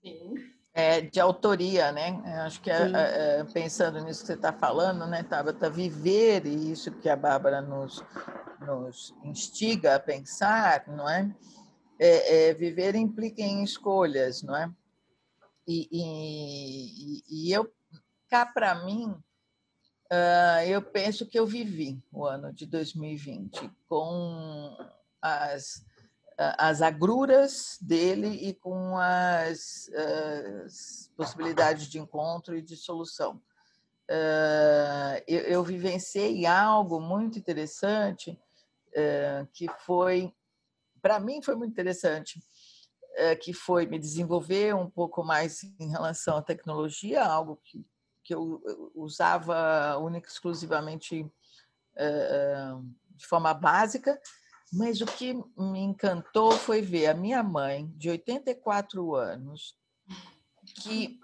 Sim. 0.00 0.34
É, 0.74 1.02
de 1.02 1.20
autoria, 1.20 1.92
né? 1.92 2.22
Acho 2.46 2.60
que 2.62 2.70
é, 2.70 2.90
é, 3.40 3.44
pensando 3.52 4.02
nisso 4.02 4.22
que 4.22 4.28
você 4.28 4.32
está 4.34 4.54
falando, 4.54 5.06
né, 5.06 5.22
Tabata, 5.22 5.68
viver 5.68 6.46
e 6.46 6.72
isso 6.72 6.90
que 6.92 7.10
a 7.10 7.16
Bárbara 7.16 7.60
nos, 7.60 8.02
nos 8.60 9.14
instiga 9.22 9.96
a 9.96 10.00
pensar, 10.00 10.84
não 10.88 11.06
é? 11.06 11.30
é, 12.02 12.48
é 12.48 12.54
viver 12.54 12.96
implica 12.96 13.42
em 13.42 13.62
escolhas, 13.62 14.42
não 14.42 14.56
é? 14.56 14.68
E, 15.68 15.88
e, 15.92 17.22
e 17.46 17.52
eu 17.52 17.72
cá 18.28 18.44
para 18.44 18.84
mim 18.84 19.06
uh, 19.06 20.62
eu 20.66 20.82
penso 20.82 21.24
que 21.24 21.38
eu 21.38 21.46
vivi 21.46 22.02
o 22.10 22.26
ano 22.26 22.52
de 22.52 22.66
2020 22.66 23.70
com 23.88 24.76
as 25.20 25.84
as 26.58 26.82
agruras 26.82 27.78
dele 27.80 28.28
e 28.28 28.54
com 28.54 28.96
as, 28.98 29.90
as 30.64 31.10
possibilidades 31.16 31.86
de 31.86 31.98
encontro 31.98 32.56
e 32.56 32.62
de 32.62 32.76
solução. 32.76 33.40
Uh, 34.10 35.22
eu, 35.26 35.40
eu, 35.40 35.64
vivenciei 35.64 36.44
algo 36.44 37.00
muito 37.00 37.38
interessante 37.38 38.38
uh, 38.88 39.46
que 39.52 39.66
foi, 39.86 40.34
para 41.00 41.18
mim, 41.18 41.40
foi 41.40 41.54
muito 41.54 41.70
interessante, 41.70 42.38
uh, 42.38 43.38
que 43.40 43.54
foi 43.54 43.86
me 43.86 43.98
desenvolver 43.98 44.74
um 44.74 44.90
pouco 44.90 45.24
mais 45.24 45.62
em 45.80 45.88
relação 45.88 46.36
à 46.36 46.42
tecnologia, 46.42 47.24
algo 47.24 47.58
que, 47.64 47.86
que 48.22 48.34
eu 48.34 48.60
usava 48.94 49.96
única 49.98 50.28
exclusivamente 50.28 51.30
de 53.14 53.26
forma 53.26 53.52
básica, 53.52 54.18
mas 54.72 55.02
o 55.02 55.06
que 55.06 55.34
me 55.34 55.80
encantou 55.80 56.52
foi 56.52 56.80
ver 56.80 57.08
a 57.08 57.14
minha 57.14 57.42
mãe, 57.42 57.92
de 57.94 58.08
84 58.08 59.14
anos, 59.14 59.76
que 60.82 61.20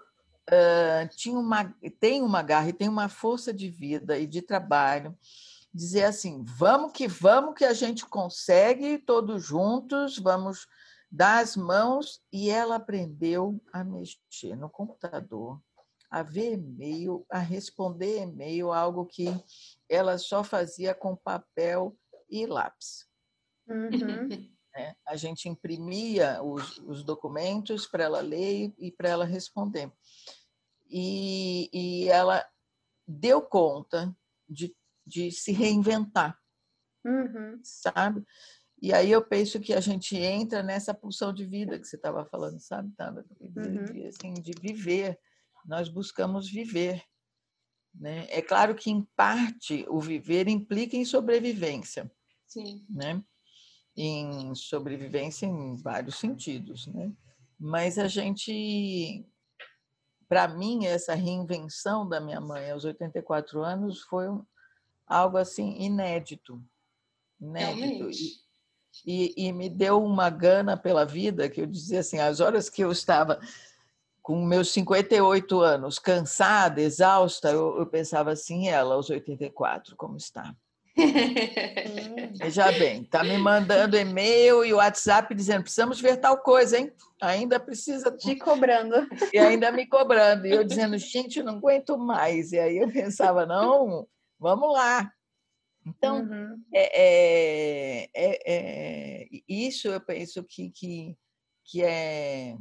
uh, 0.49 1.15
tinha 1.15 1.39
uma, 1.39 1.75
tem 1.99 2.21
uma 2.21 2.43
garra 2.43 2.69
e 2.69 2.73
tem 2.73 2.87
uma 2.87 3.09
força 3.09 3.51
de 3.51 3.67
vida 3.67 4.19
e 4.19 4.27
de 4.27 4.43
trabalho, 4.43 5.17
dizer 5.73 6.03
assim: 6.03 6.43
vamos 6.45 6.91
que 6.91 7.07
vamos, 7.07 7.55
que 7.55 7.65
a 7.65 7.73
gente 7.73 8.05
consegue, 8.05 8.99
todos 8.99 9.43
juntos, 9.43 10.19
vamos 10.19 10.67
dar 11.11 11.39
as 11.39 11.57
mãos. 11.57 12.21
E 12.31 12.51
ela 12.51 12.75
aprendeu 12.75 13.59
a 13.73 13.83
mexer 13.83 14.55
no 14.55 14.69
computador, 14.69 15.59
a 16.11 16.21
ver 16.21 16.53
e-mail, 16.53 17.25
a 17.31 17.39
responder 17.39 18.21
e-mail, 18.21 18.71
algo 18.71 19.07
que 19.07 19.27
ela 19.89 20.19
só 20.19 20.43
fazia 20.43 20.93
com 20.93 21.15
papel 21.15 21.97
e 22.29 22.45
lápis. 22.45 23.08
Uhum. 23.69 24.29
É, 24.75 24.95
a 25.03 25.15
gente 25.15 25.49
imprimia 25.49 26.43
os, 26.43 26.77
os 26.85 27.03
documentos 27.03 27.87
para 27.87 28.03
ela 28.03 28.21
ler 28.21 28.71
e 28.77 28.91
para 28.91 29.09
ela 29.09 29.25
responder. 29.25 29.91
E, 30.87 31.69
e 31.73 32.07
ela 32.07 32.47
deu 33.07 33.41
conta 33.41 34.15
de, 34.47 34.73
de 35.05 35.31
se 35.31 35.51
reinventar, 35.51 36.39
uhum. 37.03 37.59
sabe? 37.63 38.23
E 38.81 38.93
aí 38.93 39.11
eu 39.11 39.21
penso 39.21 39.59
que 39.59 39.73
a 39.73 39.81
gente 39.81 40.15
entra 40.15 40.63
nessa 40.63 40.93
pulsão 40.93 41.33
de 41.33 41.45
vida 41.45 41.77
que 41.77 41.85
você 41.85 41.95
estava 41.95 42.25
falando, 42.25 42.59
sabe, 42.59 42.93
Tava? 42.95 43.25
De, 43.41 43.59
uhum. 43.59 43.85
de, 43.85 44.05
assim, 44.05 44.33
de 44.33 44.51
viver. 44.61 45.19
Nós 45.65 45.89
buscamos 45.89 46.49
viver. 46.49 47.03
Né? 47.93 48.27
É 48.29 48.41
claro 48.41 48.73
que, 48.75 48.89
em 48.89 49.01
parte, 49.15 49.85
o 49.89 49.99
viver 49.99 50.47
implica 50.47 50.95
em 50.95 51.03
sobrevivência. 51.03 52.09
Sim. 52.47 52.85
Né? 52.89 53.21
Em 54.01 54.55
sobrevivência 54.55 55.45
em 55.45 55.75
vários 55.75 56.15
sentidos, 56.15 56.87
né? 56.87 57.11
Mas 57.59 57.97
a 57.97 58.07
gente, 58.07 59.25
para 60.27 60.47
mim, 60.47 60.85
essa 60.85 61.13
reinvenção 61.13 62.07
da 62.07 62.21
minha 62.21 62.39
mãe 62.39 62.71
aos 62.71 62.85
84 62.85 63.61
anos 63.61 64.01
foi 64.03 64.25
algo 65.05 65.37
assim 65.37 65.75
inédito, 65.81 66.63
inédito. 67.41 68.09
E, 68.09 68.39
e, 69.05 69.47
e, 69.47 69.51
me 69.51 69.69
deu 69.69 70.03
uma 70.03 70.29
gana 70.29 70.77
pela 70.77 71.05
vida 71.05 71.49
que 71.49 71.61
eu 71.61 71.65
dizia 71.65 71.99
assim, 71.99 72.19
as 72.19 72.39
horas 72.39 72.69
que 72.69 72.81
eu 72.81 72.91
estava 72.91 73.39
com 74.21 74.45
meus 74.45 74.71
58 74.71 75.59
anos, 75.59 75.99
cansada, 75.99 76.81
exausta, 76.81 77.51
eu, 77.51 77.77
eu 77.77 77.85
pensava 77.85 78.31
assim, 78.31 78.69
ela 78.69 78.95
aos 78.95 79.09
84, 79.09 79.95
como 79.95 80.15
está? 80.15 80.55
Veja 82.35 82.71
bem, 82.71 83.01
está 83.01 83.23
me 83.23 83.37
mandando 83.37 83.97
e-mail 83.97 84.63
e 84.63 84.73
WhatsApp 84.73 85.33
dizendo 85.33 85.63
precisamos 85.63 85.99
ver 85.99 86.17
tal 86.17 86.37
coisa, 86.37 86.77
hein? 86.77 86.91
Ainda 87.21 87.59
precisa. 87.59 88.11
Te 88.11 88.35
cobrando. 88.35 88.95
E 89.33 89.37
ainda 89.37 89.71
me 89.71 89.85
cobrando. 89.85 90.47
E 90.47 90.51
eu 90.51 90.63
dizendo, 90.63 90.97
gente, 90.97 91.39
eu 91.39 91.45
não 91.45 91.57
aguento 91.57 91.97
mais. 91.97 92.51
E 92.51 92.59
aí 92.59 92.77
eu 92.77 92.91
pensava, 92.91 93.45
não, 93.45 94.07
vamos 94.39 94.73
lá. 94.73 95.11
Então, 95.85 96.21
uhum. 96.21 96.63
é, 96.73 98.03
é, 98.03 98.09
é, 98.13 98.39
é, 98.45 99.27
isso 99.47 99.87
eu 99.87 99.99
penso 99.99 100.43
que, 100.43 100.69
que, 100.69 101.17
que, 101.65 101.83
é, 101.83 102.55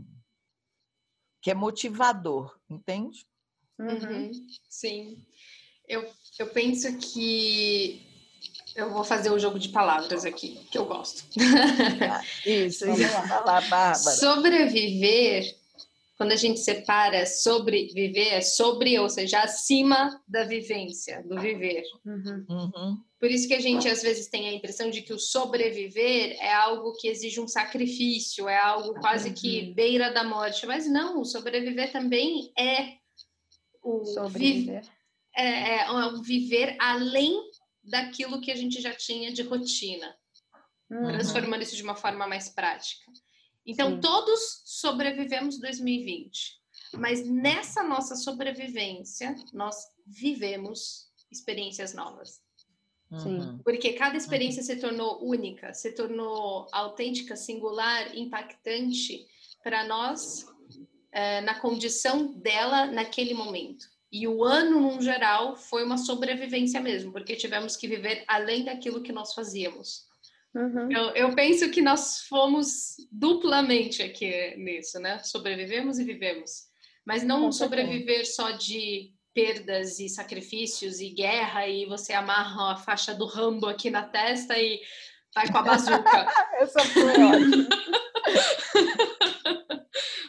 que 1.43 1.51
é 1.51 1.55
motivador, 1.55 2.59
entende? 2.71 3.27
Uhum. 3.79 4.31
Sim. 4.69 5.25
Eu, 5.87 6.11
eu 6.39 6.49
penso 6.51 6.97
que 6.99 8.08
eu 8.79 8.91
vou 8.91 9.03
fazer 9.03 9.31
o 9.31 9.39
jogo 9.41 9.59
de 9.59 9.71
palavras 9.71 10.25
aqui, 10.25 10.61
que 10.71 10.79
eu 10.79 10.87
gosto. 10.87 11.25
Ah, 12.09 12.23
isso, 12.47 12.87
vamos 12.87 13.13
lá, 13.13 13.41
lá 13.45 13.61
Bárbara. 13.63 13.95
Sobreviver, 13.97 15.53
quando 16.17 16.31
a 16.31 16.37
gente 16.37 16.61
separa 16.61 17.27
sobreviver, 17.27 18.35
é 18.35 18.41
sobre, 18.41 18.97
ou 18.97 19.09
seja, 19.09 19.41
acima 19.41 20.23
da 20.29 20.45
vivência, 20.45 21.25
do 21.25 21.41
viver. 21.41 21.83
Uhum. 22.07 22.47
Uhum. 22.49 22.99
Por 23.19 23.29
isso 23.29 23.49
que 23.49 23.55
a 23.55 23.61
gente 23.61 23.89
às 23.89 24.01
vezes 24.01 24.29
tem 24.29 24.49
a 24.49 24.53
impressão 24.53 24.91
de 24.91 25.03
que 25.03 25.13
o 25.13 25.19
sobreviver 25.19 26.37
é 26.41 26.55
algo 26.55 26.93
que 26.93 27.09
exige 27.09 27.41
um 27.41 27.49
sacrifício, 27.49 28.49
é 28.49 28.61
algo 28.61 28.95
quase 29.01 29.33
que 29.33 29.61
uhum. 29.61 29.75
beira 29.75 30.13
da 30.13 30.23
morte. 30.23 30.65
Mas 30.67 30.89
não, 30.89 31.21
o 31.21 31.25
sobreviver 31.25 31.91
também 31.91 32.53
é 32.57 32.93
o 33.83 34.05
sobreviver. 34.05 34.83
Vi 34.83 34.99
é, 35.39 35.83
é 35.83 35.91
um 35.93 36.21
viver 36.21 36.77
além 36.81 37.48
daquilo 37.89 38.41
que 38.41 38.51
a 38.51 38.57
gente 38.57 38.81
já 38.81 38.95
tinha 38.95 39.33
de 39.33 39.43
rotina, 39.43 40.15
uhum. 40.91 41.13
transformando 41.13 41.63
isso 41.63 41.77
de 41.77 41.83
uma 41.83 41.97
forma 41.97 42.27
mais 42.27 42.49
prática. 42.49 43.11
Então, 43.67 43.91
Sim. 43.91 44.01
todos 44.01 44.63
sobrevivemos 44.65 45.61
2020, 45.61 46.59
mas 46.95 47.29
nessa 47.29 47.83
nossa 47.83 48.17
sobrevivência, 48.17 49.35
nós 49.53 49.77
vivemos 50.07 51.09
experiências 51.31 51.93
novas. 51.93 52.41
Sim. 53.23 53.39
Uhum. 53.39 53.59
Porque 53.59 53.95
cada 53.95 54.17
experiência 54.17 54.61
uhum. 54.61 54.67
se 54.67 54.77
tornou 54.77 55.25
única, 55.25 55.73
se 55.73 55.93
tornou 55.93 56.67
autêntica, 56.73 57.37
singular, 57.37 58.17
impactante 58.17 59.27
para 59.63 59.87
nós 59.87 60.47
é, 61.11 61.41
na 61.41 61.59
condição 61.59 62.33
dela 62.35 62.87
naquele 62.87 63.35
momento. 63.35 63.87
E 64.11 64.27
o 64.27 64.43
ano, 64.43 64.81
no 64.81 65.03
geral, 65.03 65.55
foi 65.55 65.85
uma 65.85 65.99
sobrevivência 65.99 66.81
mesmo, 66.81 67.13
porque 67.13 67.37
tivemos 67.37 67.77
que 67.77 67.87
viver 67.87 68.25
além 68.27 68.65
daquilo 68.65 69.03
que 69.03 69.13
nós 69.13 69.35
fazíamos. 69.35 70.09
Uhum. 70.55 70.91
Eu, 70.91 71.15
eu, 71.15 71.35
penso 71.35 71.71
que 71.71 71.83
nós 71.83 72.23
fomos 72.23 72.97
duplamente 73.13 74.03
aqui 74.03 74.57
nisso, 74.57 74.99
né? 74.99 75.19
Sobrevivemos 75.19 75.99
e 75.99 76.05
vivemos. 76.05 76.69
Mas 77.05 77.23
não 77.23 77.53
sobreviver 77.53 78.27
só 78.27 78.53
de 78.53 79.13
perdas 79.35 80.01
e 80.01 80.09
sacrifícios 80.09 81.01
e 81.01 81.11
guerra 81.11 81.69
e 81.69 81.87
você 81.87 82.13
amarra 82.13 82.73
a 82.73 82.77
faixa 82.77 83.15
do 83.15 83.27
Rambo 83.27 83.67
aqui 83.67 83.91
na 83.91 84.03
testa 84.03 84.59
e 84.59 84.81
vai 85.35 85.51
com 85.51 85.59
a 85.59 85.63
bazuca. 85.63 86.27
Essa 86.59 86.81
foi. 86.81 87.13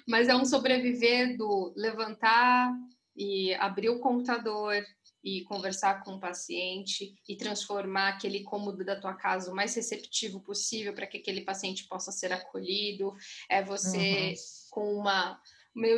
Mas 0.08 0.28
é 0.28 0.36
um 0.36 0.46
sobreviver 0.46 1.38
do 1.38 1.74
levantar 1.76 2.72
e 3.20 3.54
abrir 3.56 3.90
o 3.90 4.00
computador 4.00 4.82
e 5.22 5.44
conversar 5.44 6.02
com 6.06 6.14
o 6.14 6.20
paciente 6.20 7.14
e 7.28 7.36
transformar 7.36 8.08
aquele 8.08 8.42
cômodo 8.44 8.86
da 8.86 8.96
tua 8.96 9.14
casa 9.14 9.52
o 9.52 9.56
mais 9.56 9.76
receptivo 9.76 10.40
possível 10.40 10.94
para 10.94 11.06
que 11.06 11.18
aquele 11.18 11.42
paciente 11.42 11.86
possa 11.90 12.14
ser 12.14 12.32
acolhido. 12.32 13.14
É 13.50 13.62
você 13.62 14.30
uhum. 14.30 14.34
com 14.72 14.94
uma 14.94 15.38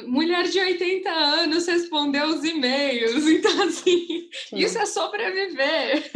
mulher 0.08 0.50
de 0.50 0.60
80 0.60 1.10
anos 1.10 1.68
respondeu 1.68 2.28
os 2.30 2.44
e-mails, 2.44 3.26
então 3.30 3.64
assim, 3.64 4.30
Sim. 4.50 4.58
isso 4.58 4.80
é 4.80 4.86
sobreviver. 4.88 6.12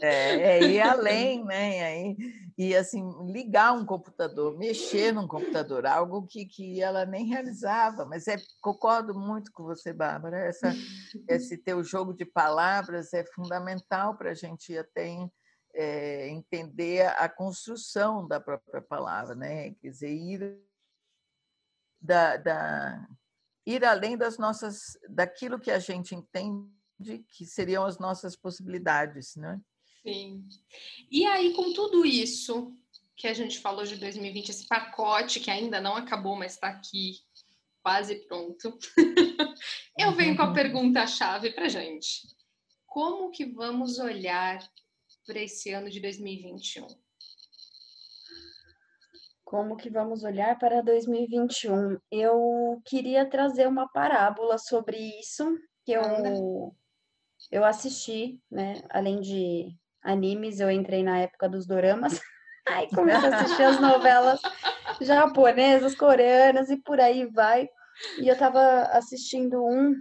É, 0.00 0.58
é 0.58 0.62
ir 0.64 0.80
além, 0.82 1.44
né? 1.44 1.78
E, 1.78 1.82
aí, 1.82 2.16
e 2.58 2.74
assim, 2.74 3.08
ligar 3.30 3.72
um 3.72 3.86
computador, 3.86 4.58
mexer 4.58 5.12
num 5.12 5.28
computador, 5.28 5.86
algo 5.86 6.26
que, 6.26 6.44
que 6.44 6.82
ela 6.82 7.06
nem 7.06 7.24
realizava. 7.24 8.04
Mas 8.04 8.26
é, 8.26 8.36
concordo 8.60 9.14
muito 9.16 9.52
com 9.52 9.62
você, 9.62 9.92
Bárbara. 9.92 10.36
Essa, 10.38 10.66
esse 11.28 11.56
teu 11.56 11.84
jogo 11.84 12.12
de 12.12 12.24
palavras 12.24 13.14
é 13.14 13.24
fundamental 13.24 14.16
para 14.16 14.32
a 14.32 14.34
gente 14.34 14.76
até 14.76 15.30
é, 15.72 16.28
entender 16.30 17.06
a 17.06 17.28
construção 17.28 18.26
da 18.26 18.40
própria 18.40 18.82
palavra, 18.82 19.36
né? 19.36 19.70
Quer 19.74 19.90
dizer, 19.90 20.10
ir 20.10 20.60
da, 22.00 22.36
da, 22.38 23.08
ir 23.64 23.84
além 23.84 24.18
das 24.18 24.36
nossas, 24.36 24.98
daquilo 25.08 25.60
que 25.60 25.70
a 25.70 25.78
gente 25.78 26.12
entende 26.12 27.24
que 27.28 27.46
seriam 27.46 27.86
as 27.86 28.00
nossas 28.00 28.34
possibilidades, 28.34 29.36
né? 29.36 29.60
Sim. 30.08 30.48
E 31.10 31.26
aí, 31.26 31.52
com 31.54 31.72
tudo 31.72 32.04
isso 32.06 32.74
que 33.14 33.26
a 33.26 33.34
gente 33.34 33.58
falou 33.58 33.84
de 33.84 33.96
2020, 33.96 34.48
esse 34.48 34.66
pacote 34.66 35.40
que 35.40 35.50
ainda 35.50 35.80
não 35.80 35.96
acabou, 35.96 36.36
mas 36.36 36.54
está 36.54 36.68
aqui, 36.68 37.18
quase 37.82 38.16
pronto, 38.26 38.78
eu 39.98 40.12
venho 40.12 40.36
com 40.36 40.42
a 40.42 40.52
pergunta-chave 40.52 41.50
para 41.52 41.68
gente. 41.68 42.26
Como 42.86 43.30
que 43.30 43.44
vamos 43.44 43.98
olhar 43.98 44.58
para 45.26 45.40
esse 45.40 45.72
ano 45.72 45.90
de 45.90 46.00
2021? 46.00 46.86
Como 49.44 49.76
que 49.76 49.90
vamos 49.90 50.22
olhar 50.22 50.58
para 50.58 50.82
2021? 50.82 51.98
Eu 52.10 52.80
queria 52.84 53.28
trazer 53.28 53.66
uma 53.66 53.88
parábola 53.88 54.58
sobre 54.58 54.96
isso 55.18 55.58
que 55.84 55.92
eu 55.92 56.72
eu 57.50 57.64
assisti, 57.64 58.40
né? 58.50 58.82
Além 58.90 59.20
de 59.20 59.74
animes, 60.02 60.60
eu 60.60 60.70
entrei 60.70 61.02
na 61.02 61.18
época 61.18 61.48
dos 61.48 61.66
doramas. 61.66 62.20
Aí 62.68 62.88
comecei 62.90 63.30
a 63.30 63.36
assistir 63.40 63.62
as 63.62 63.80
novelas 63.80 64.40
japonesas, 65.00 65.94
coreanas 65.94 66.68
e 66.68 66.76
por 66.76 67.00
aí 67.00 67.24
vai. 67.26 67.66
E 68.18 68.28
eu 68.28 68.34
estava 68.34 68.82
assistindo 68.92 69.64
um 69.64 69.94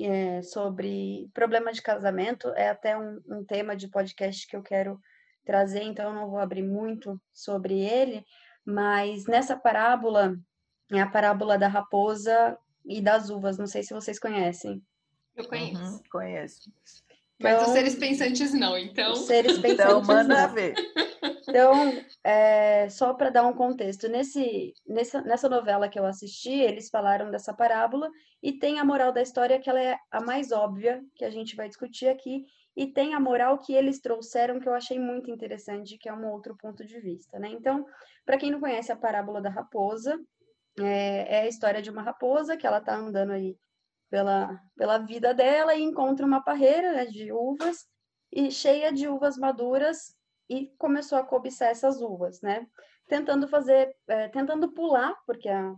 é, 0.00 0.42
sobre 0.42 1.30
problema 1.32 1.72
de 1.72 1.80
casamento, 1.80 2.48
é 2.56 2.70
até 2.70 2.98
um, 2.98 3.20
um 3.28 3.44
tema 3.44 3.76
de 3.76 3.88
podcast 3.88 4.46
que 4.48 4.56
eu 4.56 4.62
quero 4.62 4.98
trazer, 5.44 5.82
então 5.82 6.08
eu 6.08 6.14
não 6.14 6.28
vou 6.28 6.40
abrir 6.40 6.62
muito 6.62 7.20
sobre 7.32 7.78
ele, 7.78 8.24
mas 8.64 9.26
nessa 9.26 9.56
parábola, 9.56 10.36
é 10.90 11.00
a 11.00 11.08
parábola 11.08 11.56
da 11.56 11.68
raposa 11.68 12.58
e 12.84 13.00
das 13.00 13.30
uvas. 13.30 13.58
Não 13.58 13.66
sei 13.66 13.82
se 13.82 13.94
vocês 13.94 14.18
conhecem. 14.18 14.82
Eu 15.36 15.48
conheço. 15.48 15.82
Uhum, 15.82 16.02
conheço. 16.10 16.72
Mas 17.38 17.54
então, 17.54 17.66
os 17.66 17.72
seres 17.72 17.94
pensantes 17.94 18.54
não, 18.54 18.78
então. 18.78 19.12
Os 19.12 19.26
seres 19.26 19.58
pensantes 19.58 19.84
então, 19.84 20.02
manda 20.02 20.46
não. 20.46 20.54
ver. 20.54 20.74
Então, 21.48 21.92
é, 22.24 22.88
só 22.88 23.12
para 23.14 23.30
dar 23.30 23.46
um 23.46 23.52
contexto, 23.52 24.08
nesse, 24.08 24.72
nessa, 24.86 25.20
nessa 25.20 25.48
novela 25.48 25.88
que 25.88 25.98
eu 25.98 26.06
assisti, 26.06 26.50
eles 26.50 26.88
falaram 26.88 27.30
dessa 27.30 27.52
parábola 27.54 28.10
e 28.42 28.58
tem 28.58 28.78
a 28.78 28.84
moral 28.84 29.12
da 29.12 29.22
história 29.22 29.60
que 29.60 29.68
ela 29.68 29.80
é 29.80 29.96
a 30.10 30.20
mais 30.20 30.50
óbvia 30.50 31.02
que 31.14 31.24
a 31.24 31.30
gente 31.30 31.54
vai 31.54 31.68
discutir 31.68 32.08
aqui 32.08 32.44
e 32.76 32.86
tem 32.86 33.14
a 33.14 33.20
moral 33.20 33.58
que 33.58 33.74
eles 33.74 34.00
trouxeram 34.00 34.60
que 34.60 34.68
eu 34.68 34.74
achei 34.74 34.98
muito 34.98 35.30
interessante, 35.30 35.96
que 35.98 36.08
é 36.08 36.12
um 36.12 36.26
outro 36.30 36.56
ponto 36.56 36.84
de 36.84 37.00
vista, 37.00 37.38
né? 37.38 37.48
Então, 37.48 37.86
para 38.24 38.36
quem 38.36 38.50
não 38.50 38.60
conhece 38.60 38.92
a 38.92 38.96
parábola 38.96 39.40
da 39.40 39.48
raposa, 39.48 40.18
é, 40.78 41.36
é, 41.36 41.40
a 41.42 41.48
história 41.48 41.80
de 41.80 41.90
uma 41.90 42.02
raposa 42.02 42.56
que 42.56 42.66
ela 42.66 42.78
está 42.78 42.94
andando 42.94 43.32
aí 43.32 43.56
pela, 44.10 44.60
pela 44.76 44.98
vida 44.98 45.34
dela 45.34 45.74
e 45.74 45.82
encontra 45.82 46.26
uma 46.26 46.42
parreira 46.42 46.92
né, 46.92 47.06
de 47.06 47.32
uvas 47.32 47.86
e 48.32 48.50
cheia 48.50 48.92
de 48.92 49.08
uvas 49.08 49.36
maduras 49.36 50.14
e 50.48 50.72
começou 50.78 51.18
a 51.18 51.24
cobiçar 51.24 51.68
essas 51.68 52.00
uvas, 52.00 52.40
né? 52.40 52.66
Tentando 53.08 53.48
fazer, 53.48 53.94
é, 54.08 54.28
tentando 54.28 54.72
pular, 54.72 55.14
porque 55.26 55.48
a, 55.48 55.74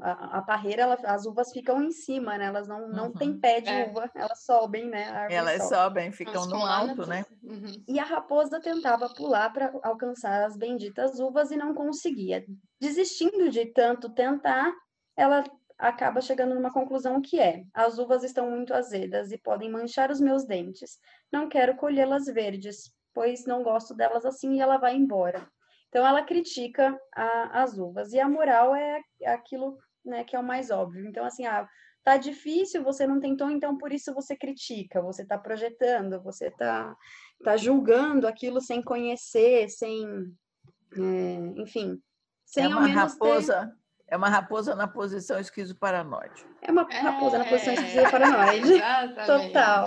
a, 0.00 0.38
a 0.38 0.42
parreira, 0.42 0.82
ela, 0.82 0.98
as 1.04 1.26
uvas 1.26 1.50
ficam 1.52 1.82
em 1.82 1.90
cima, 1.90 2.36
né? 2.36 2.46
Elas 2.46 2.68
não, 2.68 2.88
não 2.88 3.06
uhum. 3.06 3.12
têm 3.12 3.38
pé 3.38 3.60
de 3.60 3.70
é. 3.70 3.88
uva, 3.88 4.10
elas 4.14 4.44
sobem, 4.44 4.88
né? 4.88 5.26
Elas 5.30 5.62
sobe. 5.62 5.74
sobem, 5.74 6.12
ficam 6.12 6.46
no 6.46 6.64
alto, 6.64 7.06
né? 7.06 7.24
Uhum. 7.42 7.82
E 7.86 7.98
a 7.98 8.04
raposa 8.04 8.60
tentava 8.60 9.08
pular 9.14 9.50
para 9.52 9.72
alcançar 9.82 10.44
as 10.44 10.56
benditas 10.56 11.18
uvas 11.18 11.50
e 11.50 11.56
não 11.56 11.74
conseguia. 11.74 12.44
Desistindo 12.80 13.50
de 13.50 13.66
tanto 13.66 14.10
tentar, 14.10 14.72
ela 15.16 15.44
acaba 15.78 16.20
chegando 16.20 16.54
numa 16.54 16.72
conclusão 16.72 17.20
que 17.20 17.38
é: 17.38 17.64
as 17.72 17.98
uvas 17.98 18.24
estão 18.24 18.50
muito 18.50 18.74
azedas 18.74 19.30
e 19.30 19.38
podem 19.38 19.70
manchar 19.70 20.10
os 20.10 20.20
meus 20.20 20.44
dentes. 20.44 20.98
Não 21.32 21.48
quero 21.48 21.76
colhê-las 21.76 22.26
verdes, 22.26 22.92
pois 23.14 23.46
não 23.46 23.62
gosto 23.62 23.94
delas 23.94 24.26
assim 24.26 24.56
e 24.56 24.60
ela 24.60 24.76
vai 24.76 24.96
embora. 24.96 25.48
Então 25.88 26.06
ela 26.06 26.22
critica 26.22 26.98
a, 27.14 27.62
as 27.62 27.78
uvas 27.78 28.12
e 28.12 28.20
a 28.20 28.28
moral 28.28 28.74
é 28.74 29.00
aquilo 29.24 29.78
né, 30.04 30.24
que 30.24 30.36
é 30.36 30.38
o 30.38 30.44
mais 30.44 30.70
óbvio. 30.70 31.06
Então 31.06 31.24
assim, 31.24 31.46
ah, 31.46 31.66
tá 32.02 32.16
difícil, 32.16 32.82
você 32.82 33.06
não 33.06 33.20
tentou, 33.20 33.50
então 33.50 33.76
por 33.78 33.92
isso 33.92 34.12
você 34.12 34.36
critica, 34.36 35.00
você 35.00 35.22
está 35.22 35.38
projetando, 35.38 36.22
você 36.22 36.48
está 36.48 36.96
tá 37.44 37.56
julgando 37.56 38.26
aquilo 38.26 38.60
sem 38.60 38.82
conhecer, 38.82 39.68
sem, 39.68 40.04
é, 40.96 41.60
enfim, 41.60 42.00
sem 42.44 42.64
é 42.64 42.68
uma 42.68 42.86
raposa. 42.86 43.66
Ter 43.66 43.77
é 44.08 44.16
uma 44.16 44.28
raposa 44.28 44.74
na 44.74 44.88
posição 44.88 45.38
esquizoparanoide. 45.38 46.46
É 46.62 46.72
uma 46.72 46.82
raposa 46.82 47.36
é, 47.36 47.38
na 47.38 47.44
posição 47.44 47.74
esquizoparanoide. 47.74 48.80
Total. 49.26 49.84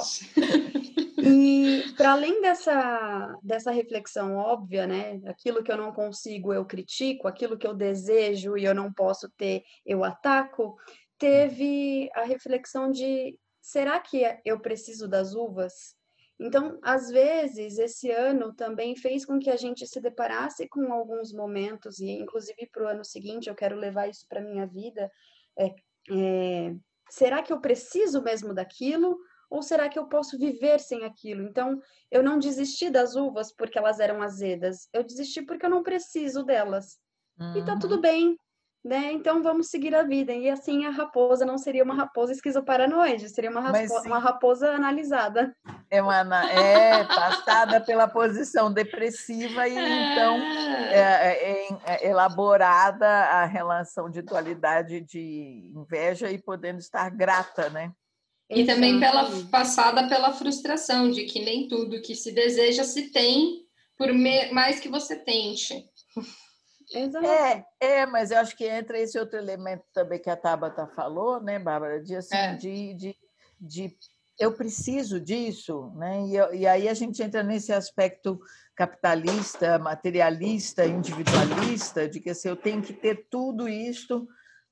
E 1.23 1.83
para 1.95 2.13
além 2.13 2.41
dessa, 2.41 3.37
dessa 3.43 3.71
reflexão 3.71 4.35
óbvia, 4.35 4.87
né? 4.87 5.21
Aquilo 5.27 5.63
que 5.63 5.71
eu 5.71 5.77
não 5.77 5.91
consigo, 5.91 6.53
eu 6.53 6.65
critico, 6.65 7.27
aquilo 7.27 7.57
que 7.57 7.67
eu 7.67 7.73
desejo 7.73 8.57
e 8.57 8.65
eu 8.65 8.73
não 8.73 8.91
posso 8.91 9.29
ter, 9.37 9.63
eu 9.85 10.03
ataco, 10.03 10.75
teve 11.17 12.09
a 12.15 12.23
reflexão 12.23 12.91
de 12.91 13.37
será 13.61 13.99
que 13.99 14.23
eu 14.43 14.59
preciso 14.59 15.07
das 15.07 15.35
uvas? 15.35 15.95
Então, 16.41 16.79
às 16.81 17.07
vezes, 17.09 17.77
esse 17.77 18.09
ano 18.09 18.51
também 18.51 18.95
fez 18.95 19.23
com 19.23 19.37
que 19.37 19.51
a 19.51 19.55
gente 19.55 19.85
se 19.85 20.01
deparasse 20.01 20.67
com 20.67 20.91
alguns 20.91 21.31
momentos, 21.31 21.99
e 21.99 22.09
inclusive 22.09 22.67
para 22.71 22.83
o 22.83 22.87
ano 22.87 23.05
seguinte 23.05 23.47
eu 23.47 23.53
quero 23.53 23.75
levar 23.75 24.07
isso 24.07 24.25
para 24.27 24.39
a 24.39 24.43
minha 24.43 24.65
vida. 24.65 25.11
É, 25.55 25.67
é, 26.11 26.75
será 27.11 27.43
que 27.43 27.53
eu 27.53 27.61
preciso 27.61 28.23
mesmo 28.23 28.55
daquilo? 28.55 29.19
Ou 29.51 29.61
será 29.61 29.87
que 29.87 29.99
eu 29.99 30.07
posso 30.07 30.35
viver 30.39 30.79
sem 30.79 31.03
aquilo? 31.05 31.43
Então, 31.43 31.79
eu 32.09 32.23
não 32.23 32.39
desisti 32.39 32.89
das 32.89 33.15
uvas 33.15 33.53
porque 33.55 33.77
elas 33.77 33.99
eram 33.99 34.23
azedas, 34.23 34.89
eu 34.91 35.03
desisti 35.03 35.43
porque 35.43 35.67
eu 35.67 35.69
não 35.69 35.83
preciso 35.83 36.43
delas. 36.43 36.97
Uhum. 37.39 37.57
E 37.57 37.65
tá 37.65 37.77
tudo 37.77 37.95
uhum. 37.95 38.01
bem, 38.01 38.37
né? 38.83 39.11
Então 39.11 39.43
vamos 39.43 39.67
seguir 39.67 39.93
a 39.93 40.03
vida. 40.03 40.33
E 40.33 40.49
assim 40.49 40.85
a 40.85 40.89
raposa 40.89 41.45
não 41.45 41.57
seria 41.57 41.83
uma 41.83 41.93
raposa 41.93 42.33
esquizoparanoide, 42.33 43.29
seria 43.29 43.51
uma, 43.51 43.61
rapo 43.61 43.77
uma 44.05 44.19
raposa 44.19 44.71
analisada. 44.71 45.55
É, 45.89 46.01
uma, 46.01 46.51
é 46.51 47.03
passada 47.03 47.79
pela 47.79 48.07
posição 48.07 48.73
depressiva 48.73 49.67
e 49.67 49.73
então 49.73 50.35
é, 50.89 50.99
é, 50.99 51.51
é, 51.51 51.77
é, 51.85 52.09
elaborada 52.09 53.07
a 53.07 53.45
relação 53.45 54.09
de 54.09 54.21
dualidade 54.21 55.01
de 55.01 55.71
inveja 55.75 56.31
e 56.31 56.39
podendo 56.39 56.79
estar 56.79 57.09
grata, 57.11 57.69
né? 57.69 57.91
E 58.49 58.65
também 58.65 58.99
pela 58.99 59.29
passada 59.49 60.09
pela 60.09 60.33
frustração 60.33 61.09
de 61.09 61.23
que 61.23 61.39
nem 61.39 61.69
tudo 61.69 62.01
que 62.01 62.15
se 62.15 62.33
deseja 62.33 62.83
se 62.83 63.09
tem 63.11 63.61
por 63.97 64.11
mais 64.51 64.79
que 64.79 64.89
você 64.89 65.15
tente. 65.15 65.85
Exato. 66.93 67.25
É, 67.25 67.65
é, 67.79 68.05
mas 68.05 68.31
eu 68.31 68.39
acho 68.39 68.55
que 68.55 68.67
entra 68.67 68.99
esse 68.99 69.17
outro 69.17 69.37
elemento 69.37 69.83
também 69.93 70.19
que 70.19 70.29
a 70.29 70.35
Tabata 70.35 70.87
falou, 70.87 71.41
né, 71.41 71.57
Bárbara? 71.57 72.01
De, 72.01 72.15
assim, 72.15 72.35
é. 72.35 72.55
de, 72.55 72.93
de, 72.93 73.15
de 73.59 73.97
eu 74.39 74.53
preciso 74.53 75.19
disso, 75.19 75.91
né? 75.95 76.21
E, 76.25 76.59
e, 76.61 76.67
aí 76.67 76.89
a 76.89 76.93
gente 76.93 77.21
entra 77.21 77.43
nesse 77.43 77.71
aspecto 77.71 78.39
capitalista, 78.75 79.77
materialista, 79.77 80.85
individualista, 80.85 82.09
de 82.09 82.19
que 82.19 82.31
assim, 82.31 82.49
eu 82.49 82.55
tenho 82.55 82.81
que 82.81 82.93
ter 82.93 83.27
tudo 83.29 83.69
isso 83.69 84.27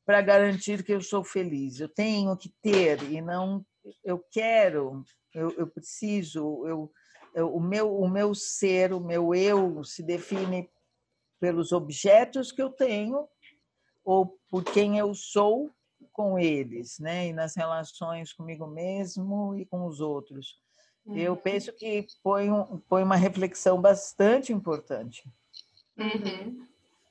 para 0.05 0.21
garantir 0.21 0.83
que 0.83 0.91
eu 0.91 1.01
sou 1.01 1.23
feliz. 1.23 1.79
Eu 1.79 1.87
tenho 1.87 2.35
que 2.35 2.51
ter 2.61 3.03
e 3.11 3.21
não 3.21 3.63
eu 4.03 4.19
quero, 4.31 5.03
eu, 5.33 5.51
eu 5.51 5.67
preciso, 5.67 6.65
eu, 6.67 6.91
eu, 7.33 7.53
o 7.55 7.59
meu 7.59 7.95
o 7.95 8.09
meu 8.09 8.33
ser, 8.33 8.91
o 8.91 8.99
meu 8.99 9.33
eu 9.33 9.83
se 9.83 10.03
define 10.03 10.69
pelos 11.39 11.71
objetos 11.71 12.51
que 12.51 12.61
eu 12.61 12.69
tenho 12.69 13.27
ou 14.03 14.37
por 14.49 14.63
quem 14.63 14.97
eu 14.97 15.13
sou 15.13 15.71
com 16.11 16.37
eles, 16.37 16.99
né? 16.99 17.27
E 17.27 17.33
nas 17.33 17.55
relações 17.55 18.33
comigo 18.33 18.67
mesmo 18.67 19.55
e 19.55 19.65
com 19.65 19.85
os 19.85 20.01
outros. 20.01 20.59
Uhum. 21.05 21.17
Eu 21.17 21.37
penso 21.37 21.71
que 21.73 22.05
foi, 22.21 22.49
um, 22.49 22.79
foi 22.87 23.03
uma 23.03 23.15
reflexão 23.15 23.79
bastante 23.79 24.51
importante. 24.51 25.23
Uhum. 25.97 26.67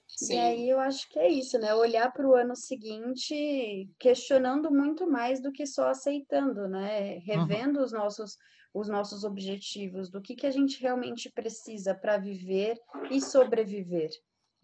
Sim. 0.08 0.34
E 0.34 0.38
aí 0.38 0.68
eu 0.68 0.80
acho 0.80 1.08
que 1.10 1.18
é 1.18 1.28
isso, 1.28 1.58
né? 1.58 1.74
Olhar 1.74 2.12
para 2.12 2.26
o 2.26 2.34
ano 2.34 2.56
seguinte 2.56 3.88
questionando 3.98 4.70
muito 4.70 5.08
mais 5.08 5.40
do 5.40 5.52
que 5.52 5.66
só 5.66 5.90
aceitando, 5.90 6.68
né? 6.68 7.14
Uhum. 7.14 7.20
Revendo 7.20 7.78
uhum. 7.78 7.84
os 7.84 7.92
nossos 7.92 8.36
os 8.72 8.88
nossos 8.88 9.24
objetivos, 9.24 10.10
do 10.10 10.20
que, 10.20 10.34
que 10.34 10.46
a 10.46 10.50
gente 10.50 10.80
realmente 10.80 11.30
precisa 11.30 11.94
para 11.94 12.18
viver 12.18 12.78
e 13.10 13.20
sobreviver. 13.20 14.10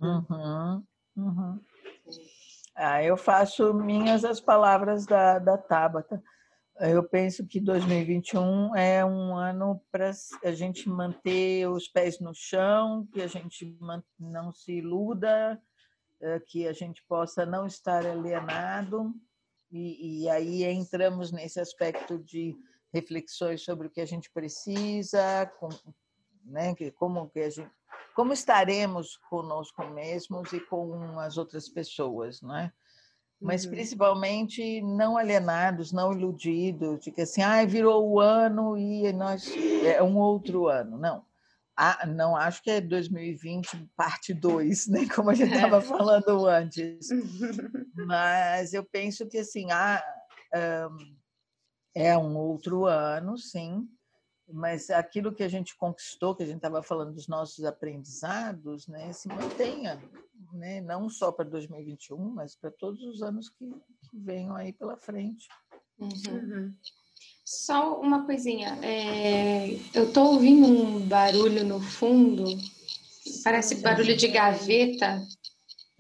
Uhum. 0.01 0.85
Uhum. 1.17 1.61
Ah, 2.75 3.03
eu 3.03 3.17
faço 3.17 3.73
minhas 3.73 4.25
as 4.25 4.41
palavras 4.41 5.07
da, 5.07 5.39
da 5.39 5.57
Tabata. 5.57 6.23
Eu 6.81 7.05
penso 7.05 7.47
que 7.47 7.61
2021 7.61 8.75
é 8.75 9.05
um 9.05 9.37
ano 9.37 9.81
para 9.93 10.11
a 10.43 10.53
gente 10.53 10.89
manter 10.89 11.69
os 11.69 11.87
pés 11.87 12.19
no 12.19 12.35
chão, 12.35 13.07
que 13.13 13.23
a 13.23 13.29
gente 13.29 13.79
não 14.19 14.53
se 14.53 14.73
iluda, 14.73 15.61
é, 16.21 16.41
que 16.41 16.67
a 16.67 16.73
gente 16.73 17.01
possa 17.05 17.47
não 17.47 17.65
estar 17.65 18.05
alienado. 18.05 19.15
E, 19.71 20.23
e 20.25 20.29
aí 20.29 20.65
entramos 20.65 21.31
nesse 21.31 21.61
aspecto 21.61 22.19
de 22.19 22.57
reflexões 22.95 23.65
sobre 23.65 23.89
o 23.89 23.91
que 23.91 24.01
a 24.01 24.07
gente 24.07 24.31
precisa, 24.31 25.51
com, 25.59 25.69
né, 26.45 26.73
como 26.95 27.29
que 27.29 27.41
a 27.41 27.51
gente, 27.51 27.71
como 28.15 28.33
estaremos 28.33 29.17
conosco 29.29 29.85
mesmos 29.89 30.53
e 30.53 30.61
com 30.61 31.19
as 31.19 31.37
outras 31.37 31.69
pessoas, 31.69 32.41
não 32.41 32.57
é? 32.57 32.73
Mas 33.41 33.65
uhum. 33.65 33.73
principalmente 33.73 34.81
não 34.81 35.17
alienados, 35.17 35.91
não 35.91 36.13
iludidos, 36.13 37.01
de 37.01 37.11
que 37.11 37.23
assim, 37.23 37.43
ah, 37.43 37.65
virou 37.67 38.09
o 38.09 38.21
ano 38.21 38.79
e 38.79 39.13
nós 39.13 39.53
é 39.85 40.01
um 40.01 40.17
outro 40.17 40.69
ano. 40.69 40.97
Não. 40.97 41.25
Ah, 41.77 42.07
não 42.07 42.37
acho 42.37 42.63
que 42.63 42.71
é 42.71 42.81
2020 42.81 43.91
parte 43.97 44.33
2, 44.33 44.87
né? 44.87 45.09
como 45.13 45.31
a 45.31 45.35
gente 45.35 45.53
estava 45.53 45.79
é. 45.79 45.81
falando 45.81 46.47
antes. 46.47 47.09
Mas 48.07 48.73
eu 48.73 48.85
penso 48.85 49.27
que 49.29 49.39
assim, 49.39 49.67
ah, 49.73 50.03
é 51.95 52.17
um 52.19 52.37
outro 52.37 52.87
ano, 52.87 53.39
sim, 53.39 53.89
mas 54.53 54.91
aquilo 54.91 55.33
que 55.33 55.43
a 55.43 55.49
gente 55.49 55.77
conquistou, 55.77 56.35
que 56.35 56.43
a 56.43 56.47
gente 56.47 56.57
estava 56.57 56.83
falando 56.83 57.15
dos 57.15 57.29
nossos 57.29 57.65
aprendizados, 57.65 58.87
né, 58.89 59.13
se 59.13 59.29
mantenha, 59.29 60.03
né, 60.53 60.81
não 60.81 61.09
só 61.09 61.33
para 61.33 61.49
2021, 61.49 62.19
mas 62.31 62.55
para 62.55 62.71
todos 62.71 63.03
os 63.03 63.23
anos 63.23 63.49
que, 63.49 63.67
que 64.11 64.19
venham 64.19 64.55
aí 64.55 64.73
pela 64.73 64.97
frente. 64.97 65.49
Uhum. 65.99 66.11
Uhum. 66.29 66.75
Só 67.45 68.01
uma 68.01 68.25
coisinha, 68.25 68.79
é, 68.83 69.75
eu 69.95 70.09
estou 70.09 70.33
ouvindo 70.33 70.67
um 70.67 71.07
barulho 71.07 71.65
no 71.65 71.81
fundo, 71.81 72.45
parece 73.43 73.77
barulho 73.77 74.17
de 74.17 74.29
gaveta, 74.29 75.23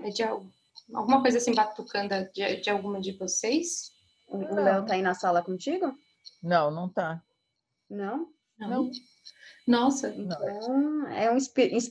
é 0.00 0.10
de 0.10 0.22
alguma 0.22 1.20
coisa 1.20 1.38
assim 1.38 1.54
batucando 1.54 2.14
de, 2.32 2.56
de 2.60 2.70
alguma 2.70 3.00
de 3.00 3.12
vocês? 3.12 3.93
O 4.28 4.54
Léo 4.54 4.82
está 4.82 4.94
aí 4.94 5.02
na 5.02 5.14
sala 5.14 5.42
contigo? 5.42 5.94
Não, 6.42 6.70
não 6.70 6.86
está. 6.86 7.22
Não? 7.88 8.28
Não. 8.58 8.90
Nossa, 9.66 10.08
então 10.08 11.08
é 11.10 11.30
um 11.30 11.36
espírito. 11.36 11.90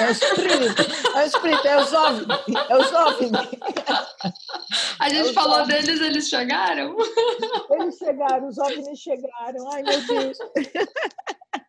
É 0.00 0.06
um 0.06 0.10
espírito, 0.10 0.82
é 1.14 1.18
um 1.18 1.26
espírito, 1.26 1.66
é 1.68 1.80
os 1.80 1.92
OVNI, 1.92 2.34
é 2.68 2.76
os 2.76 2.92
OVNI. 2.92 3.60
A 4.98 5.08
gente 5.08 5.30
é 5.30 5.32
falou 5.32 5.60
OVNI. 5.60 5.68
deles, 5.68 6.00
eles 6.00 6.28
chegaram? 6.28 6.96
Eles 7.70 7.96
chegaram, 7.96 8.48
os 8.48 8.58
OVNIs 8.58 8.98
chegaram. 8.98 9.70
Ai, 9.72 9.82
meu 9.82 10.06
Deus. 10.06 10.38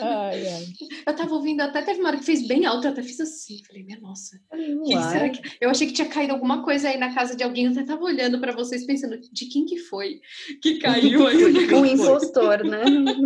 Ai, 0.00 0.46
ai. 0.48 0.66
Eu 1.06 1.16
tava 1.16 1.34
ouvindo, 1.34 1.60
até 1.62 1.82
teve 1.82 2.00
uma 2.00 2.10
hora 2.10 2.18
que 2.18 2.24
fez 2.24 2.46
bem 2.46 2.66
alto, 2.66 2.86
eu 2.86 2.92
até 2.92 3.02
fiz 3.02 3.18
assim, 3.20 3.62
falei, 3.64 3.82
minha 3.82 3.98
nossa, 4.00 4.38
que 4.50 5.02
será 5.10 5.28
que... 5.30 5.40
eu 5.60 5.70
achei 5.70 5.86
que 5.86 5.92
tinha 5.92 6.08
caído 6.08 6.32
alguma 6.32 6.62
coisa 6.62 6.88
aí 6.88 6.98
na 6.98 7.14
casa 7.14 7.34
de 7.34 7.42
alguém, 7.42 7.66
eu 7.66 7.72
até 7.72 7.84
tava 7.84 8.02
olhando 8.02 8.38
para 8.40 8.52
vocês 8.52 8.84
pensando, 8.84 9.18
de 9.18 9.46
quem 9.46 9.64
que 9.64 9.78
foi 9.78 10.20
que 10.60 10.78
caiu 10.78 11.26
aí? 11.26 11.44
o 11.44 11.86
impostor, 11.86 12.64
né? 12.64 12.84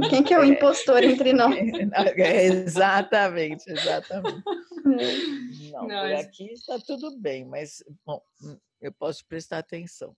Quem 0.08 0.22
que 0.22 0.32
é 0.32 0.38
o 0.38 0.44
é. 0.44 0.46
impostor 0.46 1.02
entre 1.02 1.32
nós? 1.32 1.54
É, 2.18 2.44
exatamente, 2.46 3.70
exatamente. 3.70 4.42
Não, 4.84 5.86
Não 5.86 6.00
por 6.00 6.12
aqui 6.14 6.52
está 6.52 6.78
tudo 6.78 7.16
bem, 7.18 7.44
mas 7.44 7.82
bom, 8.04 8.20
eu 8.80 8.92
posso 8.92 9.24
prestar 9.26 9.58
atenção. 9.58 10.14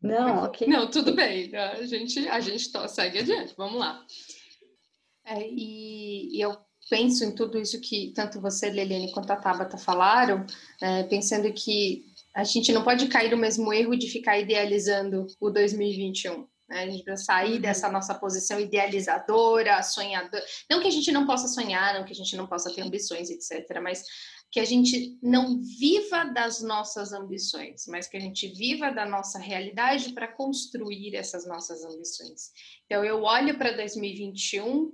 Não, 0.00 0.44
ok. 0.44 0.66
Não, 0.66 0.90
tudo 0.90 1.14
bem. 1.14 1.54
A 1.54 1.86
gente, 1.86 2.28
a 2.28 2.40
gente 2.40 2.68
segue 2.88 3.20
adiante. 3.20 3.54
Vamos 3.56 3.78
lá. 3.78 4.04
É, 5.24 5.48
e, 5.48 6.36
e, 6.36 6.40
eu 6.40 6.56
penso 6.90 7.24
em 7.24 7.34
tudo 7.34 7.58
isso 7.58 7.80
que 7.80 8.12
tanto 8.14 8.40
você, 8.40 8.68
Leliane, 8.70 9.12
quanto 9.12 9.30
a 9.30 9.36
Tabata 9.36 9.78
falaram, 9.78 10.44
é, 10.80 11.04
pensando 11.04 11.52
que 11.52 12.04
a 12.34 12.44
gente 12.44 12.72
não 12.72 12.82
pode 12.82 13.08
cair 13.08 13.30
no 13.30 13.36
mesmo 13.36 13.72
erro 13.72 13.96
de 13.96 14.08
ficar 14.08 14.38
idealizando 14.38 15.26
o 15.40 15.50
2021. 15.50 16.46
Né? 16.68 16.84
A 16.84 16.90
gente 16.90 17.04
precisa 17.04 17.26
sair 17.26 17.54
uhum. 17.54 17.60
dessa 17.60 17.90
nossa 17.90 18.14
posição 18.14 18.58
idealizadora, 18.58 19.82
sonhadora. 19.82 20.44
Não 20.70 20.80
que 20.80 20.88
a 20.88 20.92
gente 20.92 21.10
não 21.12 21.26
possa 21.26 21.48
sonhar, 21.48 21.94
não 21.94 22.04
que 22.04 22.12
a 22.12 22.16
gente 22.16 22.36
não 22.36 22.46
possa 22.46 22.72
ter 22.72 22.82
ambições, 22.82 23.30
etc., 23.30 23.80
mas 23.82 24.04
que 24.50 24.60
a 24.60 24.64
gente 24.66 25.18
não 25.22 25.62
viva 25.62 26.24
das 26.24 26.62
nossas 26.62 27.12
ambições, 27.12 27.86
mas 27.88 28.06
que 28.06 28.18
a 28.18 28.20
gente 28.20 28.48
viva 28.48 28.90
da 28.90 29.06
nossa 29.06 29.38
realidade 29.38 30.12
para 30.12 30.28
construir 30.28 31.16
essas 31.16 31.46
nossas 31.46 31.82
ambições. 31.84 32.50
Então, 32.84 33.02
eu 33.02 33.22
olho 33.22 33.56
para 33.56 33.72
2021 33.72 34.92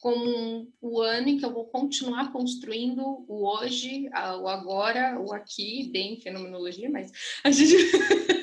como 0.00 0.24
um, 0.24 0.72
o 0.80 1.00
ano 1.00 1.28
em 1.28 1.38
que 1.38 1.44
eu 1.44 1.52
vou 1.52 1.66
continuar 1.66 2.32
construindo 2.32 3.02
o 3.28 3.46
hoje, 3.46 4.08
o 4.40 4.48
agora, 4.48 5.20
o 5.20 5.32
aqui, 5.34 5.90
bem 5.92 6.20
fenomenologia, 6.20 6.88
mas 6.88 7.12
a 7.44 7.50
gente. 7.50 7.74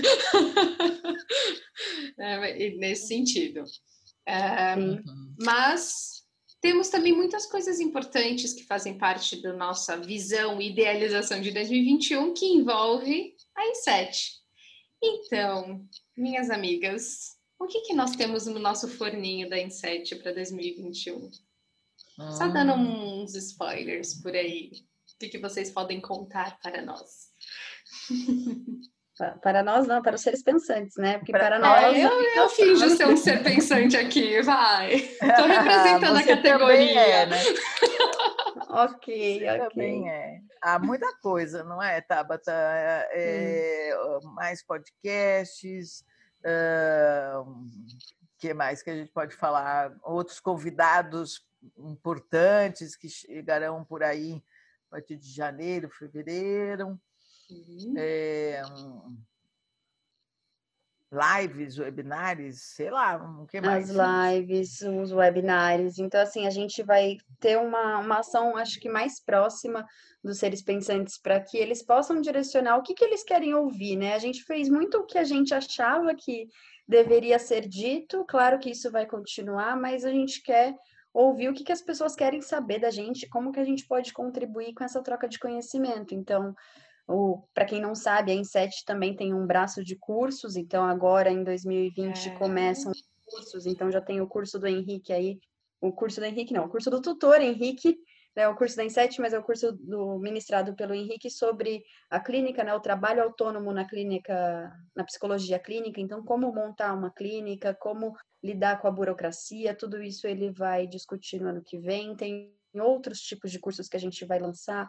é, 2.18 2.70
nesse 2.76 3.08
sentido. 3.08 3.64
É, 4.26 4.76
uhum. 4.76 5.02
Mas 5.40 6.20
temos 6.60 6.88
também 6.88 7.12
muitas 7.12 7.46
coisas 7.46 7.80
importantes 7.80 8.52
que 8.52 8.64
fazem 8.64 8.98
parte 8.98 9.40
da 9.40 9.52
nossa 9.52 9.96
visão 9.96 10.60
e 10.60 10.70
idealização 10.70 11.40
de 11.40 11.50
2021 11.50 12.34
que 12.34 12.46
envolve 12.46 13.34
a 13.56 13.72
I7. 13.72 14.40
Então, 15.02 15.86
minhas 16.14 16.50
amigas, 16.50 17.38
o 17.58 17.66
que, 17.66 17.80
que 17.80 17.94
nós 17.94 18.12
temos 18.12 18.46
no 18.46 18.58
nosso 18.58 18.88
forninho 18.88 19.48
da 19.48 19.58
Inset 19.58 20.16
para 20.16 20.32
2021? 20.32 21.16
Hum. 21.16 21.30
Só 22.32 22.48
dando 22.48 22.74
uns 22.74 23.34
spoilers 23.34 24.20
por 24.20 24.34
aí. 24.34 24.70
O 25.14 25.18
que, 25.18 25.28
que 25.28 25.38
vocês 25.38 25.70
podem 25.70 26.00
contar 26.00 26.60
para 26.60 26.82
nós? 26.82 27.30
Para 29.42 29.62
nós 29.62 29.86
não, 29.86 30.00
para 30.02 30.16
os 30.16 30.22
seres 30.22 30.42
pensantes, 30.42 30.96
né? 30.96 31.18
Porque 31.18 31.32
para, 31.32 31.46
para 31.46 31.58
nós. 31.58 31.94
É, 31.94 32.04
eu, 32.04 32.22
eu 32.36 32.48
finjo 32.48 32.88
ser 32.90 33.06
um 33.06 33.16
ser 33.16 33.42
pensante 33.42 33.96
aqui, 33.96 34.40
vai. 34.42 34.94
Estou 35.20 35.46
representando 35.46 36.16
a 36.16 36.22
categoria. 36.24 37.00
É, 37.00 37.26
né? 37.26 37.36
ok, 38.70 39.38
Você 39.38 39.50
ok. 39.50 39.68
Também 39.68 40.10
é. 40.10 40.40
Há 40.62 40.78
muita 40.78 41.12
coisa, 41.20 41.64
não 41.64 41.82
é, 41.82 42.00
Tabata? 42.00 42.52
É, 42.52 43.90
hum. 44.22 44.32
Mais 44.34 44.62
podcasts. 44.62 46.04
O 46.42 47.42
uh, 47.42 47.66
que 48.38 48.54
mais 48.54 48.82
que 48.82 48.90
a 48.90 48.94
gente 48.94 49.10
pode 49.12 49.34
falar? 49.34 49.92
Outros 50.02 50.40
convidados 50.40 51.44
importantes 51.76 52.96
que 52.96 53.08
chegarão 53.08 53.84
por 53.84 54.02
aí 54.02 54.42
a 54.88 54.96
partir 54.96 55.16
de 55.16 55.30
janeiro, 55.30 55.88
fevereiro. 55.90 56.98
Uhum. 57.50 57.94
É, 57.96 58.62
lives, 61.12 61.76
webinars, 61.78 62.62
sei 62.62 62.90
lá, 62.90 63.16
o 63.16 63.46
que 63.46 63.60
mais? 63.60 63.90
As 63.90 64.36
lives, 64.36 64.80
os 64.80 65.12
webinars. 65.12 65.98
Então, 65.98 66.20
assim, 66.20 66.46
a 66.46 66.50
gente 66.50 66.82
vai 66.84 67.16
ter 67.40 67.58
uma, 67.58 67.98
uma 67.98 68.18
ação, 68.20 68.56
acho 68.56 68.78
que 68.78 68.88
mais 68.88 69.20
próxima 69.20 69.84
dos 70.22 70.38
seres 70.38 70.62
pensantes 70.62 71.18
para 71.18 71.40
que 71.40 71.58
eles 71.58 71.82
possam 71.82 72.20
direcionar 72.20 72.76
o 72.76 72.82
que, 72.82 72.94
que 72.94 73.04
eles 73.04 73.24
querem 73.24 73.54
ouvir, 73.54 73.96
né? 73.96 74.14
A 74.14 74.18
gente 74.18 74.44
fez 74.44 74.68
muito 74.68 74.98
o 74.98 75.06
que 75.06 75.18
a 75.18 75.24
gente 75.24 75.52
achava 75.52 76.14
que 76.14 76.48
deveria 76.86 77.38
ser 77.38 77.66
dito, 77.66 78.24
claro 78.28 78.58
que 78.58 78.70
isso 78.70 78.90
vai 78.90 79.06
continuar, 79.06 79.76
mas 79.76 80.04
a 80.04 80.10
gente 80.10 80.42
quer 80.42 80.76
ouvir 81.12 81.48
o 81.48 81.54
que, 81.54 81.64
que 81.64 81.72
as 81.72 81.82
pessoas 81.82 82.14
querem 82.14 82.40
saber 82.40 82.80
da 82.80 82.90
gente, 82.90 83.28
como 83.28 83.50
que 83.50 83.58
a 83.58 83.64
gente 83.64 83.86
pode 83.86 84.12
contribuir 84.12 84.74
com 84.74 84.84
essa 84.84 85.02
troca 85.02 85.28
de 85.28 85.40
conhecimento. 85.40 86.14
Então, 86.14 86.54
para 87.54 87.64
quem 87.64 87.80
não 87.80 87.94
sabe, 87.94 88.32
a 88.32 88.34
Inset 88.34 88.84
também 88.84 89.14
tem 89.14 89.34
um 89.34 89.46
braço 89.46 89.82
de 89.82 89.96
cursos, 89.96 90.56
então 90.56 90.84
agora 90.84 91.30
em 91.30 91.42
2020 91.42 92.28
é. 92.28 92.34
começam 92.36 92.92
cursos, 93.24 93.66
então 93.66 93.90
já 93.90 94.00
tem 94.00 94.20
o 94.20 94.26
curso 94.26 94.58
do 94.58 94.66
Henrique 94.66 95.12
aí, 95.12 95.38
o 95.80 95.92
curso 95.92 96.20
do 96.20 96.26
Henrique 96.26 96.52
não, 96.52 96.66
o 96.66 96.68
curso 96.68 96.90
do 96.90 97.00
tutor 97.00 97.40
Henrique, 97.40 97.98
né, 98.36 98.48
o 98.48 98.54
curso 98.54 98.76
da 98.76 98.84
Inset, 98.84 99.20
mas 99.20 99.32
é 99.32 99.38
o 99.38 99.42
curso 99.42 99.72
do 99.72 100.18
ministrado 100.18 100.74
pelo 100.74 100.94
Henrique 100.94 101.30
sobre 101.30 101.82
a 102.08 102.20
clínica, 102.20 102.62
né, 102.62 102.74
o 102.74 102.80
trabalho 102.80 103.22
autônomo 103.22 103.72
na 103.72 103.84
clínica, 103.84 104.72
na 104.94 105.04
psicologia 105.04 105.58
clínica, 105.58 106.00
então 106.00 106.24
como 106.24 106.52
montar 106.52 106.94
uma 106.94 107.10
clínica, 107.10 107.74
como 107.74 108.14
lidar 108.42 108.80
com 108.80 108.88
a 108.88 108.90
burocracia, 108.90 109.74
tudo 109.74 110.02
isso 110.02 110.26
ele 110.26 110.50
vai 110.50 110.86
discutir 110.86 111.40
no 111.40 111.48
ano 111.48 111.62
que 111.62 111.78
vem, 111.78 112.16
tem 112.16 112.54
outros 112.74 113.20
tipos 113.20 113.50
de 113.50 113.58
cursos 113.58 113.88
que 113.88 113.96
a 113.96 114.00
gente 114.00 114.24
vai 114.24 114.38
lançar, 114.38 114.88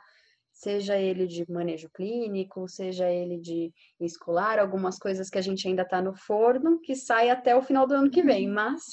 seja 0.61 0.95
ele 0.95 1.25
de 1.25 1.49
manejo 1.51 1.89
clínico, 1.89 2.67
seja 2.67 3.09
ele 3.09 3.39
de 3.39 3.73
escolar, 3.99 4.59
algumas 4.59 4.99
coisas 4.99 5.27
que 5.27 5.39
a 5.39 5.41
gente 5.41 5.67
ainda 5.67 5.81
está 5.81 5.99
no 6.01 6.13
forno, 6.13 6.79
que 6.79 6.95
sai 6.95 7.31
até 7.31 7.55
o 7.55 7.63
final 7.63 7.87
do 7.87 7.95
ano 7.95 8.11
que 8.11 8.21
vem, 8.21 8.47
mas 8.47 8.83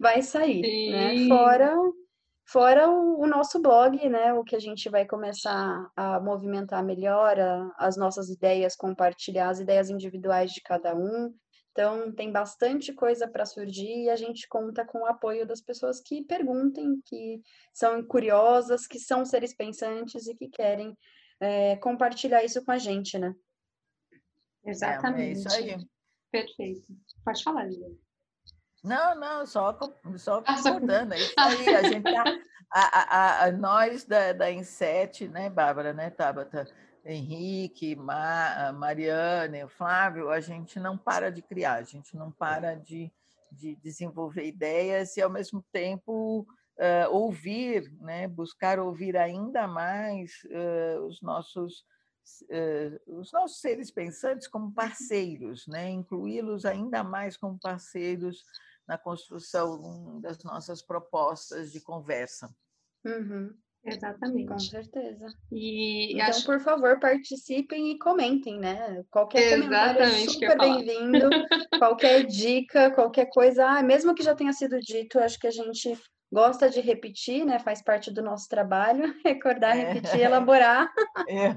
vai 0.00 0.22
sair, 0.22 0.62
né? 0.90 1.16
Sim. 1.16 1.28
Fora 1.28 1.76
Fora 2.44 2.90
o, 2.90 3.22
o, 3.22 3.26
nosso 3.26 3.60
blog, 3.60 3.96
né? 4.08 4.34
O 4.34 4.42
que 4.42 4.56
a 4.56 4.58
gente 4.58 4.90
vai 4.90 5.06
começar 5.06 5.90
a 5.96 6.20
movimentar 6.20 6.84
melhor, 6.84 7.38
a, 7.38 7.72
as 7.78 7.96
nossas 7.96 8.28
ideias, 8.28 8.76
compartilhar 8.76 9.48
as 9.48 9.60
ideias 9.60 9.88
individuais 9.88 10.50
de 10.50 10.60
cada 10.60 10.94
um. 10.94 11.32
Então, 11.72 12.12
tem 12.12 12.30
bastante 12.30 12.92
coisa 12.92 13.26
para 13.26 13.46
surgir 13.46 14.04
e 14.04 14.10
a 14.10 14.16
gente 14.16 14.46
conta 14.46 14.84
com 14.84 15.00
o 15.00 15.06
apoio 15.06 15.46
das 15.46 15.60
pessoas 15.60 16.00
que 16.00 16.22
perguntem, 16.22 17.00
que 17.06 17.40
são 17.72 18.04
curiosas, 18.04 18.86
que 18.86 18.98
são 18.98 19.24
seres 19.24 19.54
pensantes 19.54 20.26
e 20.26 20.34
que 20.34 20.48
querem 20.48 20.96
é, 21.40 21.76
compartilhar 21.76 22.44
isso 22.44 22.62
com 22.62 22.72
a 22.72 22.78
gente, 22.78 23.18
né? 23.18 23.34
Exatamente. 24.64 25.22
É, 25.22 25.28
é 25.28 25.32
isso 25.32 25.48
aí. 25.48 25.86
Perfeito. 26.30 26.86
Pode 27.24 27.42
falar, 27.42 27.64
Lilian. 27.64 27.96
Não, 28.84 29.14
não, 29.14 29.46
só, 29.46 29.78
só 30.16 30.42
concordando, 30.42 31.14
é 31.14 31.18
isso 31.18 31.34
aí. 31.38 31.68
A 31.74 31.82
gente 31.84 32.02
tá, 32.02 32.24
a, 32.70 32.80
a, 32.80 33.44
a, 33.44 33.52
nós 33.52 34.04
da, 34.04 34.32
da 34.32 34.50
Inset, 34.50 35.28
né, 35.28 35.48
Bárbara, 35.48 35.92
né, 35.92 36.10
Tabata, 36.10 36.66
Henrique, 37.04 37.96
Ma, 37.96 38.72
Mariana, 38.72 39.68
Flávio, 39.68 40.30
a 40.30 40.40
gente 40.40 40.78
não 40.78 40.96
para 40.96 41.30
de 41.30 41.42
criar, 41.42 41.74
a 41.74 41.82
gente 41.82 42.16
não 42.16 42.30
para 42.30 42.74
de, 42.74 43.12
de 43.50 43.74
desenvolver 43.76 44.46
ideias 44.46 45.16
e, 45.16 45.22
ao 45.22 45.30
mesmo 45.30 45.64
tempo, 45.72 46.46
uh, 46.78 47.10
ouvir, 47.10 47.92
né, 48.00 48.28
buscar 48.28 48.78
ouvir 48.78 49.16
ainda 49.16 49.66
mais 49.66 50.42
uh, 50.44 51.04
os 51.06 51.20
nossos 51.20 51.84
uh, 52.42 53.18
os 53.18 53.32
nossos 53.32 53.60
seres 53.60 53.90
pensantes 53.90 54.46
como 54.46 54.72
parceiros, 54.72 55.66
né, 55.66 55.90
incluí-los 55.90 56.64
ainda 56.64 57.02
mais 57.02 57.36
como 57.36 57.58
parceiros 57.58 58.44
na 58.86 58.96
construção 58.98 60.20
das 60.20 60.42
nossas 60.44 60.82
propostas 60.82 61.72
de 61.72 61.80
conversa. 61.80 62.54
Uhum. 63.04 63.56
Exatamente. 63.84 64.46
Com 64.46 64.58
certeza. 64.58 65.26
E 65.50 66.14
então, 66.14 66.26
acho... 66.26 66.44
por 66.44 66.60
favor, 66.60 67.00
participem 67.00 67.92
e 67.92 67.98
comentem, 67.98 68.58
né? 68.58 69.02
Qualquer 69.10 69.58
comentário 69.58 70.02
é 70.02 70.10
super 70.20 70.56
bem-vindo. 70.56 71.28
qualquer 71.78 72.24
dica, 72.24 72.90
qualquer 72.92 73.26
coisa, 73.26 73.66
ah, 73.66 73.82
mesmo 73.82 74.14
que 74.14 74.22
já 74.22 74.34
tenha 74.34 74.52
sido 74.52 74.78
dito, 74.78 75.18
acho 75.18 75.38
que 75.38 75.48
a 75.48 75.50
gente 75.50 75.98
gosta 76.32 76.70
de 76.70 76.80
repetir, 76.80 77.44
né? 77.44 77.58
Faz 77.58 77.82
parte 77.82 78.10
do 78.10 78.22
nosso 78.22 78.48
trabalho, 78.48 79.14
recordar, 79.26 79.76
é. 79.76 79.92
repetir, 79.92 80.20
elaborar. 80.20 80.88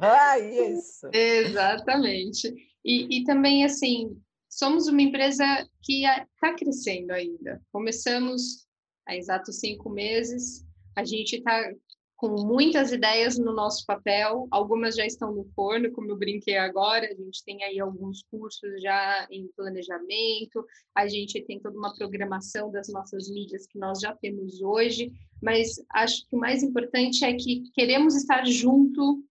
Ah, 0.02 0.38
isso. 0.40 1.08
Exatamente. 1.14 2.54
E, 2.84 3.20
e 3.20 3.24
também, 3.24 3.64
assim, 3.64 4.18
somos 4.50 4.88
uma 4.88 5.02
empresa 5.02 5.44
que 5.84 6.06
está 6.06 6.54
crescendo 6.56 7.12
ainda. 7.12 7.62
Começamos 7.72 8.66
há 9.08 9.16
exatos 9.16 9.60
cinco 9.60 9.90
meses, 9.90 10.66
a 10.96 11.04
gente 11.04 11.38
está 11.38 11.72
com 12.16 12.30
muitas 12.46 12.94
ideias 12.94 13.38
no 13.38 13.54
nosso 13.54 13.86
papel, 13.86 14.48
algumas 14.50 14.96
já 14.96 15.06
estão 15.06 15.34
no 15.34 15.44
forno, 15.54 15.92
como 15.92 16.12
eu 16.12 16.18
brinquei 16.18 16.58
agora, 16.58 17.06
a 17.06 17.14
gente 17.14 17.44
tem 17.44 17.62
aí 17.64 17.80
alguns 17.80 18.24
cursos 18.32 18.82
já 18.82 19.28
em 19.30 19.48
planejamento, 19.56 20.66
a 20.96 21.08
gente 21.08 21.42
tem 21.44 21.60
toda 21.60 21.78
uma 21.78 21.94
programação 21.94 22.72
das 22.72 22.88
nossas 22.88 23.30
mídias 23.30 23.68
que 23.68 23.78
nós 23.78 24.00
já 24.00 24.16
temos 24.16 24.62
hoje, 24.62 25.12
mas 25.44 25.76
acho 25.92 26.26
que 26.28 26.36
o 26.36 26.40
mais 26.40 26.64
importante 26.64 27.26
é 27.26 27.34
que 27.34 27.64
queremos 27.74 28.16
estar 28.16 28.46
junto, 28.46 29.22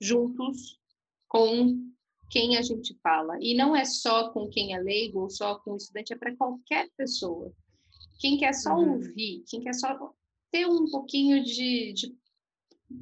juntos 0.00 0.78
com 1.28 1.88
quem 2.30 2.56
a 2.56 2.62
gente 2.62 2.98
fala. 3.02 3.36
E 3.40 3.54
não 3.54 3.76
é 3.76 3.84
só 3.84 4.30
com 4.30 4.48
quem 4.48 4.74
é 4.74 4.80
leigo 4.80 5.20
ou 5.20 5.30
só 5.30 5.56
com 5.56 5.72
o 5.72 5.76
estudante, 5.76 6.14
é 6.14 6.16
para 6.16 6.34
qualquer 6.36 6.88
pessoa. 6.96 7.52
Quem 8.18 8.38
quer 8.38 8.54
só 8.54 8.74
uhum. 8.74 8.94
ouvir, 8.94 9.44
quem 9.46 9.60
quer 9.60 9.74
só 9.74 10.12
ter 10.50 10.66
um 10.66 10.86
pouquinho 10.90 11.42
de, 11.42 11.92
de 11.92 12.14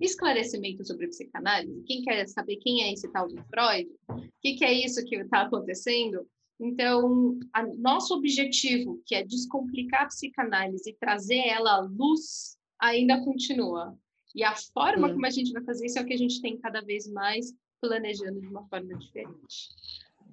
esclarecimento 0.01 0.87
sobre 0.87 1.09
psicanálise, 1.09 1.83
quem 1.85 2.03
quer 2.03 2.27
saber 2.29 2.57
quem 2.57 2.83
é 2.83 2.93
esse 2.93 3.09
tal 3.11 3.29
do 3.29 3.43
Freud, 3.45 3.89
o 4.09 4.23
que, 4.41 4.55
que 4.55 4.65
é 4.65 4.73
isso 4.73 5.05
que 5.05 5.17
está 5.17 5.43
acontecendo. 5.43 6.27
Então, 6.59 7.39
a, 7.53 7.63
nosso 7.63 8.15
objetivo, 8.15 9.03
que 9.05 9.15
é 9.15 9.23
descomplicar 9.23 10.03
a 10.03 10.07
psicanálise 10.07 10.91
e 10.91 10.95
trazer 10.95 11.47
ela 11.47 11.77
à 11.77 11.81
luz, 11.81 12.57
ainda 12.79 13.23
continua. 13.25 13.97
E 14.35 14.43
a 14.43 14.55
forma 14.55 15.09
Sim. 15.09 15.15
como 15.15 15.27
a 15.27 15.31
gente 15.31 15.53
vai 15.53 15.65
fazer 15.65 15.87
isso 15.87 15.99
é 15.99 16.03
o 16.03 16.07
que 16.07 16.15
a 16.15 16.19
gente 16.19 16.41
tem 16.41 16.59
cada 16.59 16.81
vez 16.81 17.07
mais 17.09 17.55
planejando 17.81 18.41
de 18.41 18.47
uma 18.47 18.67
forma 18.69 18.95
diferente. 18.97 19.69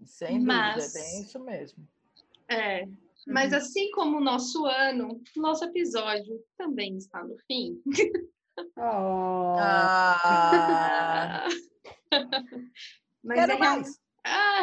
Sem 0.05 0.39
mas, 0.39 0.86
dúvida, 0.86 0.99
é 0.99 1.22
isso 1.22 1.39
mesmo. 1.39 1.88
É, 2.49 2.88
mas 3.28 3.51
uhum. 3.51 3.57
assim 3.57 3.91
como 3.91 4.17
o 4.17 4.24
nosso 4.24 4.65
ano, 4.65 5.21
nosso 5.36 5.65
episódio 5.65 6.39
também 6.57 6.97
está 6.97 7.24
no 7.24 7.36
fim. 7.47 7.82
Oh. 8.78 9.55
Ah. 9.59 11.47
mas 13.24 13.39
Quero 13.39 13.51
é 13.53 13.57
mais. 13.57 14.03
Ah, 14.26 14.61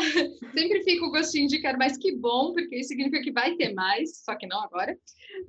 sempre 0.55 0.83
fica 0.85 1.05
o 1.05 1.11
gostinho 1.11 1.47
de 1.47 1.61
quero 1.61 1.77
mais, 1.77 1.99
que 1.99 2.17
bom, 2.17 2.53
porque 2.55 2.77
isso 2.77 2.89
significa 2.89 3.23
que 3.23 3.31
vai 3.31 3.55
ter 3.57 3.75
mais, 3.75 4.23
só 4.25 4.35
que 4.35 4.47
não 4.47 4.63
agora. 4.63 4.99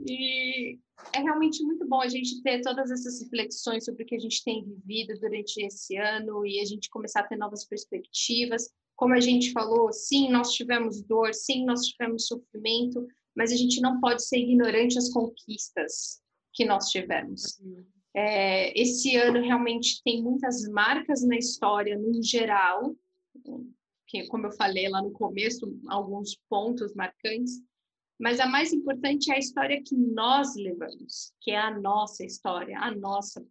E 0.06 0.78
é 1.16 1.20
realmente 1.20 1.64
muito 1.64 1.88
bom 1.88 2.02
a 2.02 2.10
gente 2.10 2.42
ter 2.44 2.60
todas 2.62 2.92
essas 2.92 3.22
reflexões 3.22 3.86
sobre 3.86 4.04
o 4.04 4.06
que 4.06 4.16
a 4.16 4.20
gente 4.20 4.44
tem 4.44 4.66
vivido 4.66 5.18
durante 5.18 5.64
esse 5.64 5.96
ano 5.96 6.46
e 6.46 6.60
a 6.60 6.66
gente 6.66 6.90
começar 6.90 7.22
a 7.22 7.28
ter 7.28 7.38
novas 7.38 7.66
perspectivas. 7.66 8.70
Como 9.02 9.16
a 9.16 9.20
gente 9.20 9.52
falou, 9.52 9.92
sim, 9.92 10.30
nós 10.30 10.52
tivemos 10.52 11.02
dor, 11.02 11.34
sim, 11.34 11.66
nós 11.66 11.88
tivemos 11.88 12.28
sofrimento, 12.28 13.08
mas 13.36 13.52
a 13.52 13.56
gente 13.56 13.82
não 13.82 14.00
pode 14.00 14.24
ser 14.24 14.38
ignorante 14.38 14.96
às 14.96 15.10
conquistas 15.10 16.22
que 16.54 16.64
nós 16.66 16.90
tivemos. 16.90 17.60
É, 18.16 18.80
esse 18.80 19.16
ano 19.18 19.42
realmente 19.42 20.04
tem 20.04 20.22
muitas 20.22 20.70
marcas 20.70 21.24
na 21.24 21.36
história, 21.36 21.98
no 21.98 22.22
geral, 22.22 22.96
que, 24.06 24.28
como 24.28 24.46
eu 24.46 24.52
falei 24.52 24.88
lá 24.88 25.02
no 25.02 25.12
começo, 25.12 25.76
alguns 25.88 26.40
pontos 26.48 26.94
marcantes, 26.94 27.60
mas 28.20 28.40
a 28.40 28.46
mais 28.46 28.72
importante 28.72 29.32
é 29.32 29.36
a 29.38 29.40
história 29.40 29.82
que 29.84 29.96
nós 29.96 30.54
levamos, 30.56 31.34
que 31.42 31.50
é 31.50 31.58
a 31.58 31.76
nossa 31.76 32.24
história, 32.24 32.78
a 32.78 32.96
nossa 32.96 33.44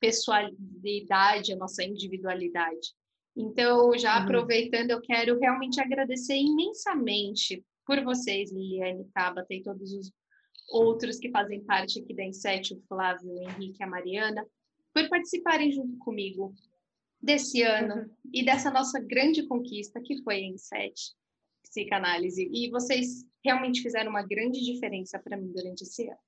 pessoalidade, 0.00 1.52
a 1.52 1.56
nossa 1.56 1.84
individualidade. 1.84 2.98
Então, 3.36 3.96
já 3.96 4.16
uhum. 4.16 4.24
aproveitando, 4.24 4.90
eu 4.90 5.00
quero 5.00 5.38
realmente 5.38 5.80
agradecer 5.80 6.36
imensamente 6.36 7.64
por 7.86 8.02
vocês, 8.02 8.52
Liliane, 8.52 9.04
Tabata 9.14 9.52
e 9.54 9.62
todos 9.62 9.92
os 9.92 10.12
outros 10.70 11.18
que 11.18 11.30
fazem 11.30 11.64
parte 11.64 12.00
aqui 12.00 12.14
da 12.14 12.24
Inset, 12.24 12.74
o 12.74 12.80
Flávio, 12.88 13.32
o 13.32 13.42
Henrique, 13.42 13.82
a 13.82 13.86
Mariana, 13.86 14.46
por 14.94 15.08
participarem 15.08 15.72
junto 15.72 15.96
comigo 15.98 16.54
desse 17.20 17.62
ano 17.62 18.02
uhum. 18.02 18.10
e 18.32 18.44
dessa 18.44 18.70
nossa 18.70 19.00
grande 19.00 19.46
conquista 19.46 20.00
que 20.00 20.22
foi 20.22 20.36
a 20.36 20.46
Inset 20.46 21.14
Psicanálise. 21.62 22.48
E 22.52 22.70
vocês 22.70 23.24
realmente 23.44 23.82
fizeram 23.82 24.10
uma 24.10 24.26
grande 24.26 24.60
diferença 24.60 25.18
para 25.18 25.36
mim 25.36 25.52
durante 25.52 25.82
esse 25.82 26.08
ano. 26.08 26.18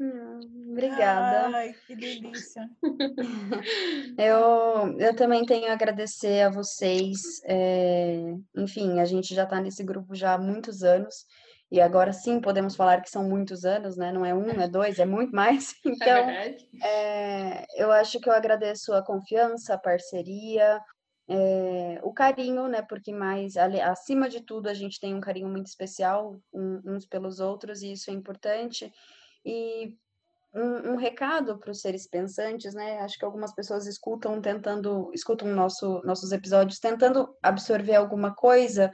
Hum, 0.00 0.40
obrigada. 0.70 1.54
Ai, 1.54 1.74
que 1.86 1.94
delícia. 1.94 2.66
eu, 4.18 4.98
eu 4.98 5.14
também 5.14 5.44
tenho 5.44 5.68
a 5.68 5.74
agradecer 5.74 6.40
a 6.40 6.50
vocês. 6.50 7.20
É, 7.44 8.34
enfim, 8.56 8.98
a 8.98 9.04
gente 9.04 9.34
já 9.34 9.44
está 9.44 9.60
nesse 9.60 9.84
grupo 9.84 10.14
já 10.14 10.32
há 10.32 10.38
muitos 10.38 10.82
anos. 10.82 11.26
E 11.70 11.80
agora 11.80 12.12
sim 12.12 12.40
podemos 12.40 12.74
falar 12.74 13.00
que 13.02 13.10
são 13.10 13.28
muitos 13.28 13.64
anos, 13.64 13.96
né? 13.96 14.10
Não 14.10 14.24
é 14.24 14.34
um, 14.34 14.48
é 14.48 14.66
dois, 14.66 14.98
é 14.98 15.04
muito 15.04 15.32
mais. 15.32 15.74
Então, 15.84 16.30
é 16.30 16.56
é, 16.82 17.64
eu 17.76 17.92
acho 17.92 18.18
que 18.18 18.28
eu 18.28 18.32
agradeço 18.32 18.92
a 18.94 19.04
confiança, 19.04 19.74
a 19.74 19.78
parceria, 19.78 20.80
é, 21.28 22.00
o 22.02 22.12
carinho, 22.12 22.66
né? 22.66 22.82
Porque 22.82 23.12
mais 23.12 23.56
acima 23.56 24.28
de 24.28 24.40
tudo 24.40 24.68
a 24.68 24.74
gente 24.74 24.98
tem 24.98 25.14
um 25.14 25.20
carinho 25.20 25.48
muito 25.48 25.66
especial 25.66 26.40
uns 26.52 27.06
pelos 27.06 27.38
outros 27.38 27.82
e 27.82 27.92
isso 27.92 28.10
é 28.10 28.14
importante. 28.14 28.90
E 29.44 29.96
um, 30.54 30.92
um 30.92 30.96
recado 30.96 31.58
para 31.58 31.70
os 31.70 31.80
seres 31.80 32.08
pensantes, 32.08 32.74
né? 32.74 32.98
Acho 33.00 33.18
que 33.18 33.24
algumas 33.24 33.54
pessoas 33.54 33.86
escutam 33.86 34.40
tentando 34.40 35.10
escutam 35.14 35.48
nosso, 35.48 36.00
nossos 36.04 36.32
episódios 36.32 36.78
tentando 36.78 37.28
absorver 37.42 37.94
alguma 37.94 38.34
coisa 38.34 38.92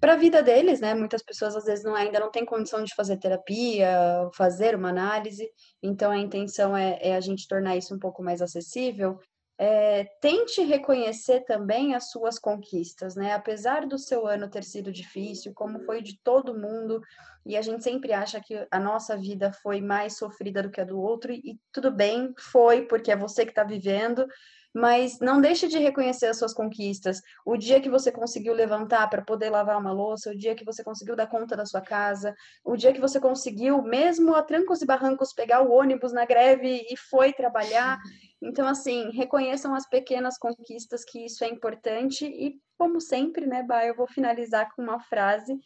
para 0.00 0.14
a 0.14 0.16
vida 0.16 0.42
deles, 0.42 0.80
né? 0.80 0.94
Muitas 0.94 1.22
pessoas 1.22 1.56
às 1.56 1.64
vezes 1.64 1.84
não, 1.84 1.94
ainda 1.94 2.20
não 2.20 2.30
têm 2.30 2.44
condição 2.44 2.82
de 2.84 2.94
fazer 2.94 3.16
terapia, 3.18 3.90
fazer 4.36 4.74
uma 4.74 4.90
análise, 4.90 5.48
então 5.82 6.10
a 6.10 6.18
intenção 6.18 6.76
é, 6.76 6.98
é 7.00 7.16
a 7.16 7.20
gente 7.20 7.48
tornar 7.48 7.76
isso 7.76 7.94
um 7.94 7.98
pouco 7.98 8.22
mais 8.22 8.40
acessível. 8.40 9.18
É, 9.60 10.04
tente 10.20 10.62
reconhecer 10.62 11.40
também 11.40 11.92
as 11.94 12.10
suas 12.10 12.38
conquistas, 12.38 13.16
né? 13.16 13.32
Apesar 13.34 13.86
do 13.86 13.98
seu 13.98 14.24
ano 14.24 14.48
ter 14.48 14.62
sido 14.62 14.92
difícil, 14.92 15.52
como 15.52 15.80
foi 15.80 16.00
de 16.00 16.16
todo 16.22 16.56
mundo, 16.56 17.02
e 17.44 17.56
a 17.56 17.62
gente 17.62 17.82
sempre 17.82 18.12
acha 18.12 18.40
que 18.40 18.66
a 18.70 18.78
nossa 18.78 19.16
vida 19.16 19.52
foi 19.52 19.80
mais 19.80 20.16
sofrida 20.16 20.62
do 20.62 20.70
que 20.70 20.80
a 20.80 20.84
do 20.84 21.00
outro, 21.00 21.32
e, 21.32 21.40
e 21.44 21.60
tudo 21.72 21.90
bem, 21.90 22.32
foi, 22.38 22.82
porque 22.82 23.10
é 23.10 23.16
você 23.16 23.44
que 23.44 23.50
está 23.50 23.64
vivendo, 23.64 24.28
mas 24.74 25.18
não 25.20 25.40
deixe 25.40 25.66
de 25.66 25.78
reconhecer 25.78 26.26
as 26.26 26.38
suas 26.38 26.52
conquistas. 26.52 27.20
O 27.44 27.56
dia 27.56 27.80
que 27.80 27.88
você 27.88 28.12
conseguiu 28.12 28.52
levantar 28.52 29.08
para 29.08 29.22
poder 29.22 29.50
lavar 29.50 29.78
uma 29.78 29.92
louça, 29.92 30.30
o 30.30 30.36
dia 30.36 30.54
que 30.54 30.64
você 30.64 30.84
conseguiu 30.84 31.16
dar 31.16 31.26
conta 31.26 31.56
da 31.56 31.66
sua 31.66 31.80
casa, 31.80 32.34
o 32.64 32.76
dia 32.76 32.92
que 32.92 33.00
você 33.00 33.18
conseguiu, 33.18 33.82
mesmo 33.82 34.34
a 34.34 34.42
trancos 34.42 34.82
e 34.82 34.86
barrancos, 34.86 35.32
pegar 35.32 35.62
o 35.62 35.72
ônibus 35.72 36.12
na 36.12 36.24
greve 36.24 36.86
e 36.90 36.96
foi 36.96 37.32
trabalhar. 37.32 37.98
Então, 38.42 38.66
assim, 38.66 39.10
reconheçam 39.10 39.74
as 39.74 39.88
pequenas 39.88 40.38
conquistas, 40.38 41.04
que 41.04 41.24
isso 41.24 41.42
é 41.44 41.48
importante. 41.48 42.26
E, 42.26 42.60
como 42.76 43.00
sempre, 43.00 43.46
né, 43.46 43.62
Bah, 43.62 43.84
eu 43.84 43.96
vou 43.96 44.06
finalizar 44.06 44.72
com 44.74 44.82
uma 44.82 45.00
frase 45.00 45.58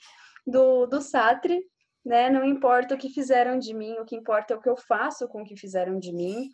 do, 0.47 0.87
do 0.87 1.01
Sartre, 1.01 1.61
né? 2.05 2.31
Não 2.31 2.45
importa 2.45 2.95
o 2.95 2.99
que 2.99 3.09
fizeram 3.11 3.59
de 3.59 3.75
mim, 3.75 3.93
o 3.99 4.05
que 4.05 4.17
importa 4.17 4.55
é 4.55 4.57
o 4.57 4.61
que 4.61 4.69
eu 4.69 4.77
faço 4.77 5.29
com 5.29 5.43
o 5.43 5.45
que 5.45 5.57
fizeram 5.57 5.99
de 5.99 6.13
mim. 6.13 6.49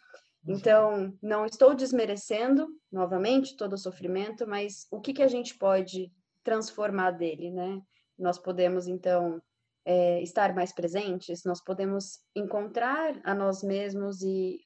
Então, 0.46 1.16
não 1.22 1.44
estou 1.44 1.74
desmerecendo, 1.74 2.68
novamente, 2.90 3.56
todo 3.56 3.74
o 3.74 3.78
sofrimento, 3.78 4.46
mas 4.46 4.86
o 4.90 5.00
que, 5.00 5.12
que 5.12 5.22
a 5.22 5.28
gente 5.28 5.56
pode 5.56 6.12
transformar 6.42 7.10
dele, 7.10 7.50
né? 7.50 7.80
Nós 8.18 8.38
podemos, 8.38 8.86
então, 8.86 9.42
é, 9.84 10.22
estar 10.22 10.54
mais 10.54 10.72
presentes, 10.72 11.44
nós 11.44 11.62
podemos 11.62 12.20
encontrar 12.34 13.20
a 13.24 13.34
nós 13.34 13.62
mesmos 13.62 14.22
e 14.22 14.58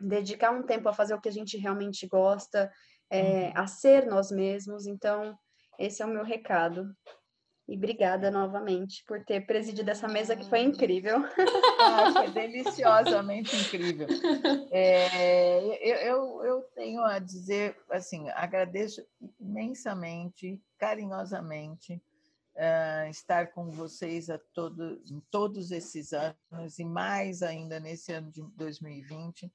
dedicar 0.00 0.50
um 0.50 0.62
tempo 0.62 0.88
a 0.88 0.92
fazer 0.92 1.14
o 1.14 1.20
que 1.20 1.28
a 1.28 1.32
gente 1.32 1.56
realmente 1.56 2.06
gosta, 2.06 2.70
é, 3.10 3.52
a 3.56 3.66
ser 3.66 4.06
nós 4.06 4.30
mesmos. 4.30 4.86
Então, 4.86 5.36
esse 5.78 6.02
é 6.02 6.06
o 6.06 6.10
meu 6.10 6.24
recado. 6.24 6.86
E 7.68 7.76
obrigada 7.76 8.30
novamente 8.30 9.04
por 9.04 9.22
ter 9.22 9.44
presidido 9.44 9.90
essa 9.90 10.08
mesa 10.08 10.34
que 10.34 10.48
foi 10.48 10.62
incrível. 10.62 11.18
Ah, 11.80 12.12
foi 12.12 12.30
deliciosamente 12.32 13.54
incrível. 13.54 14.08
É, 14.72 15.64
eu, 15.88 15.96
eu, 15.96 16.44
eu, 16.44 16.62
tenho 16.74 17.00
a 17.02 17.20
dizer, 17.20 17.76
assim, 17.88 18.28
agradeço 18.30 19.00
imensamente, 19.38 20.60
carinhosamente, 20.76 22.02
uh, 22.56 23.08
estar 23.08 23.52
com 23.52 23.70
vocês 23.70 24.28
a 24.28 24.38
todo, 24.52 25.00
em 25.08 25.20
todos 25.30 25.70
esses 25.70 26.12
anos 26.12 26.80
e 26.80 26.84
mais 26.84 27.42
ainda 27.42 27.78
nesse 27.78 28.12
ano 28.12 28.30
de 28.32 28.42
2020 28.56 29.50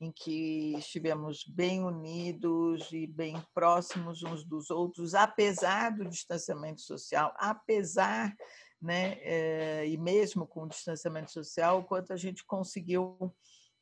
em 0.00 0.12
que 0.12 0.74
estivemos 0.76 1.44
bem 1.44 1.84
unidos 1.84 2.92
e 2.92 3.06
bem 3.06 3.42
próximos 3.52 4.22
uns 4.22 4.44
dos 4.44 4.70
outros, 4.70 5.14
apesar 5.14 5.90
do 5.90 6.08
distanciamento 6.08 6.80
social, 6.80 7.34
apesar, 7.36 8.34
né, 8.80 9.18
é, 9.22 9.88
e 9.88 9.96
mesmo 9.96 10.46
com 10.46 10.62
o 10.62 10.68
distanciamento 10.68 11.32
social, 11.32 11.80
o 11.80 11.84
quanto 11.84 12.12
a 12.12 12.16
gente 12.16 12.44
conseguiu 12.44 13.34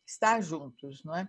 estar 0.07 0.41
juntos, 0.41 1.05
não 1.05 1.15
é? 1.15 1.29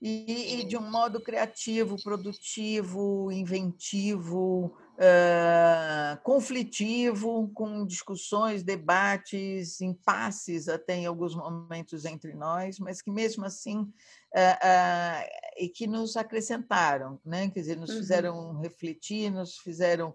E, 0.00 0.60
e 0.60 0.64
de 0.64 0.76
um 0.76 0.90
modo 0.90 1.20
criativo, 1.20 2.00
produtivo, 2.02 3.32
inventivo, 3.32 4.76
uh, 4.98 6.20
conflitivo, 6.22 7.48
com 7.54 7.86
discussões, 7.86 8.62
debates, 8.62 9.80
impasses 9.80 10.68
até 10.68 10.96
em 10.96 11.06
alguns 11.06 11.34
momentos 11.34 12.04
entre 12.04 12.34
nós, 12.34 12.78
mas 12.78 13.00
que 13.00 13.10
mesmo 13.10 13.44
assim 13.44 13.80
uh, 13.80 13.84
uh, 13.84 15.28
e 15.56 15.68
que 15.68 15.86
nos 15.86 16.16
acrescentaram, 16.16 17.20
né? 17.24 17.48
quer 17.48 17.60
dizer, 17.60 17.76
nos 17.76 17.90
uhum. 17.90 17.98
fizeram 17.98 18.60
refletir, 18.60 19.30
nos 19.30 19.58
fizeram 19.58 20.14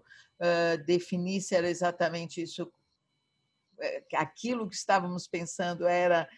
definir 0.84 1.40
se 1.40 1.54
era 1.54 1.70
exatamente 1.70 2.42
isso 2.42 2.70
aquilo 4.14 4.68
que 4.68 4.74
estávamos 4.74 5.28
pensando 5.28 5.86
era 5.86 6.28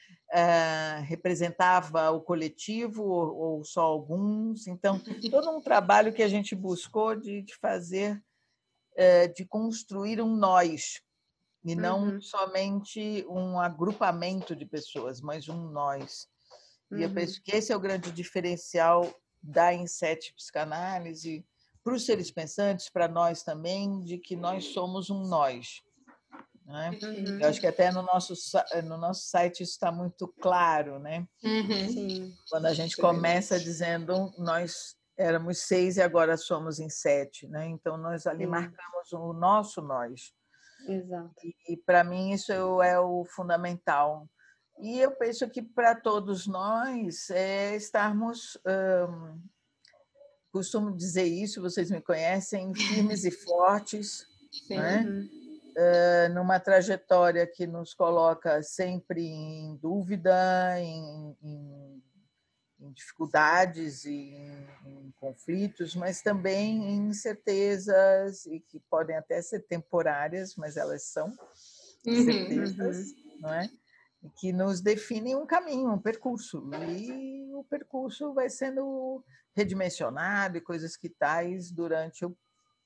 representava 1.09 2.11
o 2.11 2.21
coletivo 2.21 3.03
ou, 3.03 3.37
ou, 3.37 3.65
só 3.65 3.81
alguns 3.81 4.69
então 4.69 5.01
todo 5.31 5.51
um 5.51 5.61
trabalho 5.61 6.13
que 6.13 6.23
a 6.23 6.29
gente 6.29 6.55
buscou 6.55 7.17
de, 7.17 7.43
de 7.43 7.57
fazer 7.57 8.23
de 9.35 9.45
construir 9.45 10.21
um 10.21 10.35
nós, 10.37 11.01
e 11.65 11.75
não 11.75 12.05
uhum. 12.05 12.21
somente 12.21 13.27
um 13.29 13.59
agrupamento 13.59 14.55
de 14.55 14.65
pessoas, 14.65 15.21
mas 15.21 15.49
um 15.49 15.69
nós. 15.71 16.29
E 16.93 17.03
eu 17.03 17.09
uhum. 17.09 17.15
penso 17.15 17.43
que 17.43 17.55
esse 17.57 17.73
é 17.73 17.77
o 17.77 17.81
grande 17.81 18.13
diferencial 18.13 19.13
da 19.43 19.75
Inset 19.75 20.33
Psicanálise 20.35 21.45
para 21.83 21.95
os 21.95 22.05
seres 22.05 22.31
pensantes, 22.31 22.89
para 22.89 23.09
nós 23.09 23.43
também, 23.43 24.01
de 24.03 24.19
que 24.19 24.37
nós 24.37 24.67
somos 24.67 25.11
um 25.11 25.27
nós. 25.27 25.83
Né? 26.65 26.99
Uhum. 27.03 27.41
Eu 27.41 27.49
acho 27.49 27.61
que 27.61 27.67
até 27.67 27.93
no 27.93 28.03
nosso, 28.03 28.35
no 28.85 28.97
nosso 28.97 29.29
site 29.29 29.63
isso 29.63 29.73
está 29.73 29.93
muito 29.93 30.27
claro, 30.41 30.99
né? 30.99 31.27
Uhum. 31.45 32.33
Quando 32.51 32.67
a 32.67 32.75
gente 32.75 32.97
começa 32.97 33.59
dizendo 33.59 34.33
nós 34.37 34.97
éramos 35.17 35.59
seis 35.59 35.97
e 35.97 36.03
agora 36.03 36.37
somos 36.37 36.79
em 36.79 36.89
sete, 36.89 37.49
né? 37.49 37.67
Então 37.67 37.97
nós 37.97 38.27
ali 38.27 38.45
Sim. 38.45 38.51
marcamos 38.51 39.13
o 39.13 39.33
nosso 39.33 39.81
nós. 39.81 40.33
Exato. 40.87 41.35
E, 41.43 41.73
e 41.73 41.77
para 41.77 42.05
mim 42.05 42.33
isso 42.33 42.53
é 42.83 43.01
o 43.01 43.25
fundamental. 43.25 44.29
E 44.79 45.01
eu 45.01 45.11
penso 45.13 45.49
que 45.49 45.63
para 45.63 45.95
todos 45.95 46.47
nós 46.47 47.31
é 47.31 47.75
estarmos, 47.77 48.59
hum, 49.09 49.41
costumo 50.53 50.95
dizer 50.95 51.25
isso, 51.25 51.63
vocês 51.63 51.91
me 51.91 52.01
conhecem, 52.01 52.75
firmes 52.75 53.25
e 53.25 53.31
fortes, 53.45 54.27
Sim. 54.67 54.77
né? 54.77 55.29
Uh, 55.79 56.33
numa 56.33 56.59
trajetória 56.59 57.47
que 57.47 57.67
nos 57.67 57.93
coloca 57.93 58.63
sempre 58.63 59.21
em 59.23 59.77
dúvida, 59.77 60.81
em, 60.81 61.37
em 61.43 61.86
em 62.79 62.93
dificuldades 62.93 64.05
e 64.05 64.35
em, 64.35 64.69
em, 64.85 65.11
conflitos, 65.13 65.95
mas 65.95 66.21
também 66.21 66.83
em 66.91 67.09
incertezas 67.09 68.45
e 68.47 68.61
que 68.61 68.81
podem 68.91 69.17
até 69.17 69.41
ser 69.41 69.61
temporárias, 69.61 70.55
mas 70.57 70.77
elas 70.77 71.05
são 71.05 71.29
uhum, 72.07 72.25
certezas, 72.25 73.13
uhum. 73.13 73.41
não 73.41 73.55
é? 73.55 73.71
E 74.23 74.31
que 74.31 74.53
nos 74.53 74.81
definem 74.81 75.37
um 75.37 75.47
caminho, 75.47 75.93
um 75.93 76.01
percurso. 76.01 76.69
E 76.91 77.55
o 77.55 77.65
percurso 77.65 78.35
vai 78.35 78.51
sendo 78.51 79.25
redimensionado 79.55 80.59
e 80.59 80.61
coisas 80.61 80.97
que 80.97 81.09
tais 81.09 81.71
durante 81.71 82.25
o, 82.25 82.37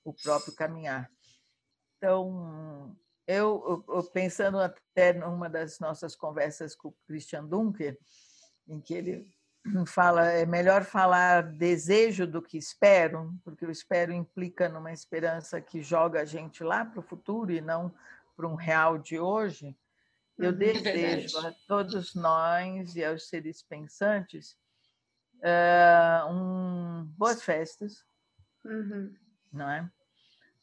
o 0.05 0.12
próprio 0.12 0.55
caminhar. 0.55 1.11
Então, 1.97 2.97
eu, 3.26 3.84
eu, 3.88 4.03
pensando 4.12 4.59
até 4.59 5.12
numa 5.12 5.49
das 5.49 5.78
nossas 5.78 6.16
conversas 6.16 6.74
com 6.74 6.88
o 6.88 6.97
Christian 7.07 7.45
Dunker, 7.45 7.99
em 8.66 8.80
que 8.80 8.95
ele 8.95 9.28
fala 9.86 10.26
é 10.26 10.46
melhor 10.46 10.84
falar 10.84 11.42
desejo 11.42 12.26
do 12.26 12.40
que 12.40 12.56
espero, 12.56 13.34
porque 13.44 13.66
o 13.66 13.70
espero 13.70 14.12
implica 14.12 14.68
numa 14.68 14.92
esperança 14.92 15.61
que 15.61 15.82
joga 15.82 16.22
a 16.22 16.24
gente 16.24 16.64
lá 16.64 16.84
para 16.84 17.00
o 17.00 17.02
futuro 17.02 17.52
e 17.52 17.61
não 17.61 17.94
para 18.36 18.48
um 18.48 18.54
real 18.54 18.98
de 18.98 19.18
hoje. 19.18 19.76
Eu 20.38 20.52
uhum, 20.52 20.58
desejo 20.58 21.38
a 21.46 21.52
todos 21.68 22.14
nós 22.14 22.96
e 22.96 23.04
aos 23.04 23.28
seres 23.28 23.62
pensantes 23.62 24.56
uh, 25.40 26.32
um, 26.32 27.04
boas 27.16 27.42
festas, 27.42 28.04
uhum. 28.64 29.14
não 29.52 29.70
é? 29.70 29.90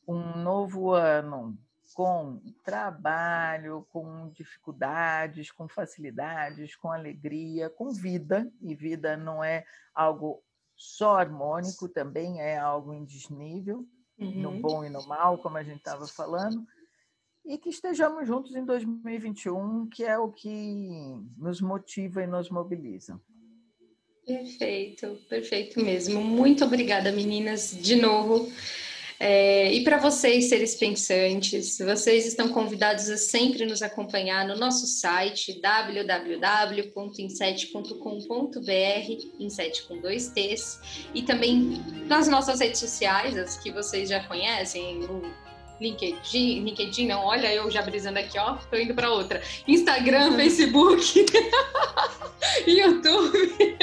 Um 0.08 0.41
novo 0.41 0.93
ano 0.93 1.58
com 1.98 2.39
trabalho, 2.64 3.88
com 3.89 4.30
dificuldades, 4.30 5.50
com 5.52 5.68
facilidades, 5.68 6.76
com 6.76 6.91
alegria, 6.91 7.72
com 7.72 7.89
vida, 7.89 8.48
e 8.62 8.76
vida 8.76 9.18
não 9.18 9.43
é 9.43 9.66
algo 9.95 10.43
só 10.76 11.18
harmônico, 11.18 11.89
também 11.89 12.39
é 12.39 12.56
algo 12.56 12.93
indisnível, 12.93 13.84
uhum. 14.20 14.32
no 14.32 14.52
bom 14.62 14.86
e 14.86 14.91
no 14.91 15.08
mal, 15.08 15.39
como 15.39 15.58
a 15.58 15.64
gente 15.64 15.80
estava 15.80 16.06
falando, 16.06 16.64
e 17.43 17.58
que 17.58 17.70
estejamos 17.70 18.28
juntos 18.28 18.56
em 18.56 18.64
2021, 18.64 19.89
que 19.89 20.04
é 20.04 20.20
o 20.20 20.32
que 20.32 21.20
nos 21.36 21.60
motiva 21.60 22.22
e 22.22 22.28
nos 22.28 22.52
mobiliza. 22.52 23.20
Perfeito, 24.24 25.18
perfeito 25.28 25.84
mesmo. 25.84 26.24
Muito 26.24 26.64
obrigada, 26.64 27.12
meninas, 27.12 27.72
de 27.72 27.95
novo. 27.95 28.52
É, 29.20 29.74
e 29.74 29.84
para 29.84 29.97
vocês, 29.97 30.45
seres 30.45 30.76
pensantes, 30.76 31.80
vocês 31.80 32.28
estão 32.28 32.49
convidados 32.49 33.09
a 33.09 33.18
sempre 33.18 33.65
nos 33.65 33.82
acompanhar 33.82 34.47
no 34.47 34.55
nosso 34.55 34.86
site 34.86 35.59
www.inset.com.br, 35.59 36.24
inset 39.39 39.84
com 39.84 39.99
dois 39.99 40.30
T's, 40.30 40.80
e 41.15 41.24
também 41.24 41.82
nas 42.05 42.28
nossas 42.28 42.59
redes 42.59 42.80
sociais, 42.80 43.36
as 43.36 43.57
que 43.57 43.72
vocês 43.72 44.09
já 44.09 44.24
conhecem, 44.28 45.01
LinkedIn, 45.80 46.64
LinkedIn 46.64 47.08
não, 47.08 47.26
olha 47.26 47.54
eu 47.54 47.70
já 47.70 47.82
brisando 47.82 48.20
aqui, 48.20 48.38
ó, 48.40 48.56
tô 48.56 48.78
indo 48.78 48.94
para 48.94 49.12
outra. 49.12 49.42
Instagram, 49.68 50.36
Facebook, 50.36 51.26
YouTube. 52.66 53.78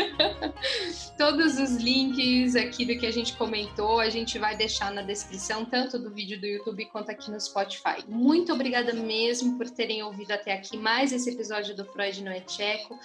Todos 1.17 1.59
os 1.59 1.77
links 1.77 2.57
aqui 2.57 2.85
do 2.85 2.99
que 2.99 3.07
a 3.07 3.13
gente 3.13 3.37
comentou, 3.37 4.01
a 4.01 4.11
gente 4.11 4.39
vai 4.39 4.57
deixar 4.57 4.93
na 4.93 5.03
descrição, 5.03 5.65
tanto 5.65 5.99
do 5.99 6.11
vídeo 6.11 6.41
do 6.41 6.47
YouTube 6.47 6.87
quanto 6.87 7.11
aqui 7.11 7.31
no 7.31 7.41
Spotify. 7.41 8.05
Muito 8.09 8.53
obrigada 8.53 8.93
mesmo 8.93 9.57
por 9.57 9.71
terem 9.71 10.03
ouvido 10.03 10.33
até 10.33 10.53
aqui 10.53 10.77
mais 10.77 11.13
esse 11.13 11.31
episódio 11.31 11.77
do 11.77 11.85
Freud 11.85 12.23
no 12.23 12.31
é 12.31 12.41
Tcheco. 12.41 12.99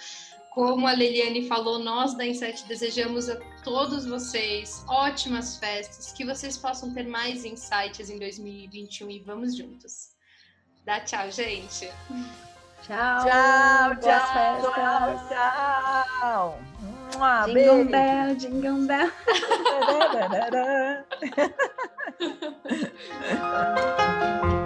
Como 0.50 0.86
a 0.86 0.92
Leliane 0.92 1.46
falou, 1.46 1.78
nós 1.78 2.14
da 2.14 2.26
Inset 2.26 2.66
desejamos 2.66 3.28
a 3.30 3.36
todos 3.62 4.04
vocês 4.04 4.84
ótimas 4.88 5.56
festas, 5.58 6.12
que 6.12 6.24
vocês 6.24 6.58
possam 6.58 6.92
ter 6.92 7.06
mais 7.06 7.44
insights 7.44 8.10
em 8.10 8.18
2021 8.18 9.10
e 9.10 9.20
vamos 9.20 9.56
juntos. 9.56 10.10
Dá 10.84 10.98
tchau, 11.00 11.30
gente. 11.30 11.88
Tchau. 12.82 13.24
Tchau, 13.24 13.94
Boas 13.94 14.04
tchau, 14.04 14.26
festas. 14.32 15.28
tchau. 15.28 16.58
Mua, 17.16 17.46
Jingle 17.46 17.84
beijo. 17.84 17.90
bell, 17.90 18.34
jingle 18.36 18.86
bell. 18.86 19.12